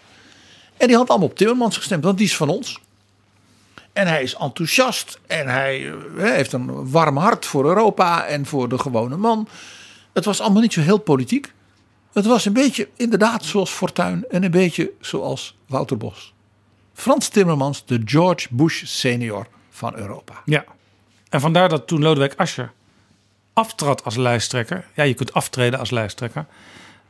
[0.77, 2.81] En die had allemaal op Timmermans gestemd, want die is van ons.
[3.93, 8.69] En hij is enthousiast en hij eh, heeft een warm hart voor Europa en voor
[8.69, 9.49] de gewone man.
[10.13, 11.53] Het was allemaal niet zo heel politiek.
[12.17, 16.35] Het was een beetje inderdaad zoals Fortuyn en een beetje zoals Wouter Bos.
[16.93, 20.43] Frans Timmermans, de George Bush senior van Europa.
[20.45, 20.65] Ja,
[21.29, 22.73] en vandaar dat toen Lodewijk Asscher
[23.53, 24.87] aftrad als lijsttrekker.
[24.95, 26.47] Ja, je kunt aftreden als lijsttrekker.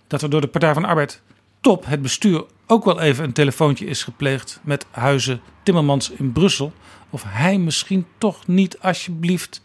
[0.06, 1.22] Dat er door de Partij van de Arbeid
[1.60, 6.72] top het bestuur ook wel even een telefoontje is gepleegd met Huizen Timmermans in Brussel.
[7.10, 9.62] Of hij misschien toch niet alsjeblieft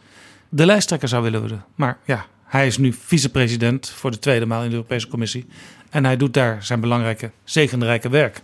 [0.49, 1.65] de lijsttrekker zou willen worden.
[1.76, 5.45] Maar ja, hij is nu vicepresident voor de tweede maal in de Europese Commissie.
[5.90, 8.41] En hij doet daar zijn belangrijke, zegenrijke werk.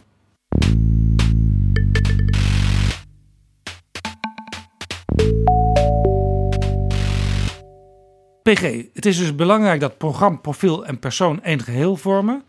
[8.44, 8.62] PG,
[8.94, 12.44] het is dus belangrijk dat programma, profiel en persoon één geheel vormen.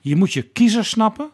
[0.00, 1.30] Je moet je kiezer snappen.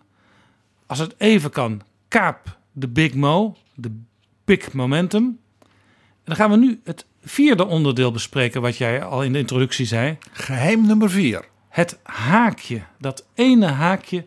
[0.87, 4.01] Als het even kan, kaap de Big Mo, de
[4.45, 5.25] Big Momentum.
[5.25, 9.87] En dan gaan we nu het vierde onderdeel bespreken, wat jij al in de introductie
[9.87, 10.19] zei.
[10.33, 11.45] Geheim nummer vier.
[11.69, 14.27] Het haakje, dat ene haakje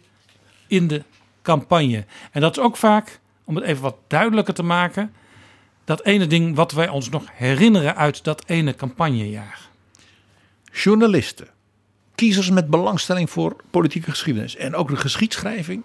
[0.68, 1.04] in de
[1.42, 2.06] campagne.
[2.32, 5.14] En dat is ook vaak, om het even wat duidelijker te maken,
[5.84, 9.60] dat ene ding wat wij ons nog herinneren uit dat ene campagnejaar.
[10.72, 11.48] Journalisten,
[12.16, 15.84] kiezers met belangstelling voor politieke geschiedenis en ook de geschiedschrijving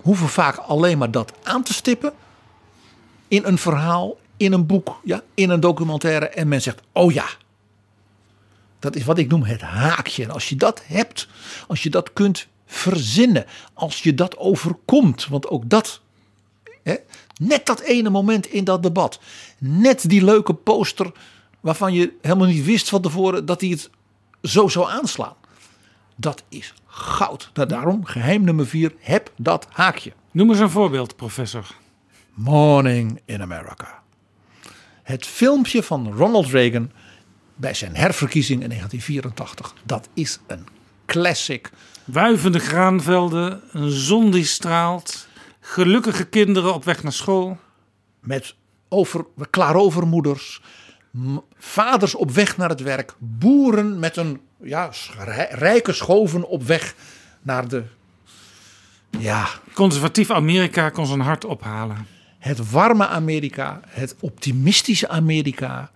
[0.00, 2.12] hoeven vaak alleen maar dat aan te stippen
[3.28, 7.26] in een verhaal, in een boek, ja, in een documentaire en men zegt: "Oh ja,
[8.82, 10.22] dat is wat ik noem het haakje.
[10.22, 11.28] En als je dat hebt,
[11.68, 16.00] als je dat kunt verzinnen, als je dat overkomt, want ook dat,
[16.82, 16.94] hè,
[17.36, 19.20] net dat ene moment in dat debat,
[19.58, 21.12] net die leuke poster
[21.60, 23.90] waarvan je helemaal niet wist van tevoren dat hij het
[24.42, 25.34] zo zou aanslaan.
[26.16, 27.50] Dat is goud.
[27.52, 30.12] Daarom, geheim nummer vier, heb dat haakje.
[30.30, 31.66] Noem eens een voorbeeld, professor.
[32.34, 34.01] Morning in America.
[35.12, 36.90] Het filmpje van Ronald Reagan
[37.54, 39.74] bij zijn herverkiezing in 1984.
[39.84, 40.66] Dat is een
[41.06, 41.70] classic.
[42.04, 45.28] Wuivende graanvelden, een zon die straalt,
[45.60, 47.58] gelukkige kinderen op weg naar school.
[48.20, 48.54] Met
[48.88, 50.62] over, klaarovermoeders,
[51.58, 54.90] vaders op weg naar het werk, boeren met een ja,
[55.50, 56.94] rijke schoven op weg
[57.42, 57.82] naar de.
[59.18, 59.48] Ja.
[59.74, 62.06] Conservatief Amerika kon zijn hart ophalen.
[62.42, 65.90] Het warme Amerika, het optimistische Amerika,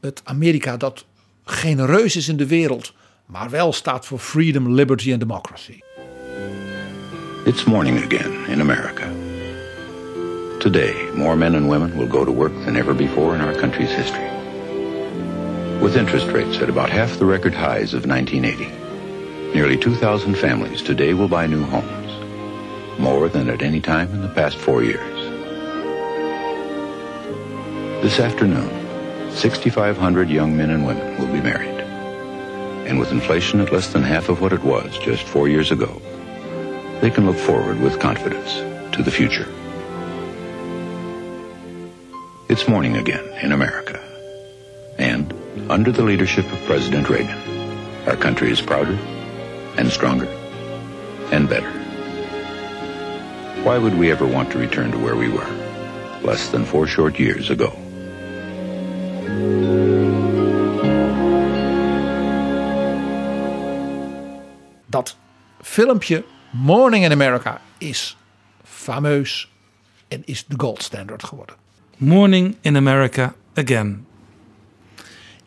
[0.00, 1.04] het Amerika dat
[1.44, 2.94] genereus is in de wereld,
[3.26, 5.80] maar wel staat voor freedom, liberty and democracy.
[7.44, 9.08] It's morning again in America.
[10.58, 13.94] Today, more men and women will go to work than ever before in our country's
[13.94, 14.30] history.
[15.80, 18.70] With interest rates at about half the record highs of 1980,
[19.54, 22.12] nearly 2,000 families today will buy new homes,
[22.98, 25.15] more than at any time in the past four years.
[28.02, 31.80] This afternoon, 6,500 young men and women will be married.
[32.86, 36.00] And with inflation at less than half of what it was just four years ago,
[37.00, 38.56] they can look forward with confidence
[38.94, 39.48] to the future.
[42.50, 43.98] It's morning again in America.
[44.98, 45.32] And
[45.70, 47.38] under the leadership of President Reagan,
[48.06, 48.98] our country is prouder
[49.78, 50.28] and stronger
[51.32, 51.72] and better.
[53.64, 55.50] Why would we ever want to return to where we were
[56.22, 57.76] less than four short years ago?
[64.86, 65.16] Dat
[65.62, 68.16] filmpje Morning in America is
[68.64, 69.52] fameus
[70.08, 71.56] en is de gold standard geworden.
[71.96, 74.06] Morning in America again.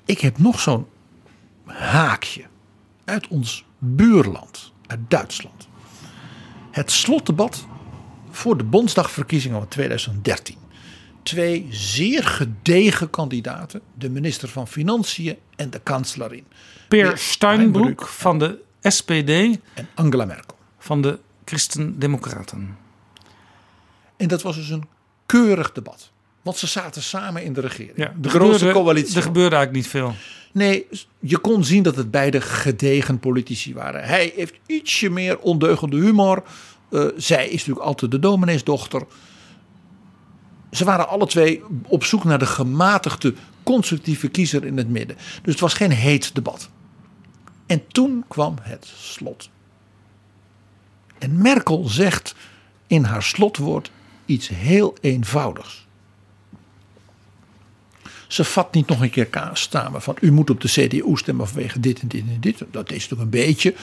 [0.06, 0.88] Ik heb nog zo'n
[1.66, 2.44] haakje
[3.06, 5.68] uit ons buurland, uit Duitsland.
[6.72, 7.66] Het slotdebat
[8.30, 10.58] voor de Bondsdagverkiezingen van 2013.
[11.30, 16.46] Twee zeer gedegen kandidaten, de minister van Financiën en de kanslerin.
[16.88, 22.78] Peer Steinbrück van de SPD en Angela Merkel van de Christen-Democraten.
[24.18, 24.88] En dat was dus een
[25.26, 26.12] keurig debat.
[26.42, 27.98] Want ze zaten samen in de regering.
[27.98, 29.16] Ja, de gebeurde- coalitie.
[29.16, 30.14] Er gebeurde eigenlijk niet veel.
[30.52, 30.88] Nee,
[31.20, 34.04] je kon zien dat het beide gedegen politici waren.
[34.04, 36.44] Hij heeft ietsje meer ondeugende humor.
[36.92, 39.04] Eh, zij is natuurlijk altijd de domineesdochter.
[40.72, 43.34] Ze waren alle twee op zoek naar de gematigde,
[43.64, 45.16] constructieve kiezer in het midden.
[45.16, 46.70] Dus het was geen heet debat.
[47.66, 49.50] En toen kwam het slot.
[51.18, 52.36] En Merkel zegt
[52.88, 53.92] in haar slotwoord
[54.26, 55.88] iets heel eenvoudigs.
[58.28, 61.80] Ze vat niet nog een keer samen van u moet op de CDU stemmen vanwege
[61.80, 62.64] dit en dit en dit.
[62.72, 63.76] Dat is natuurlijk een beetje.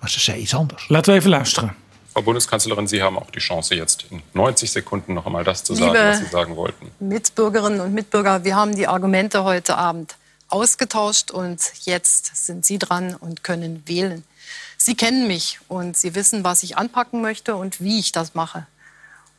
[0.00, 0.88] Maar ze zei iets anders.
[0.88, 1.74] Laten we even luisteren.
[2.16, 5.74] Frau Bundeskanzlerin, Sie haben auch die Chance, jetzt in 90 Sekunden noch einmal das zu
[5.74, 6.90] sagen, Liebe- was Sie sagen wollten.
[6.98, 10.16] Mitbürgerinnen und Mitbürger, wir haben die Argumente heute Abend
[10.48, 14.24] ausgetauscht und jetzt sind Sie dran und können wählen.
[14.78, 18.66] Sie kennen mich und Sie wissen, was ich anpacken möchte und wie ich das mache.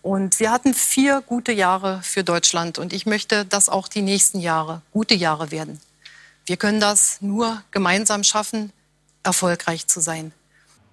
[0.04, 4.40] Und wir hatten vier gute Jahre für Deutschland und ich möchte, dass auch die nächsten
[4.40, 5.80] Jahre gute Jahre werden.
[6.46, 8.72] Wir können das nur gemeinsam schaffen,
[9.24, 10.32] erfolgreich zu sein.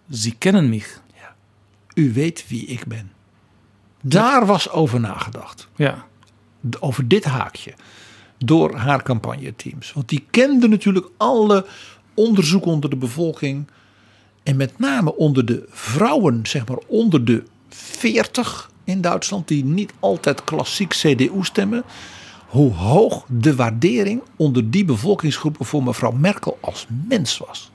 [0.08, 0.86] Sie kennen mich.
[1.94, 3.12] U weet wie ik ben.
[4.02, 5.68] Daar was over nagedacht.
[5.76, 6.06] Ja.
[6.80, 7.74] Over dit haakje.
[8.38, 9.92] Door haar campagneteams.
[9.92, 11.66] Want die kenden natuurlijk alle
[12.14, 13.66] onderzoeken onder de bevolking.
[14.42, 19.48] En met name onder de vrouwen, zeg maar onder de 40 in Duitsland.
[19.48, 21.84] Die niet altijd klassiek CDU stemmen.
[22.48, 27.70] Hoe hoog de waardering onder die bevolkingsgroepen voor mevrouw Merkel als mens was.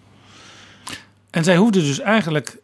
[1.29, 2.57] En zij hoefde dus eigenlijk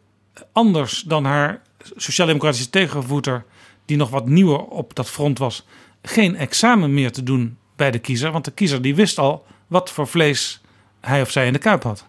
[0.52, 1.62] anders dan haar
[1.96, 3.44] sociaal-democratische tegenvoeter,
[3.84, 5.66] die nog wat nieuwer op dat front was,
[6.02, 8.32] geen examen meer te doen bij de kiezer.
[8.32, 10.60] Want de kiezer die wist al wat voor vlees
[11.00, 12.06] hij of zij in de kuip had.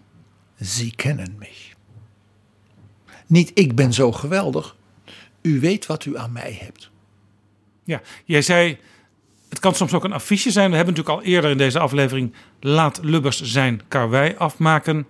[0.62, 1.74] Ze kennen mich.
[3.28, 4.76] Niet ik ben zo geweldig.
[5.42, 6.90] U weet wat u aan mij hebt.
[7.84, 8.78] Ja, jij zei,
[9.50, 10.70] het kan soms ook een affiche zijn.
[10.70, 15.08] We hebben natuurlijk al eerder in deze aflevering Laat Lubbers zijn karwei afmaken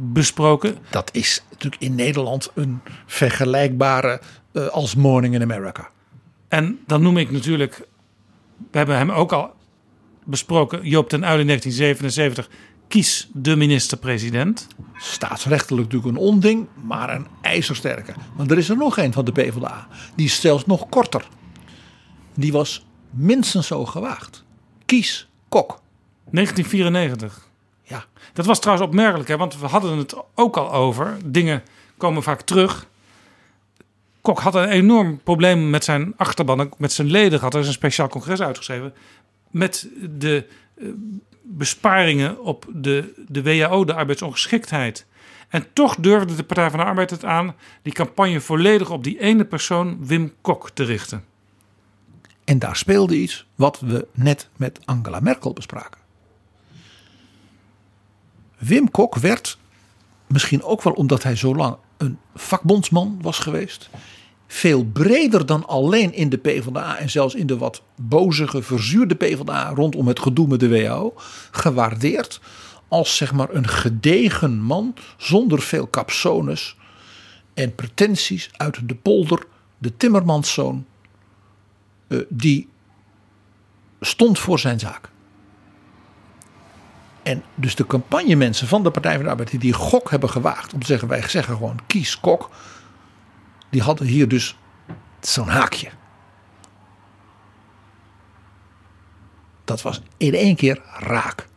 [0.00, 0.78] besproken.
[0.90, 4.20] Dat is natuurlijk in Nederland een vergelijkbare
[4.52, 5.90] eh, als Morning in America.
[6.48, 7.88] En dan noem ik natuurlijk,
[8.70, 9.50] we hebben hem ook al
[10.24, 12.48] besproken, Joop ten Uyl in 1977.
[12.88, 14.66] Kies de minister-president.
[14.96, 18.14] Staatsrechtelijk natuurlijk een onding, maar een ijzersterke.
[18.36, 19.88] Want er is er nog een van de PvdA.
[20.14, 21.28] Die is zelfs nog korter.
[22.34, 24.44] Die was minstens zo gewaagd.
[24.86, 25.80] Kies Kok.
[26.30, 27.47] 1994.
[28.32, 31.16] Dat was trouwens opmerkelijk, hè, want we hadden het ook al over.
[31.24, 31.62] Dingen
[31.96, 32.86] komen vaak terug.
[34.20, 37.40] Kok had een enorm probleem met zijn achterban, met zijn leden.
[37.40, 38.94] Had er een speciaal congres uitgeschreven.
[39.50, 39.88] Met
[40.18, 40.88] de eh,
[41.42, 45.06] besparingen op de, de WHO, de arbeidsongeschiktheid.
[45.48, 49.20] En toch durfde de Partij van de Arbeid het aan die campagne volledig op die
[49.20, 51.24] ene persoon, Wim Kok, te richten.
[52.44, 56.00] En daar speelde iets wat we net met Angela Merkel bespraken.
[58.58, 59.58] Wim Kok werd,
[60.26, 63.90] misschien ook wel omdat hij zo lang een vakbondsman was geweest,
[64.46, 69.72] veel breder dan alleen in de PvdA en zelfs in de wat bozige, verzuurde PvdA
[69.74, 71.14] rondom het gedoe met de WHO,
[71.50, 72.40] gewaardeerd
[72.88, 76.76] als zeg maar een gedegen man zonder veel capsones
[77.54, 79.46] en pretenties uit de polder,
[79.78, 80.86] de timmermanszoon,
[82.06, 82.68] eh, die
[84.00, 85.10] stond voor zijn zaak.
[87.28, 90.72] En dus de campagnemensen van de Partij van de Arbeid die die gok hebben gewaagd
[90.72, 92.50] om te zeggen wij zeggen gewoon kies kok.
[93.70, 94.56] Die hadden hier dus
[95.20, 95.88] zo'n haakje.
[99.64, 101.48] Dat was in één keer raak.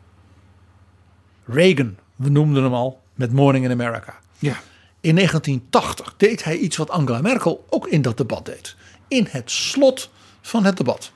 [1.46, 4.20] Reagan, we noemden hem al met Morning in America.
[4.40, 4.56] Ja.
[5.02, 8.76] In 1980 deed hij iets wat Angela Merkel ook in dat debat deed.
[9.08, 10.12] In het slot
[10.42, 11.12] van het debat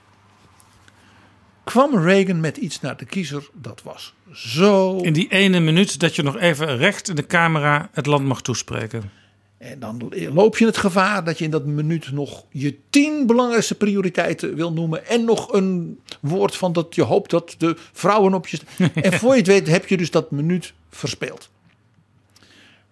[1.65, 3.49] kwam Reagan met iets naar de kiezer.
[3.53, 4.97] Dat was zo.
[4.97, 8.41] In die ene minuut dat je nog even recht in de camera het land mag
[8.41, 9.11] toespreken.
[9.57, 13.75] En dan loop je het gevaar dat je in dat minuut nog je tien belangrijkste
[13.75, 15.07] prioriteiten wil noemen.
[15.07, 18.59] En nog een woord van dat je hoopt dat de vrouwen op je.
[18.93, 21.49] en voor je het weet heb je dus dat minuut verspeeld.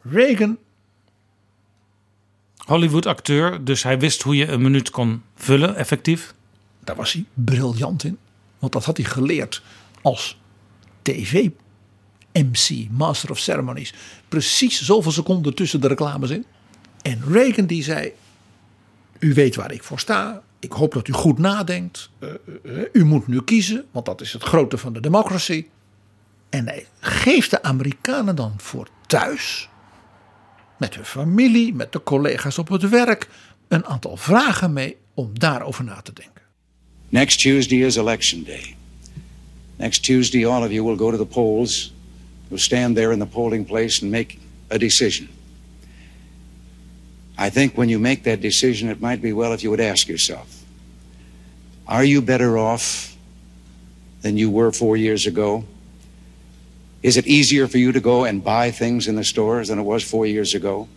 [0.01, 0.57] Reagan.
[2.65, 6.33] Hollywood-acteur, dus hij wist hoe je een minuut kon vullen, effectief.
[6.83, 8.17] Daar was hij briljant in.
[8.63, 9.61] Want dat had hij geleerd
[10.01, 10.39] als
[11.01, 13.93] tv-MC, Master of Ceremonies.
[14.27, 16.45] Precies zoveel seconden tussen de reclames in.
[17.01, 18.13] En Reagan die zei,
[19.19, 20.41] u weet waar ik voor sta.
[20.59, 22.09] Ik hoop dat u goed nadenkt.
[22.19, 22.29] Uh,
[22.63, 25.67] uh, u moet nu kiezen, want dat is het grote van de democracy.
[26.49, 29.69] En hij geeft de Amerikanen dan voor thuis,
[30.77, 33.29] met hun familie, met de collega's op het werk,
[33.67, 36.42] een aantal vragen mee om daarover na te denken.
[37.13, 38.75] Next Tuesday is election day.
[39.77, 41.91] Next Tuesday, all of you will go to the polls.
[42.49, 44.39] You'll stand there in the polling place and make
[44.71, 45.29] a decision.
[47.37, 50.07] I think when you make that decision, it might be well if you would ask
[50.07, 50.63] yourself
[51.87, 53.15] Are you better off
[54.23, 55.65] than you were four years ago?
[57.03, 59.83] Is it easier for you to go and buy things in the stores than it
[59.83, 60.87] was four years ago?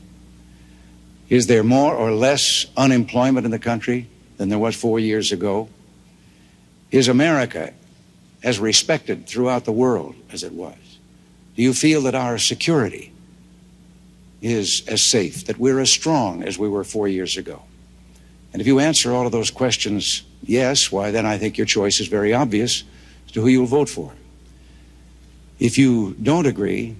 [1.28, 5.68] Is there more or less unemployment in the country than there was four years ago?
[6.90, 7.72] Is America
[8.42, 10.76] as respected throughout the world as it was?
[11.56, 13.12] Do you feel that our security
[14.40, 17.62] is as safe, that we're as strong as we were four years ago?
[18.52, 22.00] And if you answer all of those questions yes, why then I think your choice
[22.00, 22.84] is very obvious
[23.26, 24.12] as to who you'll vote for.
[25.58, 26.96] If you don't agree,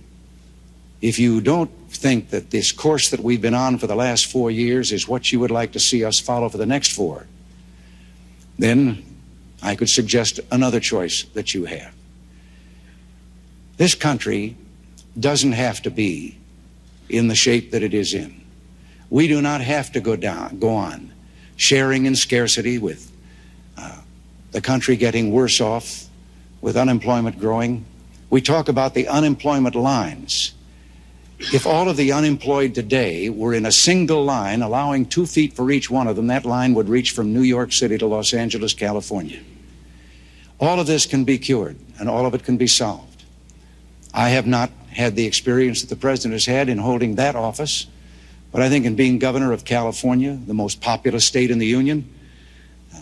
[1.01, 4.51] if you don't think that this course that we've been on for the last four
[4.51, 7.27] years is what you would like to see us follow for the next four,
[8.59, 9.05] then
[9.63, 11.95] I could suggest another choice that you have.
[13.77, 14.57] This country
[15.19, 16.39] doesn't have to be
[17.09, 18.43] in the shape that it is in.
[19.11, 21.13] We do not have to go down, go on
[21.57, 23.11] sharing in scarcity with
[23.77, 24.01] uh,
[24.53, 26.07] the country getting worse off,
[26.61, 27.85] with unemployment growing.
[28.31, 30.53] We talk about the unemployment lines.
[31.39, 35.71] If all of the unemployed today were in a single line, allowing two feet for
[35.71, 38.73] each one of them, that line would reach from New York City to Los Angeles,
[38.73, 39.41] California.
[40.59, 43.25] All of this can be cured, and all of it can be solved.
[44.15, 47.87] I have not had the experience that the president has had in holding that office,
[48.51, 52.09] but I think in being governor of California, the most populous state in the union,
[52.95, 53.01] uh,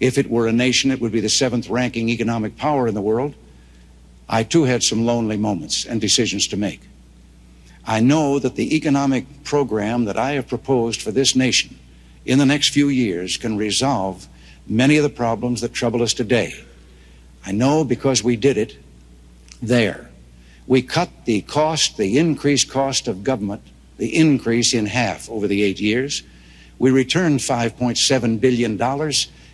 [0.00, 3.00] if it were a nation, it would be the seventh ranking economic power in the
[3.00, 3.34] world.
[4.28, 6.82] I too had some lonely moments and decisions to make.
[7.90, 11.76] I know that the economic program that I have proposed for this nation
[12.24, 14.28] in the next few years can resolve
[14.68, 16.54] many of the problems that trouble us today.
[17.44, 18.78] I know because we did it
[19.60, 20.08] there.
[20.68, 23.62] We cut the cost, the increased cost of government,
[23.96, 26.22] the increase in half over the eight years.
[26.78, 29.12] We returned $5.7 billion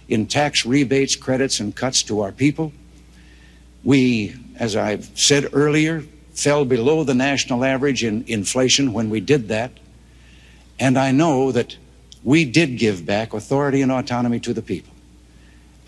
[0.08, 2.74] in tax rebates, credits, and cuts to our people.
[3.82, 6.04] We, as I've said earlier,
[6.36, 9.72] fell below the national average in inflation when we did that.
[10.78, 11.76] And I know that
[12.22, 14.92] we did give back authority and autonomy to the people.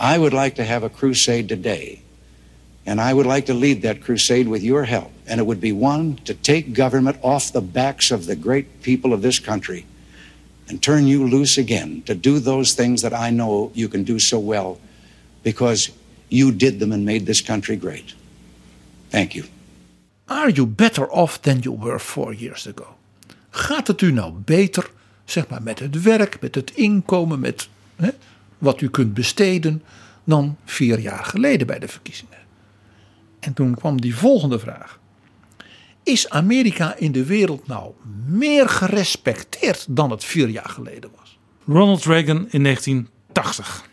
[0.00, 2.00] I would like to have a crusade today,
[2.86, 5.12] and I would like to lead that crusade with your help.
[5.26, 9.12] And it would be one to take government off the backs of the great people
[9.12, 9.84] of this country
[10.68, 14.18] and turn you loose again to do those things that I know you can do
[14.18, 14.80] so well
[15.42, 15.90] because
[16.30, 18.14] you did them and made this country great.
[19.10, 19.44] Thank you.
[20.28, 22.96] Are you better off than you were four years ago?
[23.50, 24.90] Gaat het u nou beter,
[25.24, 28.10] zeg maar, met het werk, met het inkomen, met hè,
[28.59, 29.82] wat u kunt besteden,
[30.24, 32.38] dan vier jaar geleden bij de verkiezingen?
[33.40, 34.98] En toen kwam die volgende vraag.
[36.02, 37.92] Is Amerika in de wereld nou
[38.26, 41.38] meer gerespecteerd dan het vier jaar geleden was?
[41.66, 43.88] Ronald Reagan in 1980.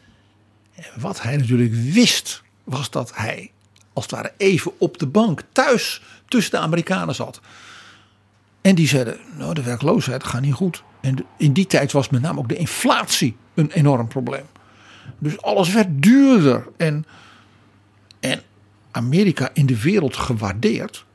[0.76, 3.52] En wat hij natuurlijk wist, was dat hij
[3.94, 7.40] als het ware even op de bank thuis tussen de Amerikanen zat.
[8.62, 10.84] En die zeiden, nou de werkloosheid gaat niet goed.
[11.02, 14.46] En in die tijd was met name ook de inflatie een enorm probleem.
[15.20, 16.68] Dus alles werd duurder.
[16.78, 17.06] En,
[18.20, 18.42] en
[18.92, 21.06] Amerika in de wereld gewaardeerd.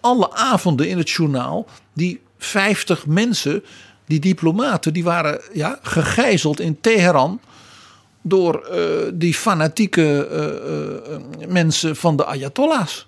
[0.00, 3.64] Alle avonden in het journaal, die 50 mensen,
[4.06, 7.40] die diplomaten, die waren ja, gegijzeld in Teheran
[8.22, 13.06] door uh, die fanatieke uh, uh, mensen van de Ayatollahs.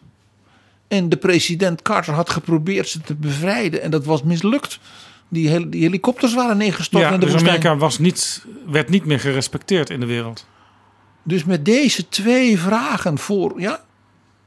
[0.88, 4.78] En de president Carter had geprobeerd ze te bevrijden en dat was mislukt.
[5.28, 7.56] Die, hel die helikopters waren neergestort ja, in de dus woestijn.
[7.56, 10.46] Amerika was niet, werd niet meer gerespecteerd in de wereld.
[11.22, 13.84] Dus met deze twee vragen voor, ja,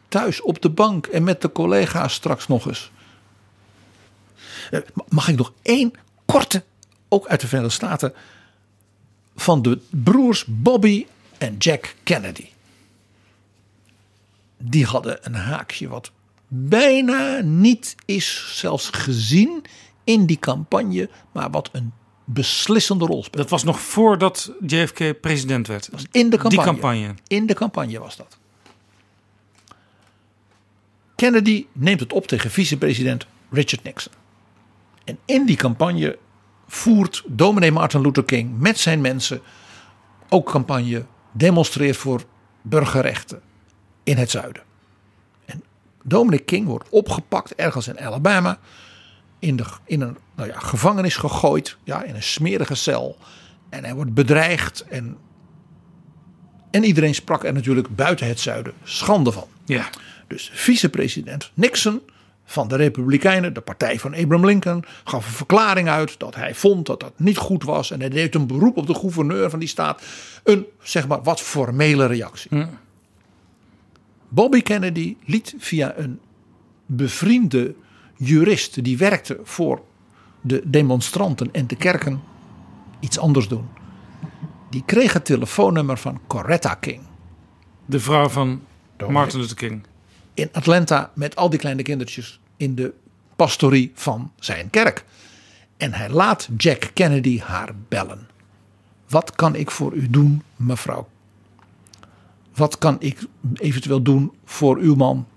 [0.08, 2.92] thuis op de bank en met de collega's straks nog eens.
[5.08, 5.94] Mag ik nog één
[6.26, 6.64] korte,
[7.10, 8.14] ook uit de Verenigde Staten,
[9.36, 11.06] van de broers Bobby
[11.38, 12.50] en Jack Kennedy.
[14.58, 16.12] Die hadden een haakje wat
[16.50, 19.66] bijna niet is zelfs gezien
[20.04, 21.94] in die campagne, maar wat een
[22.24, 23.38] beslissende rol speelde.
[23.38, 25.90] Dat was nog voordat JFK president werd.
[26.12, 26.50] In de campagne.
[26.50, 27.14] Die campagne.
[27.28, 28.38] In de campagne was dat.
[31.16, 34.14] Kennedy neemt het op tegen vicepresident Richard Nixon.
[35.04, 36.18] En in die campagne
[36.68, 39.42] voert dominee Martin Luther King met zijn mensen
[40.30, 42.24] ook campagne, demonstreert voor
[42.62, 43.42] burgerrechten
[44.04, 44.64] in het zuiden.
[46.10, 48.60] En dominee King wordt opgepakt ergens in Alabama,
[49.40, 53.18] in, de, in een nou ja, gevangenis gegooid, ja, in een smerige cel.
[53.70, 55.18] En hij wordt bedreigd en,
[56.72, 59.48] en iedereen sprak er natuurlijk buiten het zuiden schande van.
[59.66, 59.90] Ja.
[60.28, 62.02] Dus vicepresident Nixon
[62.46, 66.86] van de Republikeinen, de partij van Abraham Lincoln, gaf een verklaring uit dat hij vond
[66.86, 67.92] dat dat niet goed was.
[67.92, 70.02] En hij deed een beroep op de gouverneur van die staat.
[70.44, 72.50] Een, zeg maar, wat formele reactie.
[74.30, 76.20] Bobby Kennedy liet via een
[76.86, 77.76] bevriende
[78.16, 79.82] jurist die werkte voor
[80.42, 82.22] de demonstranten en de kerken
[83.00, 83.68] iets anders doen.
[84.70, 87.02] Die kreeg het telefoonnummer van Coretta King.
[87.86, 88.62] De vrouw van
[89.10, 89.84] Martin Luther King.
[90.34, 92.94] In Atlanta met al die kleine kindertjes in de
[93.36, 95.06] pastorie van zijn kerk.
[95.78, 98.28] En hij laat Jack Kennedy haar bellen.
[99.08, 101.08] Wat kan ik voor u doen, mevrouw?
[102.60, 103.20] Wat kan ik
[103.54, 105.28] eventueel doen voor uw man?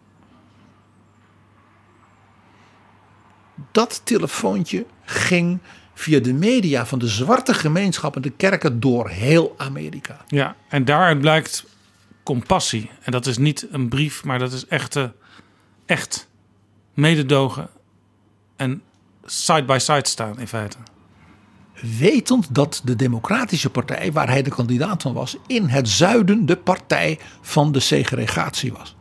[3.71, 5.59] Dat telefoontje ging
[5.95, 10.25] via de media van de zwarte gemeenschap en de kerken door heel Amerika.
[10.27, 11.65] Ja, en daaruit blijkt
[12.23, 12.91] compassie.
[13.03, 15.13] En dat is niet een brief, maar dat is echte,
[15.87, 16.29] echt
[16.95, 17.69] mededogen
[18.57, 18.83] en
[19.25, 20.77] side by side staan in feite.
[21.99, 26.57] Wetend dat de Democratische Partij, waar hij de kandidaat van was, in het zuiden de
[26.57, 28.97] partij van de segregatie was.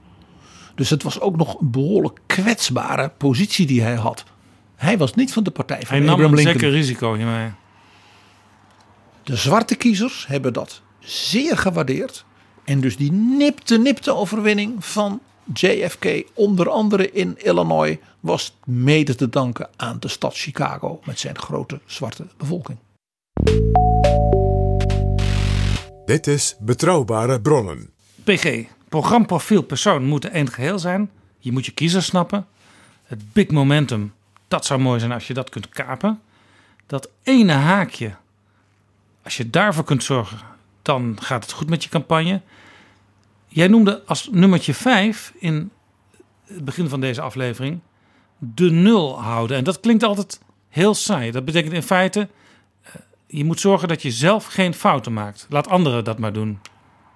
[0.76, 4.24] Dus het was ook nog een behoorlijk kwetsbare positie die hij had.
[4.76, 6.60] Hij was niet van de partij van Hij nam Abraham een Lincoln.
[6.60, 7.49] zeker risico hiermee.
[9.24, 12.26] De zwarte kiezers hebben dat zeer gewaardeerd.
[12.64, 15.22] En dus die nipte, nipte overwinning van
[15.53, 21.38] JFK, onder andere in Illinois, was mede te danken aan de stad Chicago met zijn
[21.38, 22.78] grote zwarte bevolking.
[26.06, 27.90] Dit is Betrouwbare Bronnen.
[28.23, 31.10] PG, programprofiel persoon moet één geheel zijn.
[31.40, 32.48] Je moet je kiezers snappen.
[33.03, 34.14] Het big momentum,
[34.48, 36.22] dat zou mooi zijn als je dat kunt kapen.
[36.86, 38.15] Dat ene haakje,
[39.23, 40.40] als je daarvoor kunt zorgen,
[40.82, 42.41] dan gaat het goed met je campagne.
[43.53, 45.72] Jij noemde als nummertje 5 in
[46.45, 47.80] het begin van deze aflevering
[48.38, 49.57] de nul houden.
[49.57, 51.32] En dat klinkt altijd heel saai.
[51.32, 52.30] Dat betekent in feite,
[52.82, 52.91] eh,
[53.28, 55.45] je moet zorgen dat je zelf geen fouten maakt.
[55.49, 56.60] Laat anderen dat maar doen.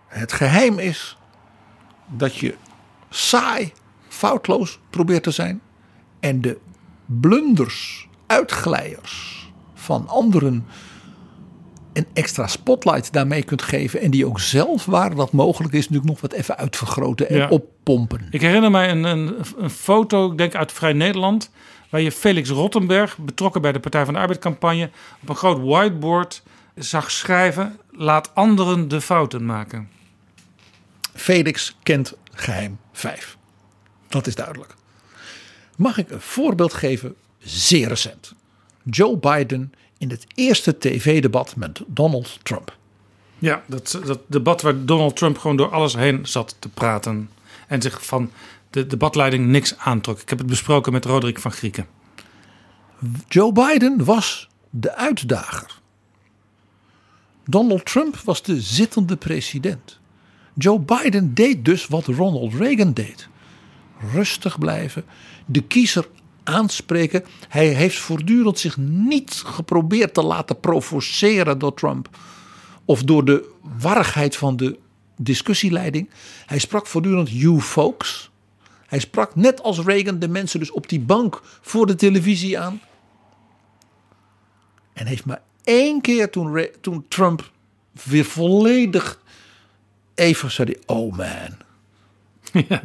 [0.07, 1.17] Het geheim is
[2.07, 2.55] dat je
[3.09, 3.73] saai,
[4.07, 5.61] foutloos probeert te zijn.
[6.19, 6.57] En de
[7.05, 10.65] blunders, uitglijers van anderen
[11.97, 14.01] een extra spotlight daarmee kunt geven.
[14.01, 17.47] En die ook zelf, waar dat mogelijk is, natuurlijk nog wat even uitvergroten en Ja.
[17.49, 18.27] oppompen.
[18.31, 21.49] Ik herinner mij een, een, een foto, ik denk uit Vrij Nederland,
[21.89, 24.89] waar je Felix Rottenberg, betrokken bij de Partij van de Arbeid-campagne,
[25.21, 26.43] op een groot whiteboard
[26.75, 29.89] zag schrijven: laat anderen de fouten maken.
[31.13, 33.37] Felix kent geheim 5.
[34.07, 34.73] Dat is duidelijk.
[35.77, 38.33] Mag ik een voorbeeld geven, zeer recent.
[38.83, 42.77] Joe Biden in het eerste tv-debat met Donald Trump.
[43.39, 47.29] Ja, dat, dat debat waar Donald Trump gewoon door alles heen zat te praten
[47.67, 48.31] en zich van
[48.69, 50.19] de debatleiding niks aantrok.
[50.19, 51.87] Ik heb het besproken met Roderick van Grieken.
[53.27, 55.79] Joe Biden was de uitdager.
[57.45, 59.99] Donald Trump was de zittende president.
[60.53, 63.27] Joe Biden deed dus wat Ronald Reagan deed.
[64.11, 65.05] Rustig blijven,
[65.45, 66.07] de kiezer
[66.45, 67.25] aanspreken.
[67.47, 72.09] Hij heeft voortdurend zich niet geprobeerd te laten provoceren door Trump.
[72.85, 74.79] Of door de warrigheid van de
[75.17, 76.09] discussieleiding.
[76.45, 78.31] Hij sprak voortdurend you folks.
[78.85, 82.81] Hij sprak net als Reagan de mensen dus op die bank voor de televisie aan.
[84.93, 87.51] En heeft maar één keer toen, toen Trump
[88.03, 89.19] weer volledig
[90.15, 91.57] even zei oh man.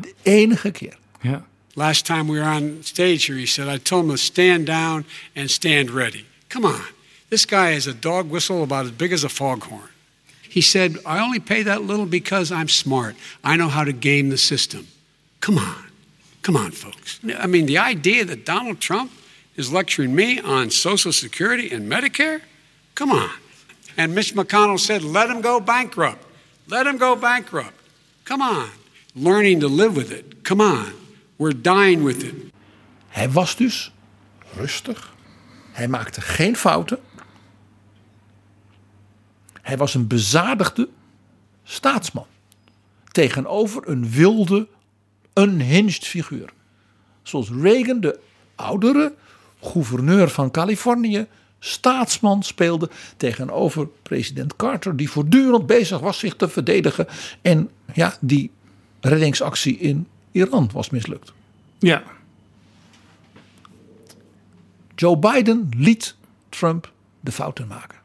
[0.01, 0.99] De enige keer.
[1.21, 1.47] Ja.
[1.81, 5.07] Last time we were on stage here, he said, I told him to stand down
[5.35, 6.27] and stand ready.
[6.51, 6.85] Come on.
[7.31, 9.89] This guy has a dog whistle about as big as a foghorn.
[10.43, 13.17] He said, I only pay that little because I'm smart.
[13.43, 14.89] I know how to game the system.
[15.41, 15.87] Come on.
[16.43, 17.19] Come on, folks.
[17.39, 19.11] I mean, the idea that Donald Trump
[19.57, 22.43] is lecturing me on Social Security and Medicare?
[22.95, 23.31] Come on.
[23.97, 26.23] And Mitch McConnell said, let him go bankrupt.
[26.69, 27.73] Let him go bankrupt.
[28.27, 28.69] Come on.
[29.17, 30.45] Learning to live with it.
[30.45, 31.00] Come on.
[31.41, 32.35] We're dying with it.
[33.09, 33.93] Hij was dus
[34.57, 35.15] rustig.
[35.73, 36.99] Hij maakte geen fouten.
[39.63, 40.89] Hij was een bezadigde
[41.65, 42.27] staatsman.
[43.11, 44.69] Tegenover een wilde,
[45.35, 46.53] unhinged figuur.
[47.23, 48.19] Zoals Reagan, de
[48.55, 49.15] oudere
[49.61, 51.27] gouverneur van Californië,
[51.59, 57.07] staatsman speelde tegenover president Carter, die voortdurend bezig was zich te verdedigen.
[57.43, 58.51] En ja, die
[59.01, 61.33] reddingsactie in Iran was mislukt.
[61.79, 62.03] Ja.
[64.95, 66.17] Joe Biden liet
[66.49, 67.99] Trump de fouten maken.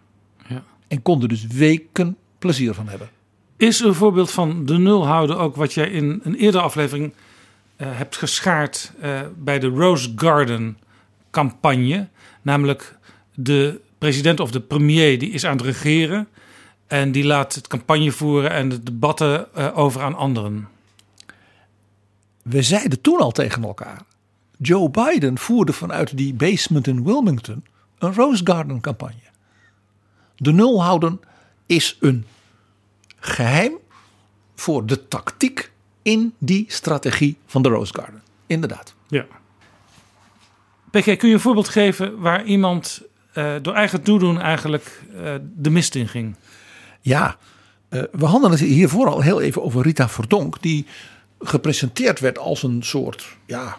[0.47, 0.63] Ja.
[0.87, 3.09] En kon er dus weken plezier van hebben.
[3.57, 7.13] Is een voorbeeld van de nul houden ook wat jij in een eerdere aflevering
[7.75, 10.77] eh, hebt geschaard eh, bij de Rose Garden
[11.31, 12.07] campagne?
[12.41, 12.97] Namelijk
[13.33, 16.27] de president of de premier die is aan het regeren
[16.87, 20.67] en die laat het campagne voeren en de debatten eh, over aan anderen.
[22.49, 24.01] We zeiden toen al tegen elkaar.
[24.57, 27.65] Joe Biden voerde vanuit die basement in Wilmington
[27.97, 29.23] een Rose Garden campagne.
[30.35, 31.19] De nul houden
[31.65, 32.25] is een
[33.19, 33.73] geheim
[34.55, 38.21] voor de tactiek in die strategie van de Rose Garden.
[38.47, 38.95] Inderdaad.
[39.07, 39.25] Ja.
[40.91, 43.01] PG, kun je een voorbeeld geven waar iemand
[43.33, 46.35] eh, door eigen toedoen eigenlijk eh, de mist in ging?
[47.01, 47.37] Ja,
[47.89, 50.85] eh, we hadden het hiervoor al heel even over Rita Verdonk, die
[51.39, 53.77] gepresenteerd werd als een soort, ja,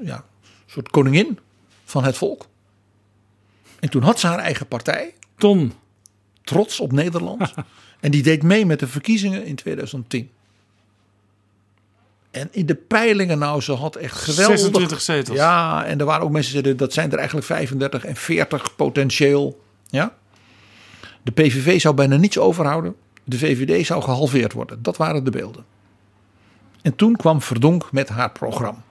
[0.00, 0.24] ja,
[0.66, 1.38] soort koningin
[1.84, 2.46] van het volk.
[3.80, 5.14] En toen had ze haar eigen partij.
[5.36, 5.72] Ton.
[6.42, 7.54] Trots op Nederland.
[8.00, 10.30] en die deed mee met de verkiezingen in 2010.
[12.30, 14.58] En in de peilingen, nou, ze had echt geweldig...
[14.58, 15.36] 26 zetels.
[15.36, 18.76] Ja, en er waren ook mensen die zeiden, dat zijn er eigenlijk 35 en 40
[18.76, 19.62] potentieel.
[19.88, 20.16] Ja.
[21.22, 22.94] De PVV zou bijna niets overhouden.
[23.24, 24.82] De VVD zou gehalveerd worden.
[24.82, 25.64] Dat waren de beelden.
[26.84, 28.84] En toen kwam Verdonk met haar programma.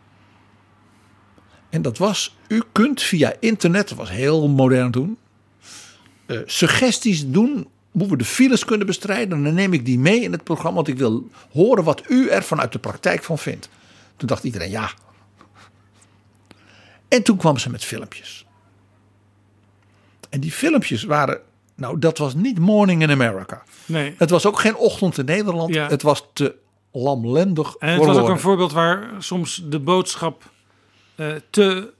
[1.70, 5.18] En dat was, u kunt via internet, dat was heel modern toen,
[6.26, 9.38] eh, suggesties doen hoe we de files kunnen bestrijden.
[9.38, 12.30] En dan neem ik die mee in het programma, want ik wil horen wat u
[12.30, 13.70] er vanuit de praktijk van vindt.
[14.16, 14.92] Toen dacht iedereen ja.
[17.08, 18.46] En toen kwam ze met filmpjes.
[20.30, 21.42] En die filmpjes waren,
[21.76, 23.64] nou dat was niet Morning in America.
[23.86, 24.16] Nee.
[24.18, 25.74] Het was ook geen ochtend in Nederland.
[25.74, 25.88] Ja.
[25.88, 26.62] Het was te
[26.94, 30.52] lamlendig En het was ook een voorbeeld waar soms de boodschap
[31.16, 31.94] eh, te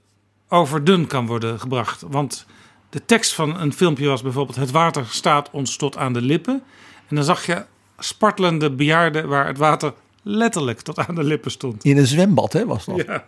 [0.48, 2.04] overdun kan worden gebracht.
[2.08, 2.46] Want
[2.90, 6.62] de tekst van een filmpje was bijvoorbeeld: Het water staat ons tot aan de lippen.
[7.08, 7.64] En dan zag je
[7.98, 9.92] spartelende bejaarden waar het water
[10.22, 11.84] letterlijk tot aan de lippen stond.
[11.84, 12.96] In een zwembad hè, was dat.
[13.06, 13.24] Ja.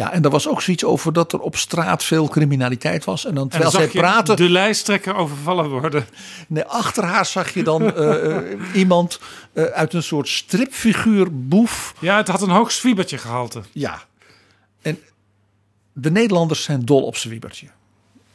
[0.00, 3.24] Ja, en er was ook zoiets over dat er op straat veel criminaliteit was.
[3.24, 6.06] En dan En dan terwijl zij praten, de lijsttrekker overvallen worden.
[6.48, 9.20] nee, achter haar zag je dan eh, eh, iemand
[9.52, 11.94] eh, uit een soort stripfiguur, boef.
[11.98, 13.62] Ja, het had een hoog zwiebertje gehalte.
[13.72, 14.02] Ja.
[14.82, 14.98] En
[15.92, 17.66] de Nederlanders zijn dol op zwiebertje.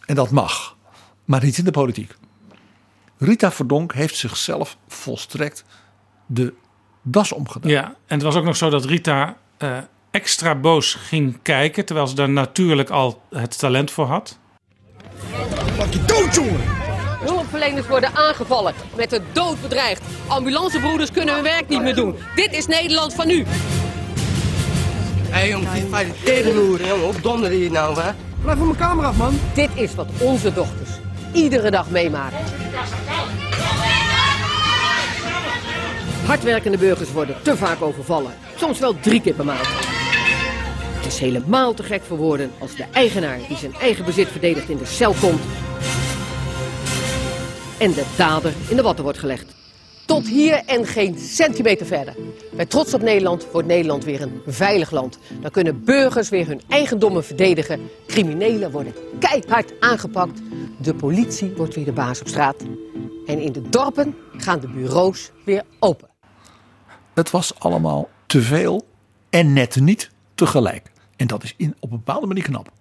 [0.06, 0.76] En dat mag,
[1.26, 2.16] maar niet in de politiek.
[3.18, 5.64] Rita Verdonk heeft zichzelf volstrekt
[6.26, 6.54] de
[7.02, 7.72] das omgedaan.
[7.72, 9.38] Ja, en het was ook nog zo dat Rita
[10.16, 14.38] extra boos ging kijken, terwijl ze daar natuurlijk al het talent voor had.
[17.26, 20.02] Hulpverleners worden aangevallen, met de dood bedreigd.
[20.28, 22.16] Ambulancebroeders kunnen hun werk niet meer doen.
[22.36, 23.44] Dit is Nederland van nu.
[25.26, 27.08] Hé hey, jongen, de tegenloeren, jongen.
[27.08, 28.12] Op donder hier nou, hè?
[28.42, 29.40] Blijf van mijn camera af, man.
[29.54, 30.90] Dit is wat onze dochters
[31.34, 32.38] iedere dag meemaken.
[36.26, 38.32] Hardwerkende burgers worden te vaak overvallen.
[38.56, 39.95] Soms wel drie keer per maand.
[41.06, 44.69] Het is helemaal te gek voor woorden als de eigenaar die zijn eigen bezit verdedigt
[44.69, 45.41] in de cel komt.
[47.77, 49.56] En de dader in de watten wordt gelegd.
[50.06, 52.15] Tot hier en geen centimeter verder.
[52.56, 55.18] Bij Trots op Nederland wordt Nederland weer een veilig land.
[55.41, 57.90] Dan kunnen burgers weer hun eigendommen verdedigen.
[58.07, 60.41] Criminelen worden keihard aangepakt.
[60.77, 62.64] De politie wordt weer de baas op straat.
[63.26, 66.10] En in de dorpen gaan de bureaus weer open.
[67.14, 68.86] Het was allemaal te veel
[69.30, 70.94] en net niet tegelijk.
[71.16, 72.72] En dat is in, op een bepaalde manier knap.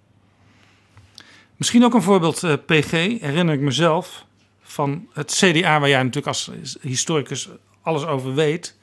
[1.55, 4.25] Misschien ook een voorbeeld, eh, PG, herinner ik mezelf,
[4.61, 6.51] van het CDA, waar jij natuurlijk als
[6.81, 7.49] historicus
[7.81, 8.75] alles over weet.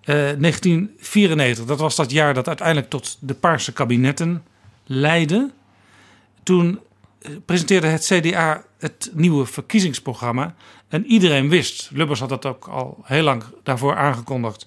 [0.00, 4.44] Eh, 1994, dat was dat jaar dat uiteindelijk tot de Paarse kabinetten
[4.84, 5.50] leidde.
[6.42, 6.80] Toen
[7.18, 10.54] eh, presenteerde het CDA het nieuwe verkiezingsprogramma.
[10.88, 14.66] En iedereen wist, Lubbers had dat ook al heel lang daarvoor aangekondigd,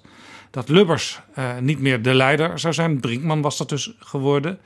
[0.50, 3.00] dat Lubbers eh, niet meer de leider zou zijn.
[3.00, 4.58] Brinkman was dat dus geworden.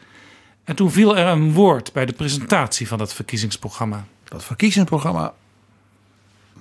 [0.65, 4.07] En toen viel er een woord bij de presentatie van dat verkiezingsprogramma.
[4.25, 5.35] Dat verkiezingsprogramma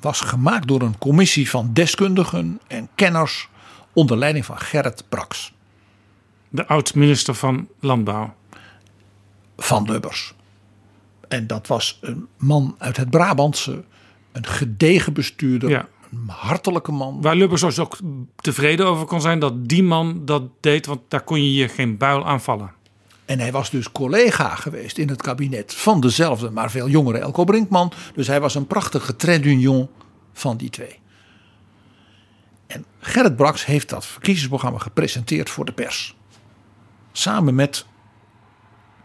[0.02, 3.50] was gemaakt door een commissie van deskundigen en kenners
[3.94, 5.54] onder leiding van Gerrit Brax.
[6.50, 8.34] De oud-minister van Landbouw.
[9.58, 10.34] Van Lubbers.
[11.28, 13.84] En dat was een man uit het Brabantse,
[14.32, 15.88] een gedegen bestuurder, Ja.
[16.14, 17.22] Een hartelijke man.
[17.22, 17.98] Waar Lubbers ook
[18.36, 21.98] tevreden over kon zijn dat die man dat deed, want daar kon je je geen
[21.98, 22.74] buil aanvallen.
[23.26, 27.44] En hij was dus collega geweest in het kabinet van dezelfde, maar veel jongere Elko
[27.44, 27.92] Brinkman.
[28.16, 29.90] Dus hij was een prachtige trait d'union
[30.34, 31.00] van die twee.
[32.68, 36.16] En Gerrit Brax heeft dat verkiezingsprogramma gepresenteerd voor de pers.
[37.12, 37.86] Samen met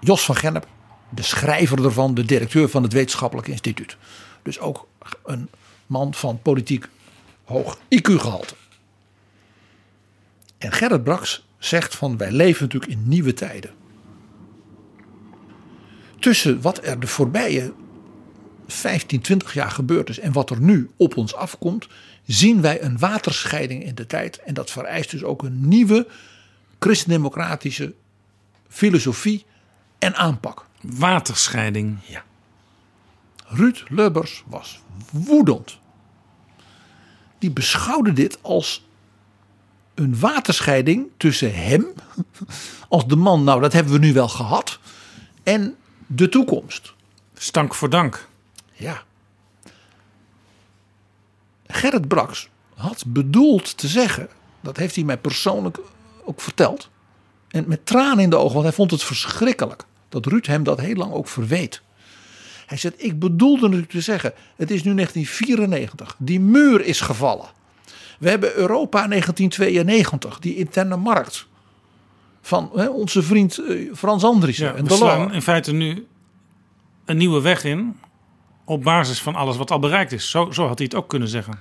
[0.01, 0.67] Jos van Gennep,
[1.09, 3.97] de schrijver ervan, de directeur van het Wetenschappelijk Instituut.
[4.43, 4.87] Dus ook
[5.25, 5.51] een
[5.87, 6.89] man van politiek
[7.49, 8.55] hoog IQ-gehalte.
[10.59, 13.71] En Gerrit Brax zegt van wij leven natuurlijk in nieuwe tijden.
[16.19, 17.73] Tussen wat er de voorbije
[18.67, 21.89] 15, 20 jaar gebeurd is en wat er nu op ons afkomt,
[22.27, 24.39] zien wij een waterscheiding in de tijd.
[24.39, 26.07] En dat vereist dus ook een nieuwe
[26.79, 27.95] christendemocratische
[28.69, 29.45] filosofie
[29.99, 30.67] en aanpak.
[30.81, 31.99] Waterscheiding.
[32.07, 32.25] Ja.
[33.47, 34.81] Ruud Lubbers was
[35.13, 35.79] woedend.
[37.39, 38.87] Die beschouwde dit als
[39.95, 41.87] een waterscheiding tussen hem,
[42.89, 44.79] als de man, nou dat hebben we nu wel gehad,
[45.43, 46.95] en de toekomst.
[47.35, 48.29] Stank voor dank.
[48.73, 49.03] Ja.
[51.67, 54.29] Gerrit Brax had bedoeld te zeggen,
[54.61, 55.79] dat heeft hij mij persoonlijk
[56.25, 56.91] ook verteld,
[57.49, 60.81] en met tranen in de ogen, want hij vond het verschrikkelijk dat Ruud hem dat
[60.81, 61.83] heel lang ook verweet.
[62.69, 67.47] Hij zegt, ik bedoelde natuurlijk te zeggen, het is nu 1994, die muur is gevallen.
[68.19, 71.47] We hebben Europa 1992, die interne markt
[72.43, 76.07] van hè, onze vriend eh, Frans Andriessen Ja, en we slaan in feite nu
[77.05, 77.97] een nieuwe weg in
[78.65, 80.31] op basis van alles wat al bereikt is.
[80.31, 81.59] Zo, zo had hij het ook kunnen zeggen.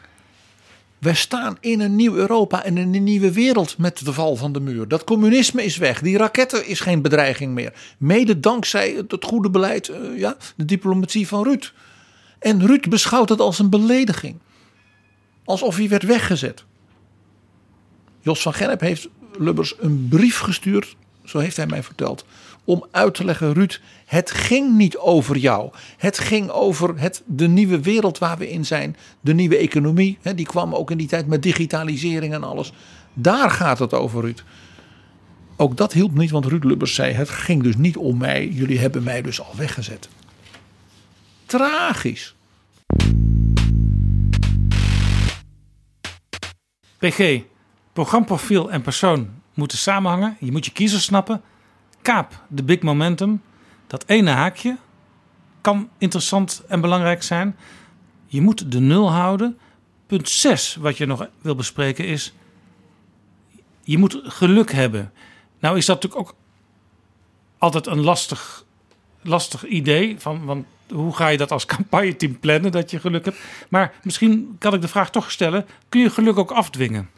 [0.99, 4.52] We staan in een nieuw Europa en in een nieuwe wereld met de val van
[4.52, 4.88] de muur.
[4.88, 6.02] Dat communisme is weg.
[6.02, 7.74] Die raketten is geen bedreiging meer.
[7.98, 11.74] Mede dankzij het het goede beleid, eh, ja, de diplomatie van Ruud.
[12.40, 14.36] En Ruud beschouwt het als een belediging.
[15.45, 16.64] Alsof hij werd weggezet.
[18.22, 19.07] Jos van Gennep heeft
[19.38, 22.26] Lubbers een brief gestuurd, zo heeft hij mij verteld,
[22.68, 25.72] om uit te leggen, Ruud, het ging niet over jou.
[25.98, 30.18] Het ging over het, de nieuwe wereld waar we in zijn, de nieuwe economie.
[30.22, 32.73] Hè, die kwam ook in die tijd met digitalisering en alles.
[33.14, 34.44] Daar gaat het over, Ruud.
[35.56, 38.80] Ook dat hielp niet, want Ruud Lubbers zei: Het ging dus niet om mij, jullie
[38.80, 40.10] hebben mij dus al weggezet.
[41.45, 42.35] Tragisch.
[46.98, 47.41] PG,
[47.94, 50.38] programprofiel en persoon moeten samenhangen.
[50.39, 51.41] Je moet je kiezer snappen.
[52.07, 53.41] Kaap de big momentum.
[53.88, 54.77] Dat ene haakje
[55.61, 57.55] kan interessant en belangrijk zijn.
[58.25, 59.57] Je moet de nul houden.
[60.05, 62.34] Punt 6, wat je nog wil bespreken, is...
[63.84, 65.11] je moet geluk hebben.
[65.59, 66.35] Nou is dat natuurlijk ook
[67.57, 68.65] altijd een lastig,
[69.21, 70.19] lastig idee.
[70.19, 73.39] Van, want hoe ga je dat als campagneteam plannen, dat je geluk hebt?
[73.69, 75.65] Maar misschien kan ik de vraag toch stellen...
[75.89, 77.09] kun je geluk ook afdwingen?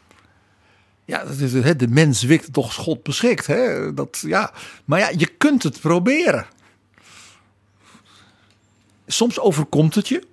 [1.10, 3.48] Ja, dat is, hè, de mens wikt toch schot beschikt.
[3.48, 3.94] Hè?
[3.94, 4.52] Dat, ja.
[4.86, 6.45] Maar ja, je kunt het proberen.
[9.07, 10.23] Soms overkomt het je.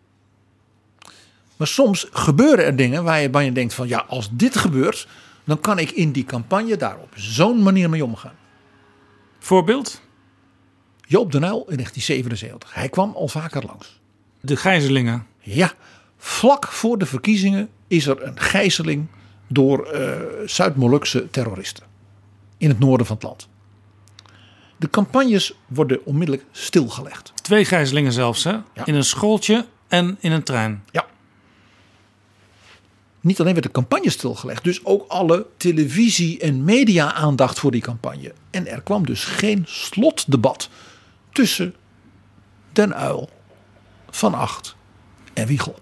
[1.56, 3.88] Maar soms gebeuren er dingen waar je, waar je denkt van...
[3.88, 5.08] ja, als dit gebeurt,
[5.44, 8.36] dan kan ik in die campagne daar op zo'n manier mee omgaan.
[9.38, 10.00] Voorbeeld?
[11.06, 12.74] Joop den Uyl in 1977.
[12.74, 14.00] Hij kwam al vaker langs.
[14.40, 15.26] De gijzelingen.
[15.38, 15.72] Ja,
[16.18, 19.06] vlak voor de verkiezingen is er een gijzeling
[19.47, 21.85] door eh, Zuid-Molukse terroristen
[22.59, 23.48] in het noorden van het land.
[24.77, 27.32] De campagnes worden onmiddellijk stilgelegd.
[27.43, 28.56] Twee gijzelingen zelfs, hè?
[28.85, 30.85] In een schooltje en in een trein.
[30.90, 31.06] Ja.
[33.20, 38.32] Niet alleen werd de campagne stilgelegd, dus ook alle televisie- en media-aandacht voor die campagne.
[38.51, 40.68] En er kwam dus geen slotdebat
[41.32, 41.74] tussen
[42.73, 43.28] Den Uil,
[44.10, 44.77] Van Acht
[45.32, 45.78] en Wiegel.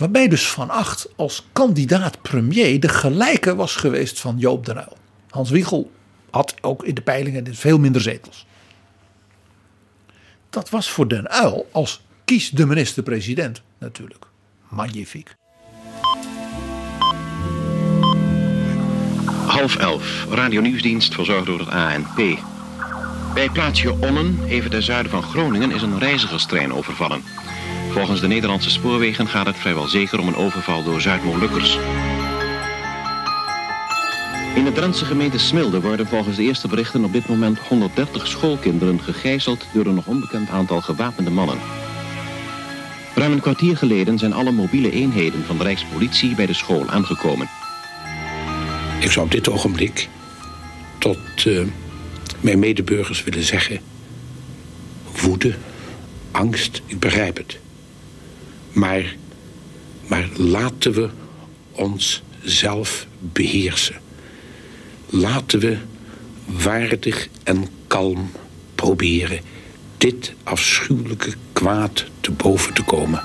[0.00, 4.96] Waarbij dus Van Acht als kandidaat premier de gelijke was geweest van Joop den Uyl.
[5.30, 5.90] Hans Wiegel
[6.30, 8.46] had ook in de peilingen veel minder zetels.
[10.50, 14.26] Dat was voor den Uyl als kies de minister-president natuurlijk
[14.68, 15.34] magnifiek.
[19.46, 22.38] Half elf, radio-nieuwsdienst verzorgd door het ANP.
[23.34, 27.22] Bij plaatsje Onnen, even ten zuiden van Groningen, is een reizigerstrein overvallen.
[27.90, 31.78] Volgens de Nederlandse spoorwegen gaat het vrijwel zeker om een overval door Zuid-Molukkers.
[34.54, 39.00] In de Drentse gemeente Smilde worden volgens de eerste berichten op dit moment 130 schoolkinderen
[39.00, 41.58] gegijzeld door een nog onbekend aantal gewapende mannen.
[43.14, 47.48] Ruim een kwartier geleden zijn alle mobiele eenheden van de Rijkspolitie bij de school aangekomen.
[49.00, 50.08] Ik zou op dit ogenblik
[50.98, 51.66] tot uh,
[52.40, 53.80] mijn medeburgers willen zeggen...
[55.22, 55.54] woede,
[56.30, 57.58] angst, ik begrijp het.
[58.72, 59.16] Maar,
[60.08, 61.08] maar laten we
[61.72, 64.00] ons zelf beheersen.
[65.06, 65.78] Laten we
[66.44, 68.30] waardig en kalm
[68.74, 69.40] proberen
[69.96, 73.22] dit afschuwelijke kwaad te boven te komen.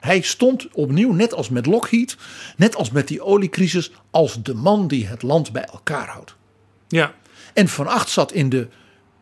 [0.00, 2.16] Hij stond opnieuw, net als met Lockheed,
[2.56, 6.36] net als met die oliecrisis, als de man die het land bij elkaar houdt.
[6.88, 7.14] Ja.
[7.54, 8.68] En Van Acht zat in de,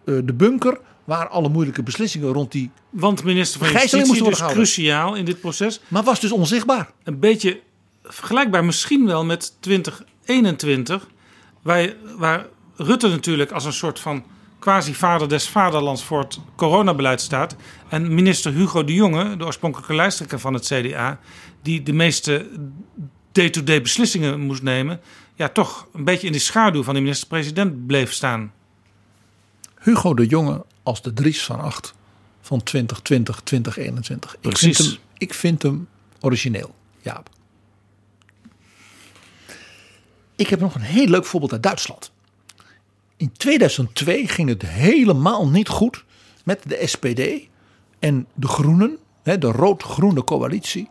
[0.05, 2.70] uh, de bunker waar alle moeilijke beslissingen rond die.
[2.91, 5.81] Want minister van Justitie is dus cruciaal in dit proces.
[5.89, 6.91] Maar was dus onzichtbaar.
[7.05, 7.61] Een beetje
[8.05, 11.09] vergelijkbaar misschien wel met 2021,
[11.62, 12.47] waar, waar
[12.77, 14.24] Rutte natuurlijk als een soort van
[14.59, 17.57] quasi-vader des vaderlands voor het coronabeleid staat.
[17.89, 21.19] En minister Hugo de Jonge, de oorspronkelijke lijsttrekker van het CDA,
[21.62, 22.47] die de meeste
[23.33, 25.01] day-to-day beslissingen moest nemen,
[25.35, 28.53] ja, toch een beetje in de schaduw van de minister-president bleef staan.
[29.79, 31.95] Hugo de Jonge als de Dries van Acht
[32.41, 34.37] van 2020, 2021.
[34.41, 34.69] Precies.
[34.69, 35.89] Ik vind hem, ik vind hem
[36.21, 37.29] origineel, Jaap.
[40.37, 42.13] Ik heb nog een heel leuk voorbeeld uit Duitsland.
[43.17, 46.05] In 2002 ging het helemaal niet goed
[46.45, 47.49] met de SPD
[47.99, 50.89] en de Groenen, de rood-groene coalitie.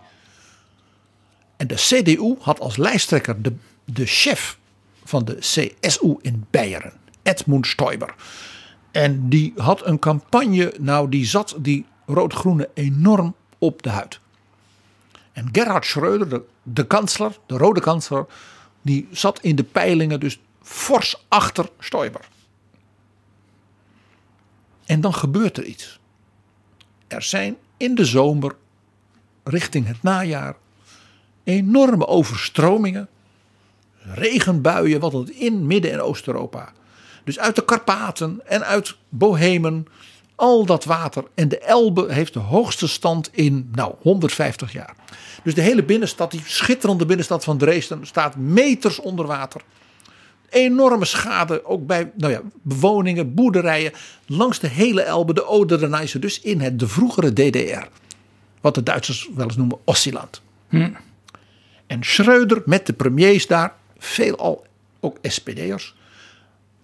[1.58, 3.54] En de CDU had als lijsttrekker de,
[3.86, 4.58] de chef
[5.04, 6.94] van de CSU in Beieren,
[7.24, 8.16] Edmund Stoiber.
[8.92, 14.20] En die had een campagne, nou die zat die rood-groene enorm op de huid.
[15.32, 18.26] En Gerhard Schreuder, de, de kansler, de rode kansler,
[18.82, 22.28] die zat in de peilingen dus fors achter Stoiber.
[24.86, 26.00] En dan gebeurt er iets.
[27.08, 28.56] Er zijn in de zomer,
[29.44, 30.56] richting het najaar,
[31.44, 33.10] enorme overstromingen,
[33.98, 36.74] regenbuien, wat het in Midden- en Oost-Europa.
[37.24, 39.88] Dus uit de Karpaten en uit Bohemen,
[40.36, 41.24] al dat water.
[41.36, 44.96] En de Elbe heeft de hoogste stand in, nou, 150 jaar.
[45.44, 49.62] Dus de hele binnenstad, die schitterende binnenstad van Dresden, staat meters onder water.
[50.50, 53.92] Enorme schade, ook bij nou ja, bewoningen, boerderijen,
[54.26, 57.88] langs de hele Elbe, de Oder dus in het de vroegere DDR.
[58.62, 60.42] Wat de Duitsers wel eens noemen Ossiland.
[60.70, 60.90] Hm.
[61.88, 64.66] En Schreuder met de premiers daar, veelal
[65.00, 65.96] ook SPD'ers,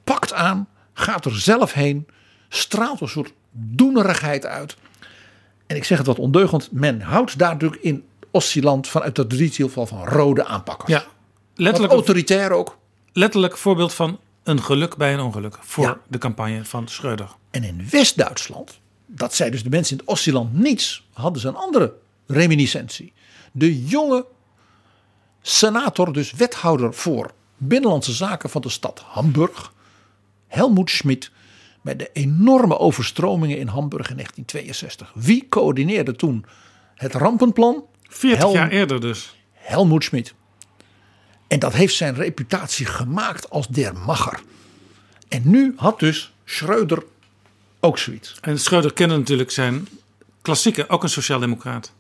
[0.08, 2.08] pakt aan, gaat er zelf heen,
[2.50, 4.78] straalt een soort doenerigheid uit.
[5.66, 9.66] En ik zeg het wat ondeugend, men houdt daar natuurlijk in Ossiland vanuit de traditie
[9.68, 10.92] van rode aanpakkers.
[10.92, 11.06] Ja,
[11.56, 11.94] letterlijk.
[11.94, 12.78] Wat autoritair ook.
[13.14, 17.30] Letterlijk voorbeeld van een geluk bij een ongeluk voor de campagne van Schreuder.
[17.52, 21.56] En in West-Duitsland, dat zei dus de mensen in het Ossiland niets, hadden ze een
[21.56, 21.94] andere
[22.28, 23.14] reminiscentie.
[23.52, 24.26] De jonge
[25.42, 29.72] senator, dus wethouder voor binnenlandse zaken van de stad Hamburg,
[30.48, 31.32] Helmoet Schmid,
[31.82, 35.12] bij de enorme overstromingen in Hamburg in 1962.
[35.16, 36.46] Wie coördineerde toen
[36.96, 37.84] het rampenplan?
[38.04, 39.36] 40 jaar eerder dus.
[39.52, 40.34] Helmoet Schmid.
[41.48, 44.40] En dat heeft zijn reputatie gemaakt als der macher.
[45.28, 47.04] En nu had dus Schreuder
[47.80, 48.36] ook zoiets.
[48.42, 49.88] En Schreuder kende natuurlijk zijn
[50.42, 51.92] klassieke, ook een sociaaldemocraat.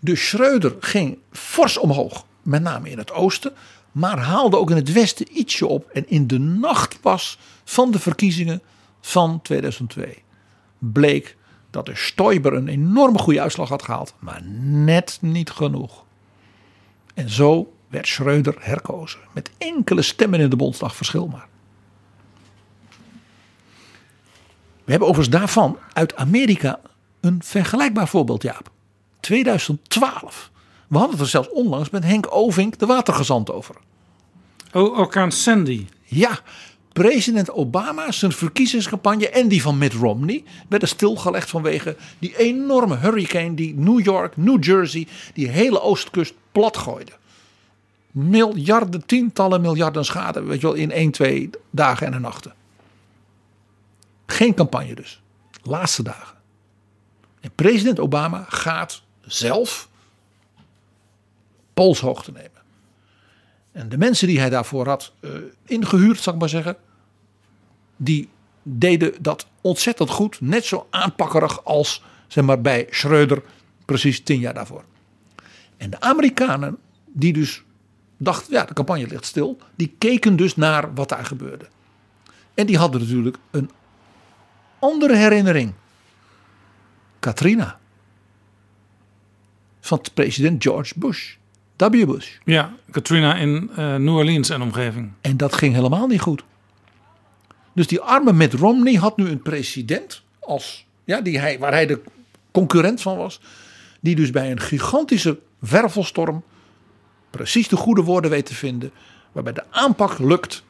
[0.00, 3.52] Dus Schreuder ging fors omhoog, met name in het oosten.
[3.92, 5.88] Maar haalde ook in het westen ietsje op.
[5.90, 8.62] En in de nacht pas van de verkiezingen
[9.00, 10.22] van 2002
[10.78, 11.36] bleek
[11.70, 14.14] dat de Stoiber een enorme goede uitslag had gehaald.
[14.18, 16.04] Maar net niet genoeg.
[17.14, 19.20] En zo werd Schreuder herkozen.
[19.32, 21.48] Met enkele stemmen in de Bondsdag verschil maar.
[24.84, 26.80] We hebben overigens daarvan uit Amerika
[27.20, 28.70] een vergelijkbaar voorbeeld, Jaap.
[29.20, 30.50] 2012.
[30.88, 33.74] We hadden het er zelfs onlangs met Henk Ovink, de watergezant, over.
[34.72, 35.86] Oh, orkaan Sandy.
[36.04, 36.38] Ja,
[36.92, 43.54] president Obama, zijn verkiezingscampagne en die van Mitt Romney werden stilgelegd vanwege die enorme hurricane
[43.54, 47.12] die New York, New Jersey, die hele oostkust platgooide.
[48.10, 52.54] Miljarden, tientallen miljarden schade, weet je wel, in 1, 2 dagen en nachten.
[54.26, 55.20] Geen campagne dus.
[55.62, 56.36] Laatste dagen.
[57.40, 59.87] En president Obama gaat zelf
[61.78, 62.62] polshoogte nemen.
[63.72, 65.30] En de mensen die hij daarvoor had uh,
[65.64, 66.76] ingehuurd, zal ik maar zeggen,
[67.96, 68.28] die
[68.62, 70.40] deden dat ontzettend goed.
[70.40, 73.42] Net zo aanpakkerig als zeg maar, bij Schreuder
[73.84, 74.84] precies tien jaar daarvoor.
[75.76, 77.62] En de Amerikanen, die dus
[78.16, 79.58] dachten, ja, de campagne ligt stil.
[79.76, 81.68] Die keken dus naar wat daar gebeurde.
[82.54, 83.70] En die hadden natuurlijk een
[84.78, 85.72] andere herinnering.
[87.18, 87.78] Katrina.
[89.80, 91.36] Van president George Bush.
[91.78, 92.06] W.
[92.06, 92.28] Bush.
[92.44, 95.10] Ja, Katrina in eh, New Orleans en omgeving.
[95.20, 96.44] En dat ging helemaal niet goed.
[97.72, 101.86] Dus die arme Mitt Romney had nu een president als, ja, die hij, waar hij
[101.86, 102.00] de
[102.50, 103.40] concurrent van was.
[104.00, 106.42] Die dus bij een gigantische wervelstorm
[107.30, 108.90] precies de goede woorden weet te vinden.
[109.32, 110.62] Waarbij de aanpak lukt.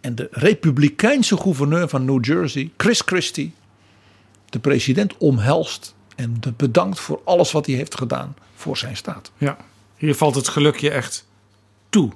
[0.00, 3.54] En de republikeinse gouverneur van New Jersey, Chris Christie,
[4.50, 9.30] de president omhelst en bedankt voor alles wat hij heeft gedaan voor zijn staat.
[9.38, 9.56] Ja,
[9.98, 11.24] hier valt het echt
[11.88, 12.10] toe.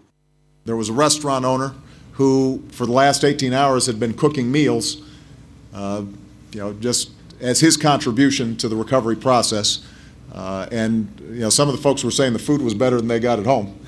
[0.64, 1.72] There was a restaurant owner
[2.12, 5.02] who, for the last 18 hours, had been cooking meals,
[5.74, 6.02] uh,
[6.50, 7.10] you know, just
[7.40, 9.82] as his contribution to the recovery process.
[10.32, 13.08] Uh, and you know, some of the folks were saying the food was better than
[13.08, 13.78] they got at home.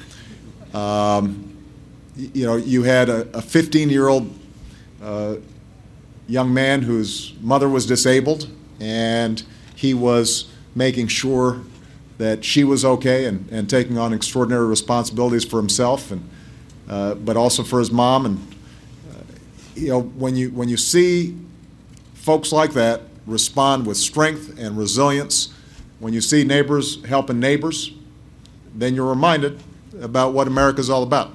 [0.74, 1.56] Um,
[2.16, 4.30] you know, you had a 15 year old
[5.02, 5.36] uh,
[6.26, 8.48] young man whose mother was disabled,
[8.80, 9.42] and
[9.76, 11.60] he was making sure
[12.18, 16.28] that she was okay and, and taking on extraordinary responsibilities for himself and
[16.88, 18.26] uh, but also for his mom.
[18.26, 18.54] And
[19.10, 19.22] uh,
[19.74, 21.36] you know when you when you see
[22.14, 25.52] folks like that respond with strength and resilience
[25.98, 27.92] when you see neighbors helping neighbors
[28.74, 29.62] then you're reminded
[30.00, 31.30] about what America's all about.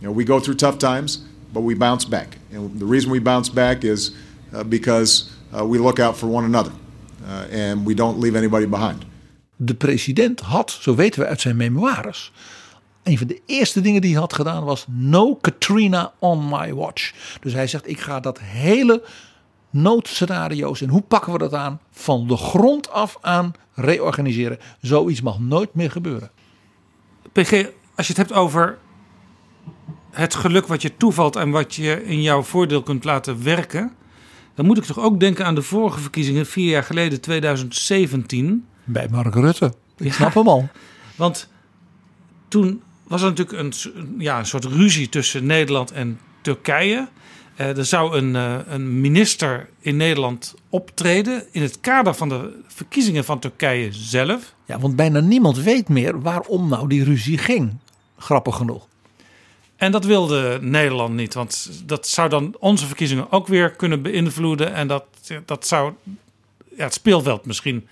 [0.00, 2.38] You know we go through tough times but we bounce back.
[2.52, 4.14] And the reason we bounce back is
[4.52, 6.72] uh, because uh, we look out for one another
[7.26, 9.04] uh, and we don't leave anybody behind
[9.56, 12.32] De president had, zo weten we uit zijn memoires,
[13.02, 17.12] een van de eerste dingen die hij had gedaan was No Katrina on my watch.
[17.40, 19.02] Dus hij zegt: Ik ga dat hele
[19.70, 24.58] noodscenario's en hoe pakken we dat aan van de grond af aan reorganiseren.
[24.80, 26.30] Zoiets mag nooit meer gebeuren.
[27.32, 27.52] PG,
[27.94, 28.78] als je het hebt over
[30.10, 33.92] het geluk wat je toevalt en wat je in jouw voordeel kunt laten werken,
[34.54, 38.66] dan moet ik toch ook denken aan de vorige verkiezingen, vier jaar geleden, 2017.
[38.86, 39.72] Bij Mark Rutte.
[39.96, 40.68] Ik snap hem al.
[41.16, 41.48] Want
[42.48, 43.72] toen was er natuurlijk een,
[44.18, 47.08] ja, een soort ruzie tussen Nederland en Turkije.
[47.60, 52.62] Uh, er zou een, uh, een, minister in Nederland optreden in het kader van de
[52.66, 54.54] verkiezingen van Turkije zelf.
[54.64, 57.76] Ja, want bijna niemand weet meer waarom nou die ruzie ging.
[58.18, 58.86] Grappig genoeg.
[59.76, 64.74] En dat wilde Nederland niet, want dat zou dan onze verkiezingen ook weer kunnen beïnvloeden.
[64.74, 65.04] En dat,
[65.44, 65.92] dat zou
[66.76, 67.88] ja, het speelveld misschien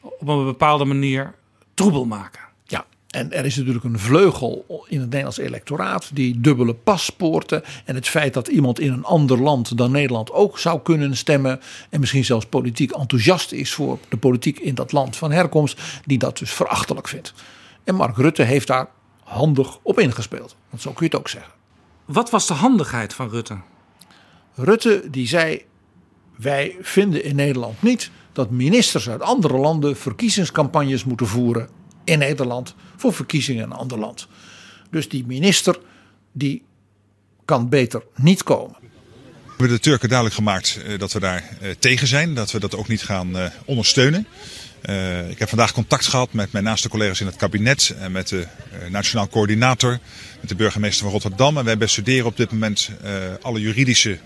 [0.00, 1.34] op een bepaalde manier
[1.74, 2.40] troebel maken.
[2.64, 7.94] Ja, en er is natuurlijk een vleugel in het Nederlands electoraat, die dubbele paspoorten en
[7.94, 11.60] het feit dat iemand in een ander land dan Nederland ook zou kunnen stemmen
[11.90, 16.18] en misschien zelfs politiek enthousiast is voor de politiek in dat land van herkomst, die
[16.18, 17.34] dat dus verachtelijk vindt.
[17.84, 18.88] En Mark Rutte heeft daar
[19.22, 21.52] handig op ingespeeld, want zo kun je het ook zeggen.
[22.04, 23.56] Wat was de handigheid van Rutte?
[24.54, 25.62] Rutte die zei:
[26.36, 31.68] Wij vinden in Nederland niet dat ministers uit andere landen verkiezingscampagnes moeten voeren
[32.04, 34.26] in Nederland voor verkiezingen in een ander land.
[34.90, 35.78] Dus die minister
[36.32, 36.62] die
[37.44, 38.76] kan beter niet komen.
[38.80, 42.60] We hebben de Turken duidelijk gemaakt uh, dat we daar uh, tegen zijn, dat we
[42.60, 44.26] dat ook niet gaan uh, ondersteunen.
[45.28, 48.46] ik heb vandaag contact gehad met mijn naaste collega's in het kabinet en met de
[48.88, 49.98] nationaal coördinator,
[50.40, 51.58] met de burgemeester van Rotterdam.
[51.58, 52.90] En wij bestuderen op dit moment
[53.40, 54.18] alle juridische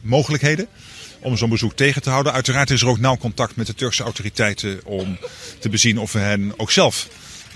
[0.00, 0.68] mogelijkheden
[1.20, 2.32] om zo'n bezoek tegen te houden.
[2.32, 5.18] Uiteraard is er ook nauw contact met de Turkse autoriteiten om
[5.58, 7.08] te bezien of we hen ook zelf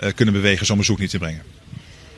[0.02, 1.42] uh, kunnen bewegen zo'n bezoek niet te brengen.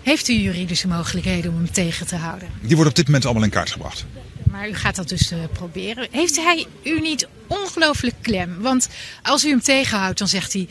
[0.03, 2.49] Heeft u juridische mogelijkheden om hem tegen te houden?
[2.61, 4.05] Die worden op dit moment allemaal in kaart gebracht.
[4.51, 6.09] Maar u gaat dat dus uh, proberen.
[6.11, 8.61] Heeft hij u niet ongelooflijk klem?
[8.61, 8.89] Want
[9.23, 10.69] als u hem tegenhoudt, dan zegt hij...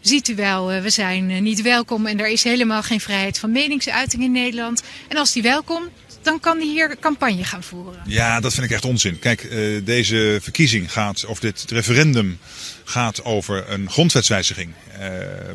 [0.00, 3.52] Ziet u wel, uh, we zijn niet welkom en er is helemaal geen vrijheid van
[3.52, 4.82] meningsuiting in Nederland.
[5.08, 5.88] En als die welkom,
[6.28, 8.00] dan kan hij hier campagne gaan voeren.
[8.06, 9.18] Ja, dat vind ik echt onzin.
[9.18, 12.38] Kijk, uh, deze verkiezing gaat, of dit referendum
[12.84, 14.72] gaat over een grondwetswijziging.
[15.00, 15.06] Uh,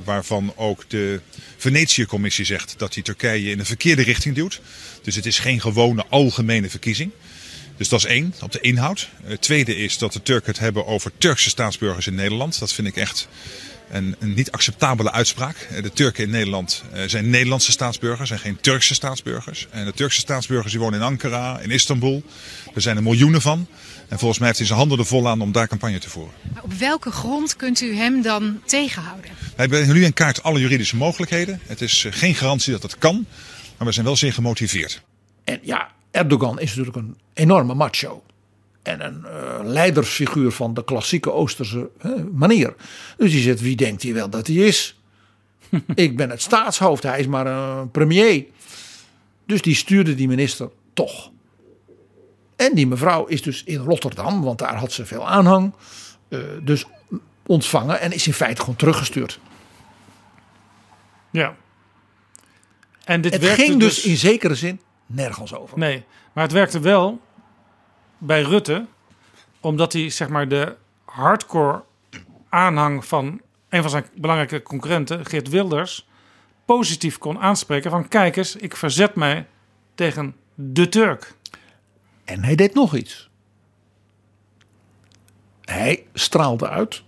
[0.04, 1.20] waarvan ook de
[1.58, 4.62] Venetië-commissie zegt dat die Turkije in de verkeerde richting duwt.
[5.02, 7.12] Dus het is geen gewone algemene verkiezing.
[7.78, 9.10] Dus dat is één, op de inhoud.
[9.24, 12.60] Het tweede is dat de Turken het hebben over Turkse staatsburgers in Nederland.
[12.60, 13.28] Dat vind ik echt
[13.94, 15.68] een, een, niet acceptabele uitspraak.
[15.82, 19.68] De Turken in Nederland zijn Nederlandse staatsburgers, zijn geen Turkse staatsburgers.
[19.70, 22.24] En de Turkse staatsburgers die wonen in Ankara, in Istanbul.
[22.74, 23.68] Er zijn er miljoenen van.
[24.07, 26.34] En volgens mij heeft hij zijn handen er vol aan om daar campagne te voeren.
[26.53, 29.32] Maar op welke grond kunt u hem dan tegenhouden?
[29.56, 31.60] Wij brengen nu in kaart alle juridische mogelijkheden.
[31.65, 33.26] Het is geen garantie dat het kan,
[33.78, 35.02] maar we zijn wel zeer gemotiveerd.
[35.44, 38.24] En ja, Erdogan is natuurlijk een enorme macho
[38.84, 42.76] en een uh, leidersfiguur van de klassieke Oosterse uh, manier.
[43.18, 45.02] Dus die zegt, wie denkt hij wel dat hij is?
[45.96, 48.46] ik ben het staatshoofd, hij is maar een premier.
[49.46, 51.32] Dus die stuurde die minister toch.
[52.56, 55.74] En die mevrouw is dus in Rotterdam, want daar had ze veel aanhang.
[56.30, 56.86] eh, dus
[57.46, 59.40] ontvangen en is in feite gewoon teruggestuurd.
[61.32, 61.56] Ja.
[63.04, 65.78] En dit het ging dus in zekere zin nergens over.
[65.78, 66.04] Nee,
[66.34, 67.22] maar het werkte wel
[68.26, 68.86] bij Rutte,
[69.60, 70.76] omdat hij zeg maar de
[71.06, 71.84] hardcore
[72.50, 76.08] aanhang van een van zijn belangrijke concurrenten, Geert Wilders,
[76.66, 79.48] positief kon aanspreken van kijk eens, ik verzet mij
[79.95, 81.36] tegen de Turk.
[82.24, 83.30] En hij deed nog iets.
[85.62, 87.04] Hij straalde uit.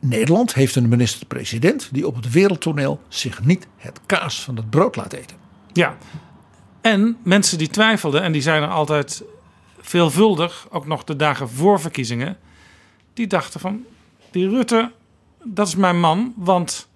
[0.00, 4.96] Nederland heeft een minister-president die op het wereldtoneel zich niet het kaas van het brood
[4.96, 5.36] laat eten.
[5.72, 5.96] Ja.
[6.80, 9.22] En mensen die twijfelden, en die zijn er altijd
[9.80, 12.38] veelvuldig, ook nog de dagen voor verkiezingen,
[13.14, 13.84] die dachten van,
[14.30, 14.92] die Rutte,
[15.44, 16.88] dat is mijn man, want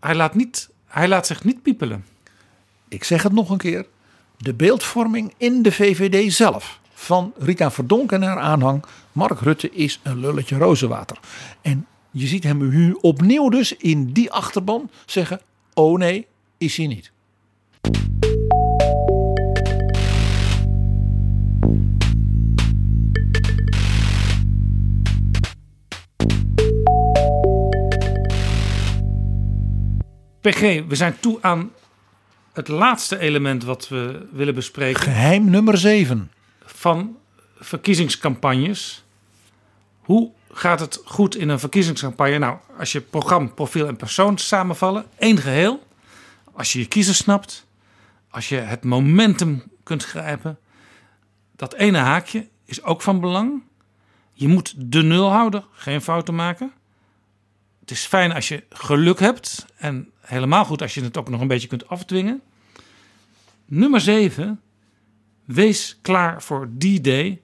[0.00, 2.04] hij laat, niet, hij laat zich niet piepelen.
[2.88, 3.86] Ik zeg het nog een keer.
[4.36, 8.84] De beeldvorming in de VVD zelf van Rita Verdonk en haar aanhang.
[9.12, 11.18] Mark Rutte is een lulletje rozenwater.
[11.60, 15.40] En je ziet hem nu opnieuw dus in die achterban zeggen:
[15.74, 16.26] Oh nee,
[16.58, 17.11] is hij niet.
[30.42, 31.72] PG, we zijn toe aan
[32.52, 35.02] het laatste element wat we willen bespreken.
[35.02, 36.30] Geheim nummer 7.
[36.64, 37.16] Van
[37.58, 39.04] verkiezingscampagnes.
[40.00, 42.38] Hoe gaat het goed in een verkiezingscampagne?
[42.38, 45.86] Nou, als je programma, profiel en persoon samenvallen, één geheel.
[46.52, 47.66] Als je je kiezer snapt,
[48.32, 50.58] als je het momentum kunt grijpen.
[51.56, 53.62] Dat ene haakje is ook van belang.
[54.32, 56.72] Je moet de nul houden, geen fouten maken.
[57.80, 61.40] Het is fijn als je geluk hebt en helemaal goed als je het ook nog
[61.40, 62.42] een beetje kunt afdwingen.
[63.64, 64.60] Nummer 7.
[65.44, 67.40] Wees klaar voor die day,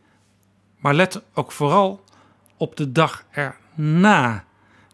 [0.79, 2.05] maar let ook vooral
[2.57, 4.45] op de dag erna.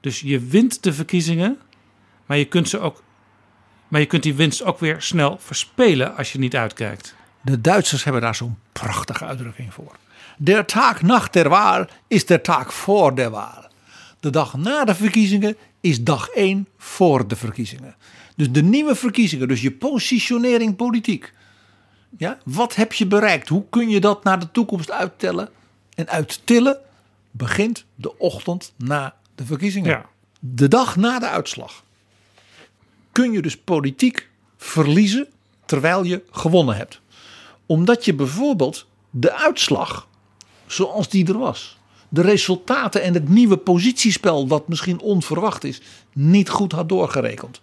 [0.00, 1.58] Dus je wint de verkiezingen,
[2.26, 3.02] maar je kunt, ze ook,
[3.94, 7.14] maar je kunt die winst ook weer snel verspelen als je niet uitkijkt.
[7.40, 9.96] De Duitsers hebben daar zo'n prachtige uitdrukking voor.
[10.36, 13.68] Der Tag nach der Wahl is der Tag voor de Wahl.
[14.20, 17.94] De dag na de verkiezingen is dag 1 voor de verkiezingen.
[18.36, 21.32] Dus de nieuwe verkiezingen, dus je positionering politiek.
[22.16, 23.48] Ja, wat heb je bereikt?
[23.48, 25.48] Hoe kun je dat naar de toekomst uittellen
[25.94, 26.78] en uittillen?
[27.30, 29.90] Begint de ochtend na de verkiezingen.
[29.90, 30.06] Ja.
[30.40, 31.83] De dag na de uitslag
[33.14, 35.26] kun je dus politiek verliezen
[35.66, 37.00] terwijl je gewonnen hebt.
[37.66, 40.08] Omdat je bijvoorbeeld de uitslag,
[40.66, 41.78] zoals die er was,
[42.08, 45.80] de resultaten en het nieuwe positiespel, wat misschien onverwacht is,
[46.12, 47.60] niet goed had doorgerekend.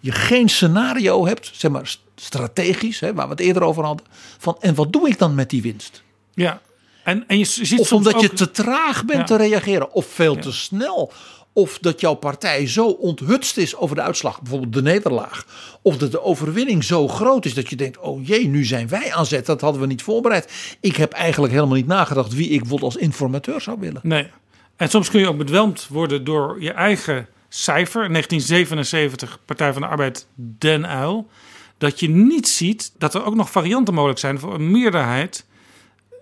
[0.00, 4.06] Je geen scenario hebt, zeg maar strategisch, hè, waar we het eerder over hadden,
[4.38, 6.02] van en wat doe ik dan met die winst?
[6.34, 6.60] Ja,
[7.04, 9.24] en, en je ziet Of soms omdat je te traag bent Ja.
[9.24, 11.12] te reageren, of veel te snel.
[11.52, 15.46] Of dat jouw partij zo onthutst is over de uitslag, bijvoorbeeld de nederlaag.
[15.82, 19.12] Of dat de overwinning zo groot is dat je denkt: oh jee, nu zijn wij
[19.12, 19.46] aan zet.
[19.46, 20.76] Dat hadden we niet voorbereid.
[20.80, 24.00] Ik heb eigenlijk helemaal niet nagedacht wie ik bijvoorbeeld als informateur zou willen.
[24.02, 24.26] Nee.
[24.76, 28.08] En soms kun je ook bedwelmd worden door je eigen cijfer.
[28.08, 31.28] 1977, Partij van de Arbeid, Den Uil.
[31.78, 35.44] Dat je niet ziet dat er ook nog varianten mogelijk zijn voor een meerderheid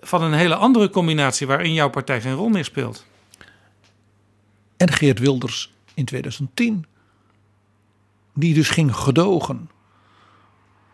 [0.00, 3.06] van een hele andere combinatie waarin jouw partij geen rol meer speelt.
[4.80, 6.84] En Geert Wilders in 2010,
[8.34, 9.70] die dus ging gedogen.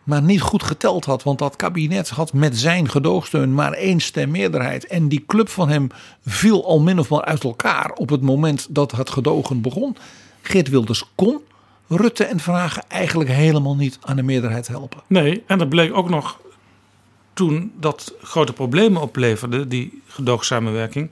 [0.03, 4.87] Maar niet goed geteld had, want dat kabinet had met zijn gedoogsteun maar één stemmeerderheid.
[4.87, 5.87] En die club van hem
[6.25, 9.97] viel al min of meer uit elkaar op het moment dat het gedogen begon.
[10.41, 11.41] Geert Wilders kon
[11.87, 15.01] Rutte en Vragen eigenlijk helemaal niet aan de meerderheid helpen.
[15.07, 16.39] Nee, en dat bleek ook nog
[17.33, 21.09] toen dat grote problemen opleverde, die gedoogsamenwerking,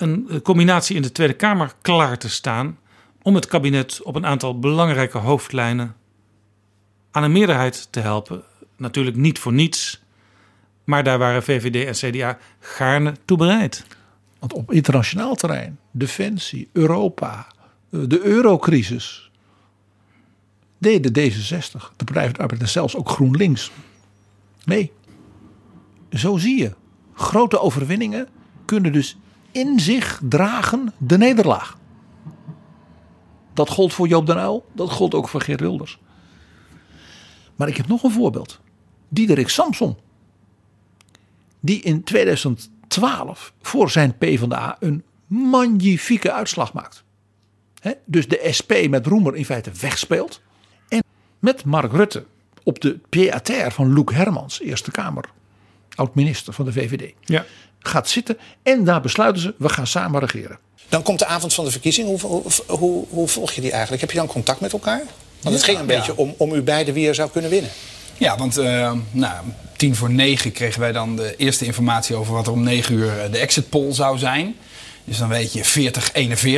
[0.00, 2.78] een combinatie in de Tweede Kamer klaar te staan
[3.22, 5.96] om het kabinet op een aantal belangrijke hoofdlijnen
[7.10, 8.42] aan een meerderheid te helpen.
[8.76, 10.02] Natuurlijk niet voor niets,
[10.84, 13.84] maar daar waren VVD en CDA gaarne toe bereid.
[14.38, 17.46] Want op internationaal terrein, defensie, Europa,
[17.90, 19.30] eh, de eurocrisis,
[20.78, 23.70] deden D66, de Partij van de Arbeid en zelfs ook GroenLinks
[24.64, 24.92] mee.
[26.10, 26.74] Zo zie je,
[27.14, 28.28] grote overwinningen
[28.64, 29.16] kunnen dus
[29.52, 31.78] in zich dragen de nederlaag.
[33.54, 35.98] Dat gold voor Joop den Uyl, dat gold ook voor Geert Wilders.
[37.56, 38.60] Maar ik heb nog een voorbeeld.
[39.08, 39.96] Diederik Samson.
[41.60, 47.04] Die in 2012 voor zijn PvdA een magnifieke uitslag maakt.
[48.04, 50.42] Dus de SP met Roemer in feite wegspeelt.
[50.88, 51.02] En
[51.38, 52.24] met Mark Rutte
[52.62, 55.24] op de pied-à-terre van Loek Hermans, Eerste Kamer,
[55.94, 57.44] oud-minister van de VVD, Ja.
[57.80, 58.38] Gaat zitten.
[58.62, 60.58] En daar besluiten ze, we gaan samen regeren.
[60.88, 62.06] Dan komt de avond van de verkiezing.
[62.06, 64.00] Hoe, hoe, hoe, hoe volg je die eigenlijk?
[64.00, 65.02] Heb je dan contact met elkaar?
[65.42, 65.96] Want het ging een ja.
[65.96, 67.70] beetje om, om u beiden wie er zou kunnen winnen.
[68.16, 69.34] Ja, want eh, nou,
[69.76, 73.18] tien voor negen kregen wij dan de eerste informatie over wat er om negen uur
[73.18, 74.56] eh, de exit poll zou zijn.
[75.04, 75.92] Dus dan weet je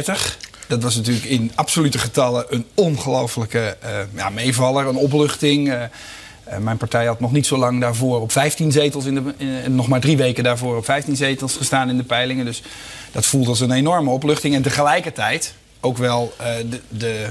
[0.06, 0.36] 40-41.
[0.68, 5.74] Dat was natuurlijk in absolute getallen een ongelofelijke eh, ja, meevaller, een opluchting.
[6.60, 9.88] Mijn partij had nog niet zo lang daarvoor op 15 zetels, in de, in- nog
[9.88, 12.44] maar drie weken daarvoor op 15 zetels gestaan in de peilingen.
[12.44, 12.62] Dus
[13.12, 14.54] dat voelt als een enorme opluchting.
[14.54, 17.26] En tegelijkertijd ook wel eh, de, de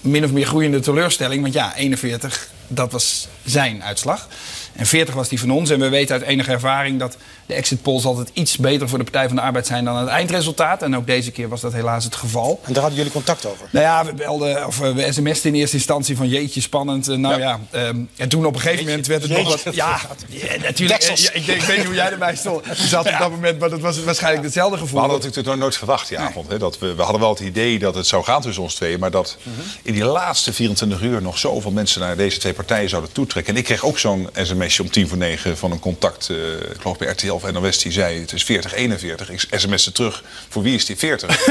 [0.00, 1.42] min of meer groeiende teleurstelling.
[1.42, 4.28] Want ja, 41, dat was zijn uitslag.
[4.72, 5.70] En 40 was die van ons.
[5.70, 7.16] En we weten uit enige ervaring dat
[7.46, 10.08] de exit polls altijd iets beter voor de Partij van de Arbeid zijn dan het
[10.08, 10.82] eindresultaat.
[10.82, 12.60] En ook deze keer was dat helaas het geval.
[12.64, 13.66] En daar hadden jullie contact over?
[13.70, 17.08] Nou ja, we belden, of eh, we sms'ten in eerste instantie van jeetje, spannend.
[17.08, 19.74] Eh, nou ja, ehm, en toen op een gegeven moment werd het nog wat...
[19.74, 21.02] Ja, ja, natuurlijk.
[21.02, 22.64] ja, ik, denk- ik weet niet hoe jij erbij stond.
[22.64, 25.00] Je zat op dat moment, maar dat was waarschijnlijk hetzelfde We gevoel.
[25.00, 26.48] hadden natuurlijk nog nooit verwacht die avond.
[26.48, 26.58] Hè?
[26.58, 28.98] Dat we, we hadden wel het idee dat het zou gaan tussen ons twee.
[28.98, 29.36] Maar dat
[29.82, 33.12] in die laatste 24 uur nog zoveel mensen naar deze twee partijen zouden
[33.44, 36.28] En ik kreeg ook zo'n sms'je om tien voor negen van een contact.
[36.30, 37.78] eh, ik geloof bij RTL of NOS.
[37.78, 39.30] Die zei het is 40, 41.
[39.30, 40.24] Ik sms'te terug.
[40.48, 41.36] Voor wie is die 40?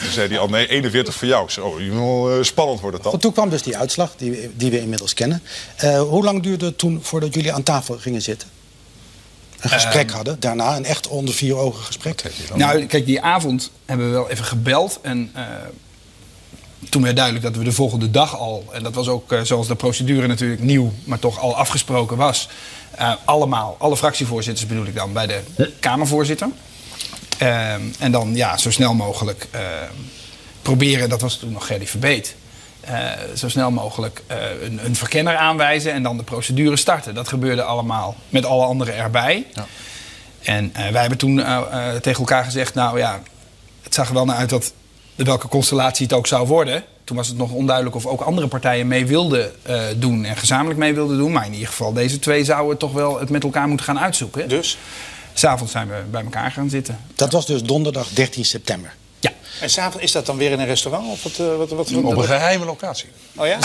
[0.00, 1.44] Toen zei hij al nee, 41 voor jou.
[1.44, 3.12] Ik zei, oh, eh, spannend wordt het dan.
[3.12, 5.42] Goed, toen kwam dus die uitslag, die, die we inmiddels kennen.
[5.76, 8.48] Eh, hoe lang duurde het toen voordat jullie aan tafel gingen zitten?
[9.60, 10.14] Een gesprek Ehm.
[10.16, 12.22] hadden, daarna een echt onder vier ogen gesprek.
[12.54, 14.98] Nou, kijk, die avond hebben we wel even gebeld.
[15.02, 15.42] En eh,
[16.88, 18.64] toen werd duidelijk dat we de volgende dag al...
[18.72, 20.92] en dat was ook eh, zoals de procedure natuurlijk nieuw...
[21.04, 22.48] maar toch al afgesproken was...
[22.90, 25.12] eh, allemaal, alle fractievoorzitters bedoel ik dan...
[25.12, 26.48] bij de Kamervoorzitter.
[27.38, 29.60] Ehm, en dan ja, zo snel mogelijk eh,
[30.62, 31.08] proberen...
[31.08, 32.36] dat was toen nog Gerdy Verbeet...
[32.80, 34.22] eh, zo snel mogelijk
[34.62, 35.92] een, een verkenner aanwijzen...
[35.92, 37.14] en dan de procedure starten.
[37.14, 39.46] Dat gebeurde allemaal met alle anderen erbij...
[40.44, 41.44] En eh, wij hebben toen
[42.00, 43.20] tegen elkaar gezegd, nou ja,
[43.82, 44.72] het zag er wel naar uit dat
[45.16, 46.84] welke constellatie het ook zou worden.
[47.04, 50.78] Toen was het nog onduidelijk of ook andere partijen mee wilden eh, doen en gezamenlijk
[50.78, 51.32] mee wilden doen.
[51.32, 54.48] Maar in ieder geval, deze twee zouden toch wel het met elkaar moeten gaan uitzoeken.
[54.48, 54.78] Dus?
[55.34, 56.98] S'avonds zijn we bij elkaar gaan zitten.
[57.14, 58.94] Dat was dus donderdag 13 september.
[59.20, 59.32] Ja.
[59.60, 61.10] En s'avonds is dat dan weer in een restaurant?
[61.10, 63.08] Of wat, eh, wat, wat, wat- Op een geheime locatie.
[63.36, 63.58] Oh ja?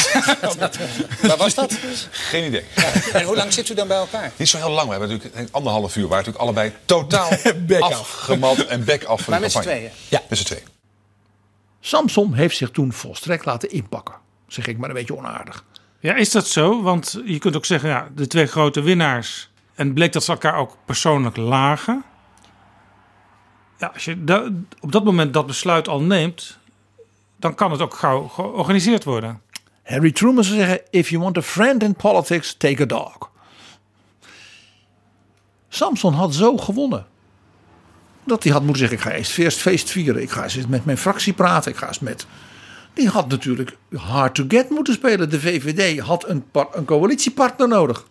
[1.22, 1.74] Waar was dat?
[2.12, 2.64] Geen idee.
[3.14, 4.32] En hoe lang zit u dan bij elkaar?
[4.36, 4.86] Niet zo heel lang.
[4.86, 6.08] We hebben natuurlijk anderhalf uur.
[6.08, 7.30] waar natuurlijk allebei totaal
[7.80, 9.90] afgemat en bek af van Maar de met z'n tweeën?
[10.10, 10.64] Ja, met z'n tweeën.
[11.80, 14.15] Samson heeft zich toen volstrekt laten inpakken.
[14.47, 15.65] Zeg ik maar een beetje onaardig.
[15.99, 16.81] Ja, is dat zo?
[16.81, 19.49] Want je kunt ook zeggen, ja, de twee grote winnaars.
[19.76, 22.03] En bleek dat ze elkaar ook persoonlijk lagen.
[23.77, 24.49] Ja, als je da-
[24.80, 26.57] op dat moment dat besluit al neemt,
[27.38, 29.41] dan kan het ook gauw georganiseerd worden.
[29.84, 33.30] Harry Truman zou zeggen: If you want a friend in politics, take a dog.
[35.69, 37.06] Samson had zo gewonnen.
[38.30, 40.22] Dat hij had moeten zeggen: Ik ga eerst feest, feest vieren.
[40.22, 41.72] Ik ga eens met mijn fractie praten.
[41.72, 42.26] Ik ga eens met.
[42.93, 45.30] Die had natuurlijk hard to get moeten spelen.
[45.30, 48.06] De VVD had een, par- een coalitiepartner nodig.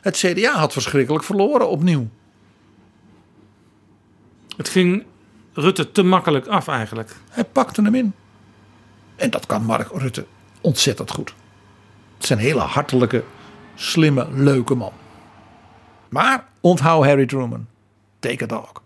[0.00, 2.08] Het CDA had verschrikkelijk verloren opnieuw.
[4.56, 5.04] Het ging
[5.52, 7.16] Rutte te makkelijk af eigenlijk.
[7.30, 8.14] Hij pakte hem in.
[9.16, 10.26] En dat kan Mark Rutte
[10.60, 11.34] ontzettend goed.
[12.14, 13.24] Het is een hele hartelijke,
[13.74, 14.92] slimme, leuke man.
[16.08, 17.66] Maar onthoud Harry Truman.
[18.18, 18.84] Take a dog.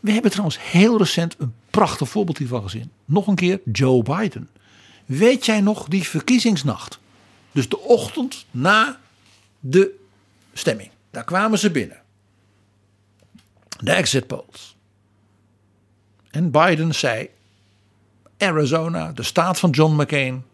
[0.00, 2.90] We hebben trouwens heel recent een prachtig voorbeeld hiervan gezien.
[3.04, 4.48] Nog een keer Joe Biden.
[5.06, 6.98] Weet jij nog die verkiezingsnacht?
[7.52, 9.00] Dus de ochtend na
[9.60, 9.98] de
[10.52, 10.90] stemming.
[11.10, 12.02] Daar kwamen ze binnen.
[13.78, 14.76] De exit polls.
[16.30, 17.28] En Biden zei:
[18.38, 20.44] Arizona, de staat van John McCain,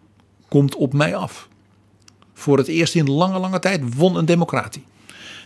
[0.48, 1.48] komt op mij af.
[2.34, 4.84] Voor het eerst in lange, lange tijd won een democratie.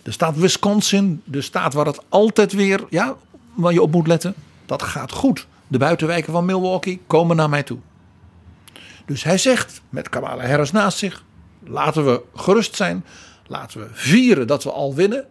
[0.03, 3.17] De staat Wisconsin, de staat waar het altijd weer, ja,
[3.55, 4.35] waar je op moet letten,
[4.67, 5.47] dat gaat goed.
[5.67, 7.79] De buitenwijken van Milwaukee komen naar mij toe.
[9.07, 11.25] Dus hij zegt, met Kamala Harris naast zich,
[11.65, 13.05] laten we gerust zijn.
[13.47, 15.27] Laten we vieren dat we al winnen.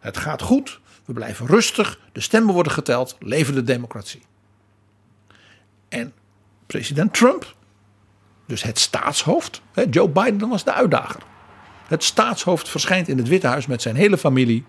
[0.00, 0.80] Het gaat goed.
[1.04, 1.98] We blijven rustig.
[2.12, 3.16] De stemmen worden geteld.
[3.18, 4.22] Leven de democratie.
[5.88, 6.12] En
[6.66, 7.54] president Trump,
[8.46, 11.22] dus het staatshoofd, Joe Biden was de uitdager.
[11.86, 14.64] Het staatshoofd verschijnt in het Witte Huis met zijn hele familie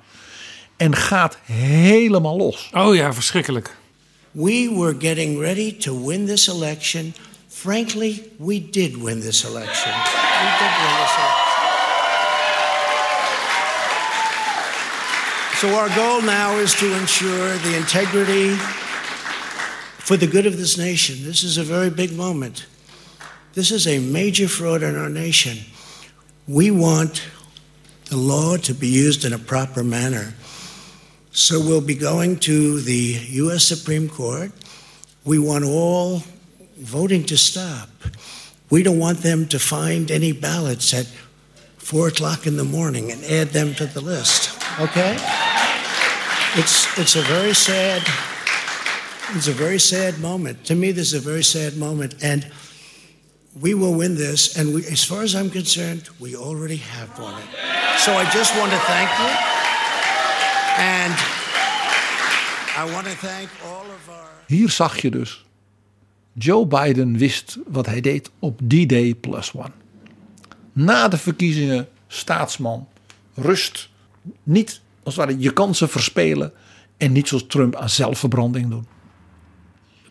[0.77, 2.69] en gaat helemaal los.
[2.73, 3.75] Oh ja, verschrikkelijk.
[4.31, 7.13] We were getting ready to win this election.
[7.47, 9.91] Frankly, we did win this election.
[9.91, 11.53] We did win this election.
[15.57, 18.57] So our goal now is to ensure the integrity,
[20.05, 21.23] for the good of this nation.
[21.23, 22.67] This is a very big moment.
[23.53, 25.57] This is a major fraud in our nation.
[26.47, 27.23] We want
[28.09, 30.33] the law to be used in a proper manner.
[31.35, 33.65] So we'll be going to the U.S.
[33.65, 34.53] Supreme Court.
[35.25, 36.23] We want all
[36.77, 37.89] voting to stop.
[38.69, 41.07] We don't want them to find any ballots at
[41.77, 44.57] four o'clock in the morning and add them to the list.
[44.79, 45.17] Okay?
[46.55, 48.01] It's it's a very sad
[49.35, 50.63] it's a very sad moment.
[50.67, 52.15] To me, this is a very sad moment.
[52.23, 52.49] And
[53.59, 54.57] we will win this.
[54.57, 57.49] And we, as far as I'm concerned, we already have won it.
[57.99, 59.64] So I just want to thank you.
[60.77, 61.13] And
[62.77, 64.29] I want to thank all of our.
[64.47, 65.45] Hier zag je dus.
[66.33, 69.71] Joe Biden wist wat hij deed op D-Day plus one.
[70.73, 72.87] Na de verkiezingen, staatsman,
[73.33, 73.89] rust.
[74.43, 76.53] Niet als het ware je kansen verspelen.
[76.97, 78.87] En niet zoals Trump aan zelfverbranding doen.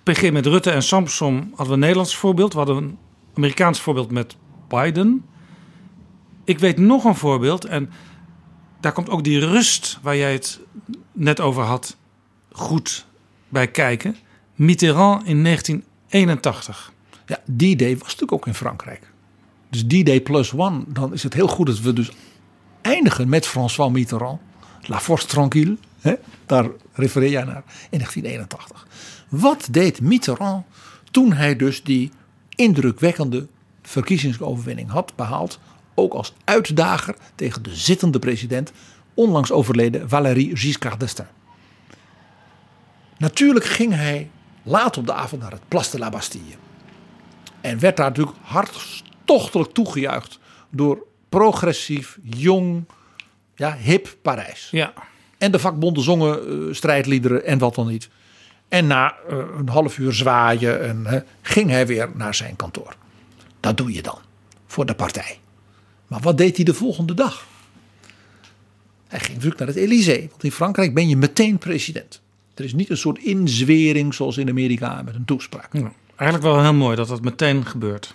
[0.03, 2.53] PG met Rutte en Samson hadden we een Nederlands voorbeeld.
[2.53, 2.99] We hadden een
[3.35, 4.37] Amerikaans voorbeeld met
[4.69, 5.25] Biden.
[6.45, 7.65] Ik weet nog een voorbeeld.
[7.65, 7.91] En
[8.85, 10.61] daar komt ook die rust waar jij het
[11.13, 11.97] net over had
[12.53, 13.07] goed
[13.49, 14.17] bij kijken.
[14.55, 16.93] Mitterrand in 1981.
[17.27, 19.13] Ja, die day was natuurlijk ook in Frankrijk.
[19.71, 22.11] Dus die day plus one, dan is het heel goed dat we dus
[22.83, 24.41] eindigen met François Mitterrand.
[24.83, 26.15] La Force Tranquille, hè?
[26.47, 28.87] daar refereer jij naar, in 1981.
[29.29, 30.65] Wat deed Mitterrand
[31.11, 32.11] toen hij dus die
[32.55, 33.47] indrukwekkende
[33.83, 35.59] verkiezingsoverwinning had behaald?
[35.95, 38.73] Ook als uitdager tegen de zittende president,
[39.15, 41.31] onlangs overleden Valéry Giscard d'Estaing.
[43.19, 44.31] Natuurlijk ging hij
[44.63, 46.55] laat op de avond naar het Place de la Bastille.
[47.61, 50.39] En werd daar natuurlijk hartstochtelijk toegejuicht
[50.71, 52.85] door progressief, jong,
[53.55, 54.69] ja, hip Parijs.
[54.71, 54.93] Ja.
[55.39, 58.09] En de vakbonden zongen uh, strijdliederen en wat dan niet.
[58.69, 62.97] En na uh, een half uur zwaaien en, uh, ging hij weer naar zijn kantoor.
[63.61, 64.19] Dat doe je dan
[64.67, 65.39] voor de partij.
[66.07, 67.47] Maar wat deed hij de volgende dag?
[69.09, 70.29] Hij ging natuurlijk naar het Elysée.
[70.31, 72.21] Want in Frankrijk ben je meteen president.
[72.55, 75.73] Er is niet een soort inzwering zoals in Amerika met een toespraak.
[75.73, 78.15] Ja, eigenlijk wel heel mooi dat dat meteen gebeurt.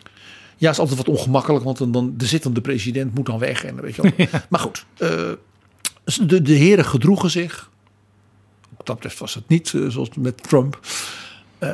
[0.57, 3.63] Ja, is altijd wat ongemakkelijk, want dan, de zittende president moet dan weg.
[3.63, 4.11] En, weet je wel.
[4.31, 4.45] Ja.
[4.49, 5.31] Maar goed, uh,
[6.27, 7.69] de, de heren gedroegen zich.
[8.77, 10.79] Wat dat betreft was het niet uh, zoals met Trump.
[11.59, 11.73] Uh,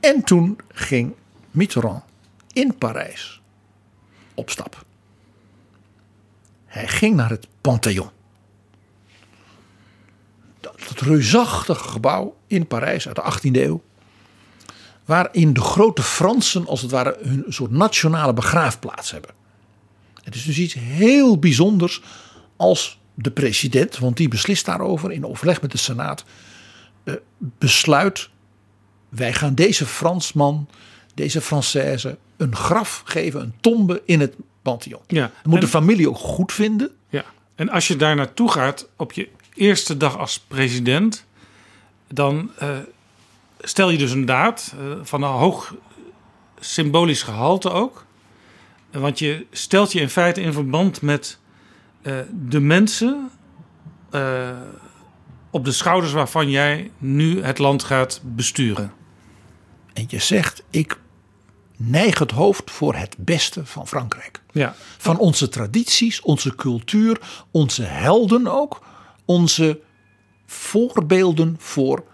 [0.00, 1.14] en toen ging
[1.50, 2.02] Mitterrand
[2.52, 3.37] in Parijs
[4.38, 4.84] op stap.
[6.66, 8.10] Hij ging naar het Panthéon.
[10.60, 13.82] Dat, reusachtige gebouw in Parijs uit de 18e eeuw.
[15.04, 19.30] Waarin de grote Fransen als het ware hun soort nationale begraafplaats hebben.
[20.22, 22.02] Het is dus iets heel bijzonders
[22.56, 26.24] als de president, want die beslist daarover in overleg met de Senaat,
[27.04, 28.30] uh, besluit:
[29.08, 30.68] wij gaan deze Fransman,
[31.18, 35.00] deze Française, een graf geven, een tombe in het Pantheon.
[35.06, 36.90] Ja, dat moet en, de familie ook goed vinden.
[37.08, 37.24] Ja,
[37.54, 41.24] en als je daar naartoe gaat op je eerste dag als president,
[42.08, 42.68] dan uh,
[43.60, 45.74] stel je dus een daad uh, van een hoog
[46.60, 48.06] symbolisch gehalte ook.
[48.90, 51.38] Want je stelt je in feite in verband met
[52.02, 53.30] uh, de mensen
[55.50, 58.92] op de schouders waarvan jij nu het land gaat besturen.
[59.92, 60.98] En je zegt, ik
[61.78, 64.42] neig het hoofd voor het beste van Frankrijk.
[64.52, 64.74] Ja.
[64.98, 68.86] Van onze tradities, onze cultuur, onze helden ook.
[69.24, 69.80] Onze
[70.46, 72.04] voorbeelden voor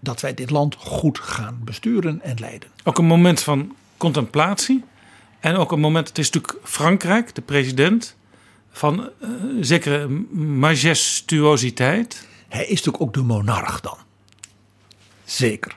[0.00, 2.68] dat wij dit land goed gaan besturen en leiden.
[2.84, 4.84] Ook een moment van contemplatie.
[5.40, 8.16] En ook een moment, het is natuurlijk Frankrijk, de president,
[8.70, 9.28] van uh,
[9.60, 10.08] zekere
[10.58, 12.28] majestuositeit.
[12.48, 13.96] Hij is natuurlijk ook de monarch dan.
[15.24, 15.76] Zeker.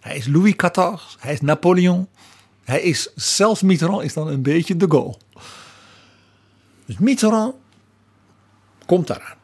[0.00, 2.08] Hij is Louis XIV, hij is Napoleon.
[2.68, 5.16] Hij is, zelfs Mitterrand is dan een beetje de Gaulle.
[6.86, 7.54] Dus Mitterrand
[8.86, 9.36] komt daaraan.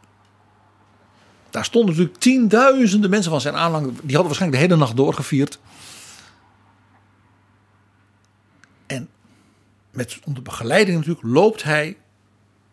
[1.50, 3.84] Daar stonden natuurlijk tienduizenden mensen van zijn aanhang.
[3.84, 5.58] Die hadden waarschijnlijk de hele nacht doorgevierd.
[8.86, 9.08] En
[9.90, 11.96] met onder begeleiding natuurlijk loopt hij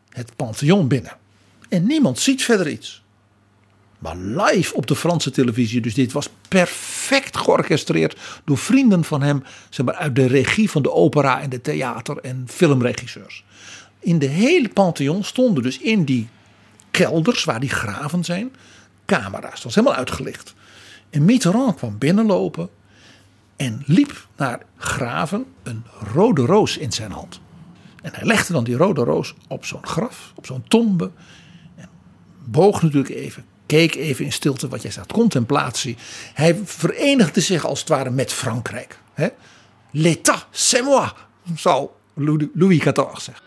[0.10, 1.18] het Pantheon binnen.
[1.70, 3.01] En niemand ziet verder iets.
[4.02, 9.44] Maar live op de Franse televisie, dus dit was perfect georchestreerd door vrienden van hem,
[9.70, 13.44] zeg maar uit de regie van de opera en de theater en filmregisseurs.
[14.00, 16.30] In de hele Pantheon stonden dus in die
[16.92, 18.56] kelders waar die graven zijn,
[19.06, 19.54] camera's.
[19.54, 20.54] Dat was helemaal uitgelicht.
[21.10, 22.70] En Mitterrand kwam binnenlopen
[23.56, 25.84] en liep naar graven een
[26.14, 27.42] rode roos in zijn hand.
[28.02, 31.12] En hij legde dan die rode roos op zo'n graf, op zo'n tombe.
[31.76, 31.90] En
[32.46, 35.98] boog natuurlijk even, keek even in stilte wat jij zegt, contemplatie.
[36.34, 38.98] Hij verenigde zich als het ware met Frankrijk.
[39.92, 41.12] L'État, c'est moi,
[41.56, 41.90] zou
[42.54, 43.44] Louis XIV zeggen.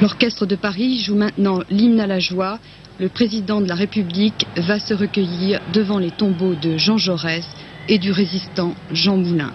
[0.00, 2.58] L'orchestre de Paris joue maintenant l'hymne à la joie.
[2.98, 7.44] Le président de la République va se recueillir devant les tombeaux de Jean Jaurès
[7.88, 9.52] et du résistant Jean Moulin.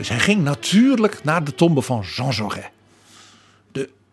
[0.00, 2.79] Dus ging natuurlijk naar de tombe van Jean Jaurès.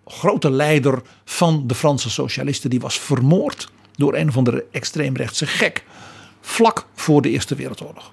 [0.07, 2.69] De grote leider van de Franse socialisten.
[2.69, 5.83] Die was vermoord door een of andere extreemrechtse gek.
[6.41, 8.11] Vlak voor de Eerste Wereldoorlog.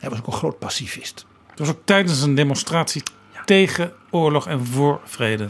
[0.00, 1.26] Hij was ook een groot pacifist.
[1.50, 3.02] Het was ook tijdens een demonstratie
[3.44, 5.48] tegen oorlog en voor vrede.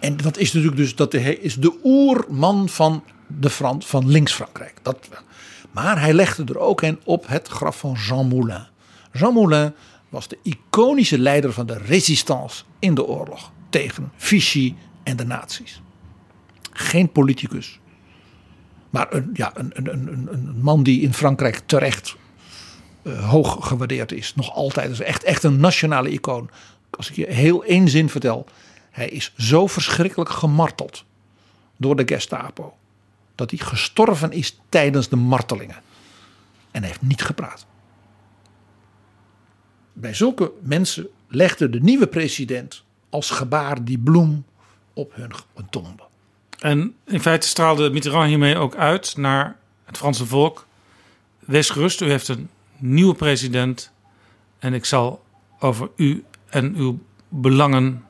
[0.00, 4.74] En dat is natuurlijk dus dat hij is de oerman van, de Frans, van links-Frankrijk.
[4.82, 5.08] Dat,
[5.70, 8.66] maar hij legde er ook een op het graf van Jean Moulin.
[9.12, 9.74] Jean Moulin
[10.08, 15.82] was de iconische leider van de resistance in de oorlog tegen Vichy en de nazi's.
[16.72, 17.80] Geen politicus,
[18.90, 22.16] maar een, ja, een, een, een, man die in Frankrijk terecht
[23.02, 24.34] eh, hoog gewaardeerd is.
[24.34, 24.90] Nog altijd.
[24.90, 26.50] is echt, echt een nationale icoon.
[26.90, 28.46] Als ik je heel één zin vertel.
[28.90, 31.04] Hij is zo verschrikkelijk gemarteld
[31.76, 32.76] door de Gestapo.
[33.34, 35.82] Dat hij gestorven is tijdens de martelingen.
[36.70, 37.66] En hij heeft niet gepraat.
[39.92, 42.83] Bij zulke mensen legde de nieuwe president
[43.14, 44.44] als gebaar die bloem
[44.92, 45.32] op hun,
[45.70, 46.02] tombe.
[46.58, 50.66] En in feite straalde Mitterrand hiermee ook uit naar het Franse volk.
[51.38, 53.90] Wees gerust, u heeft een nieuwe president.
[54.58, 55.24] En ik zal
[55.58, 58.04] over u en uw belangen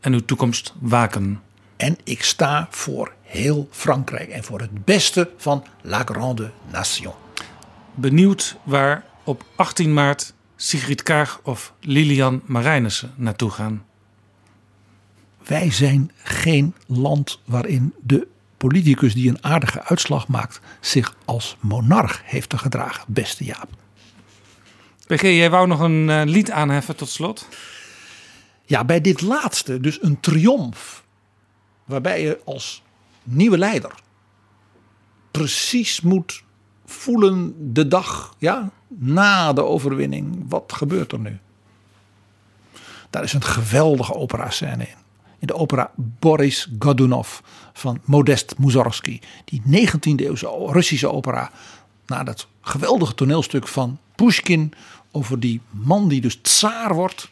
[0.00, 1.42] en uw toekomst waken.
[1.76, 7.14] En ik sta voor heel Frankrijk en voor het beste van La Grande Nation.
[7.94, 13.86] Benieuwd waar op 18 maart Sigrid Kaag of Lilian Marijnissen naartoe gaan.
[15.48, 18.26] Wij zijn geen land waarin de
[18.56, 23.68] politicus die een aardige uitslag maakt zich als monarch heeft te gedragen, beste Jaap.
[25.06, 27.48] PG, jij wou nog een uh, lied aanheffen tot slot?
[28.64, 31.04] Ja, bij dit laatste, dus een triomf,
[31.84, 32.82] waarbij je als
[33.22, 33.92] nieuwe leider
[35.30, 36.44] precies moet
[36.84, 40.44] voelen de dag ja, na de overwinning.
[40.48, 41.38] Wat gebeurt er nu?
[43.10, 45.06] Daar is een geweldige opera-scène in.
[45.38, 47.38] In de opera Boris Godunov
[47.72, 49.20] van Modest Mussorgsky.
[49.44, 51.50] Die 19e eeuwse Russische opera.
[52.06, 54.72] Na dat geweldige toneelstuk van Pushkin.
[55.10, 57.30] Over die man die dus tsaar wordt.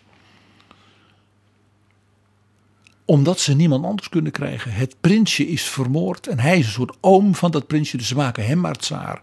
[3.04, 4.72] Omdat ze niemand anders kunnen krijgen.
[4.72, 6.26] Het prinsje is vermoord.
[6.26, 7.96] En hij is een soort oom van dat prinsje.
[7.96, 9.20] Dus ze maken hem maar tsaar.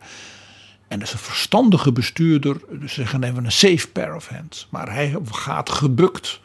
[0.87, 2.61] En dat is een verstandige bestuurder.
[2.79, 4.67] Dus ze gaan even een safe pair of hands.
[4.69, 6.41] Maar hij gaat gebukt.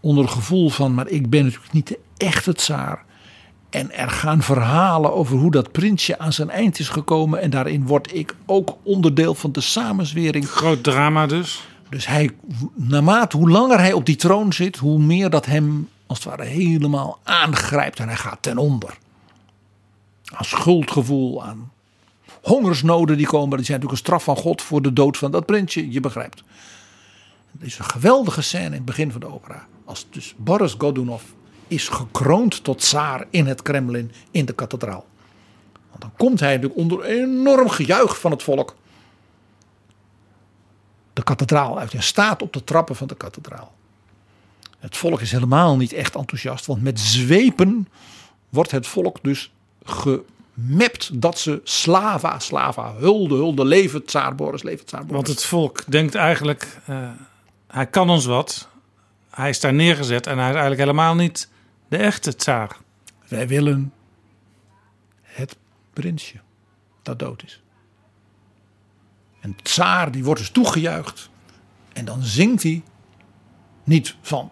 [0.00, 3.04] Onder het gevoel van, maar ik ben natuurlijk niet de echte tsaar.
[3.70, 7.40] En er gaan verhalen over hoe dat prinsje aan zijn eind is gekomen.
[7.40, 10.48] En daarin word ik ook onderdeel van de samenzwering.
[10.48, 11.68] Groot drama dus.
[11.88, 12.30] Dus hij,
[12.74, 16.44] naarmate hoe langer hij op die troon zit, hoe meer dat hem als het ware
[16.44, 17.98] helemaal aangrijpt.
[17.98, 18.98] En hij gaat ten onder.
[20.24, 21.70] Aan schuldgevoel, aan
[22.42, 23.56] hongersnoden die komen.
[23.56, 25.92] Die zijn natuurlijk een straf van God voor de dood van dat prinsje.
[25.92, 26.42] Je begrijpt.
[27.58, 29.66] Er is een geweldige scène in het begin van de opera.
[29.84, 31.22] Als dus Boris Godunov
[31.68, 35.06] is gekroond tot tsaar in het Kremlin, in de kathedraal.
[35.88, 38.76] Want dan komt hij natuurlijk onder enorm gejuich van het volk.
[41.12, 43.72] De kathedraal uit en staat op de trappen van de kathedraal.
[44.78, 47.88] Het volk is helemaal niet echt enthousiast, want met zwepen
[48.48, 49.52] wordt het volk dus
[49.84, 55.14] gemapt dat ze slava, slava, hulde, hulde, leven tsaar Boris, leven tsaar Boris.
[55.14, 57.08] Want het volk denkt eigenlijk, uh,
[57.70, 58.68] hij kan ons wat.
[59.30, 61.48] Hij is daar neergezet en hij is eigenlijk helemaal niet
[61.88, 62.76] de echte tsaar.
[63.28, 63.92] Wij willen
[65.22, 65.56] het
[65.92, 66.36] prinsje
[67.02, 67.62] dat dood is.
[69.40, 71.30] En tsaar die wordt dus toegejuicht.
[71.92, 72.82] En dan zingt hij
[73.84, 74.50] niet van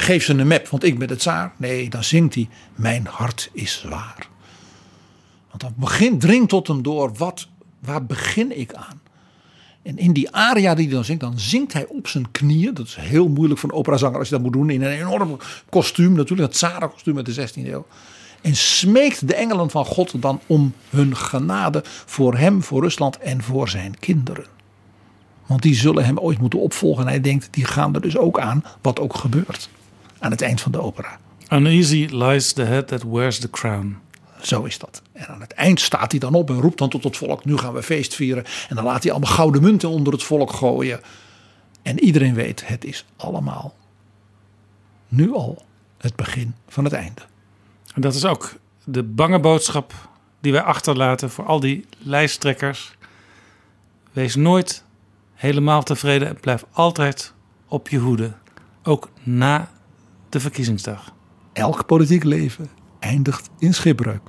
[0.00, 1.52] geef ze een map, want ik ben de tsaar.
[1.56, 4.28] Nee, dan zingt hij mijn hart is zwaar.
[5.48, 7.48] Want dan begint, dringt tot hem door, wat,
[7.78, 8.97] waar begin ik aan?
[9.82, 12.74] En in die aria die hij dan zingt, dan zingt hij op zijn knieën.
[12.74, 15.38] Dat is heel moeilijk voor een operazanger als je dat moet doen in een enorm
[15.68, 17.86] kostuum natuurlijk, het Tsara-kostuum uit de 16e eeuw.
[18.40, 23.42] En smeekt de engelen van God dan om hun genade voor hem, voor Rusland en
[23.42, 24.46] voor zijn kinderen.
[25.46, 27.02] Want die zullen hem ooit moeten opvolgen.
[27.02, 29.68] En hij denkt, die gaan er dus ook aan, wat ook gebeurt.
[30.18, 31.18] Aan het eind van de opera.
[31.52, 33.96] Uneasy lies the head that wears the crown.
[34.40, 35.02] Zo is dat.
[35.12, 37.56] En aan het eind staat hij dan op en roept dan tot het volk: nu
[37.56, 38.44] gaan we feest vieren.
[38.68, 41.00] En dan laat hij allemaal gouden munten onder het volk gooien.
[41.82, 43.74] En iedereen weet, het is allemaal
[45.08, 45.64] nu al
[45.98, 47.20] het begin van het einde.
[47.94, 48.54] En dat is ook
[48.84, 49.92] de bange boodschap
[50.40, 52.96] die wij achterlaten voor al die lijsttrekkers.
[54.12, 54.84] Wees nooit
[55.34, 57.32] helemaal tevreden en blijf altijd
[57.68, 58.32] op je hoede.
[58.82, 59.70] Ook na
[60.28, 61.12] de verkiezingsdag.
[61.52, 64.22] Elk politiek leven eindigt in schipbreuk.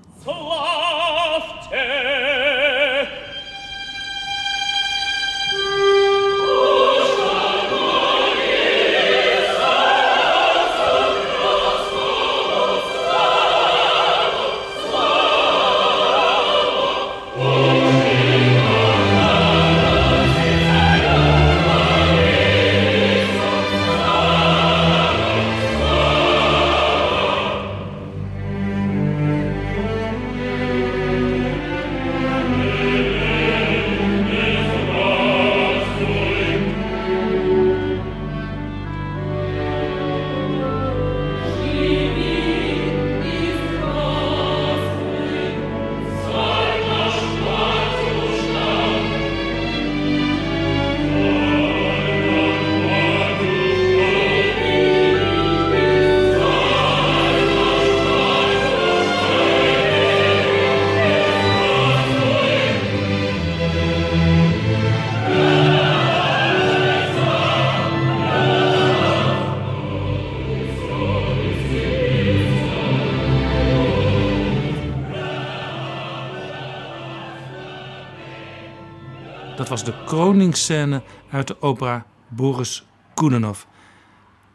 [80.49, 83.63] De kroningsscène uit de opera Boris Koenenov.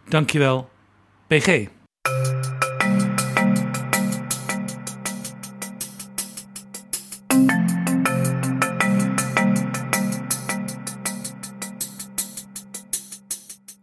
[0.09, 0.69] Dankjewel,
[1.27, 1.69] PG.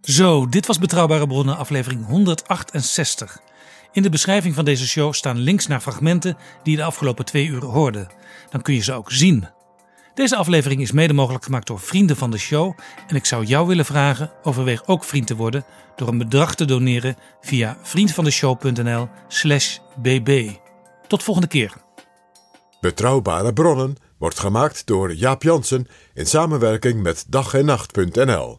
[0.01, 3.39] Zo, dit was Betrouwbare Bronnen, aflevering 168.
[3.91, 7.47] In de beschrijving van deze show staan links naar fragmenten die je de afgelopen twee
[7.47, 8.07] uur hoorde.
[8.49, 9.47] Dan kun je ze ook zien.
[10.13, 12.77] Deze aflevering is mede mogelijk gemaakt door vrienden van de show.
[13.07, 15.65] En ik zou jou willen vragen: overweeg ook vriend te worden
[15.95, 20.49] door een bedrag te doneren via vriendvandeshow.nl/slash bb.
[21.07, 21.73] Tot volgende keer.
[22.81, 28.57] Betrouwbare bronnen wordt gemaakt door Jaap Jansen in samenwerking met dag en nacht.nl.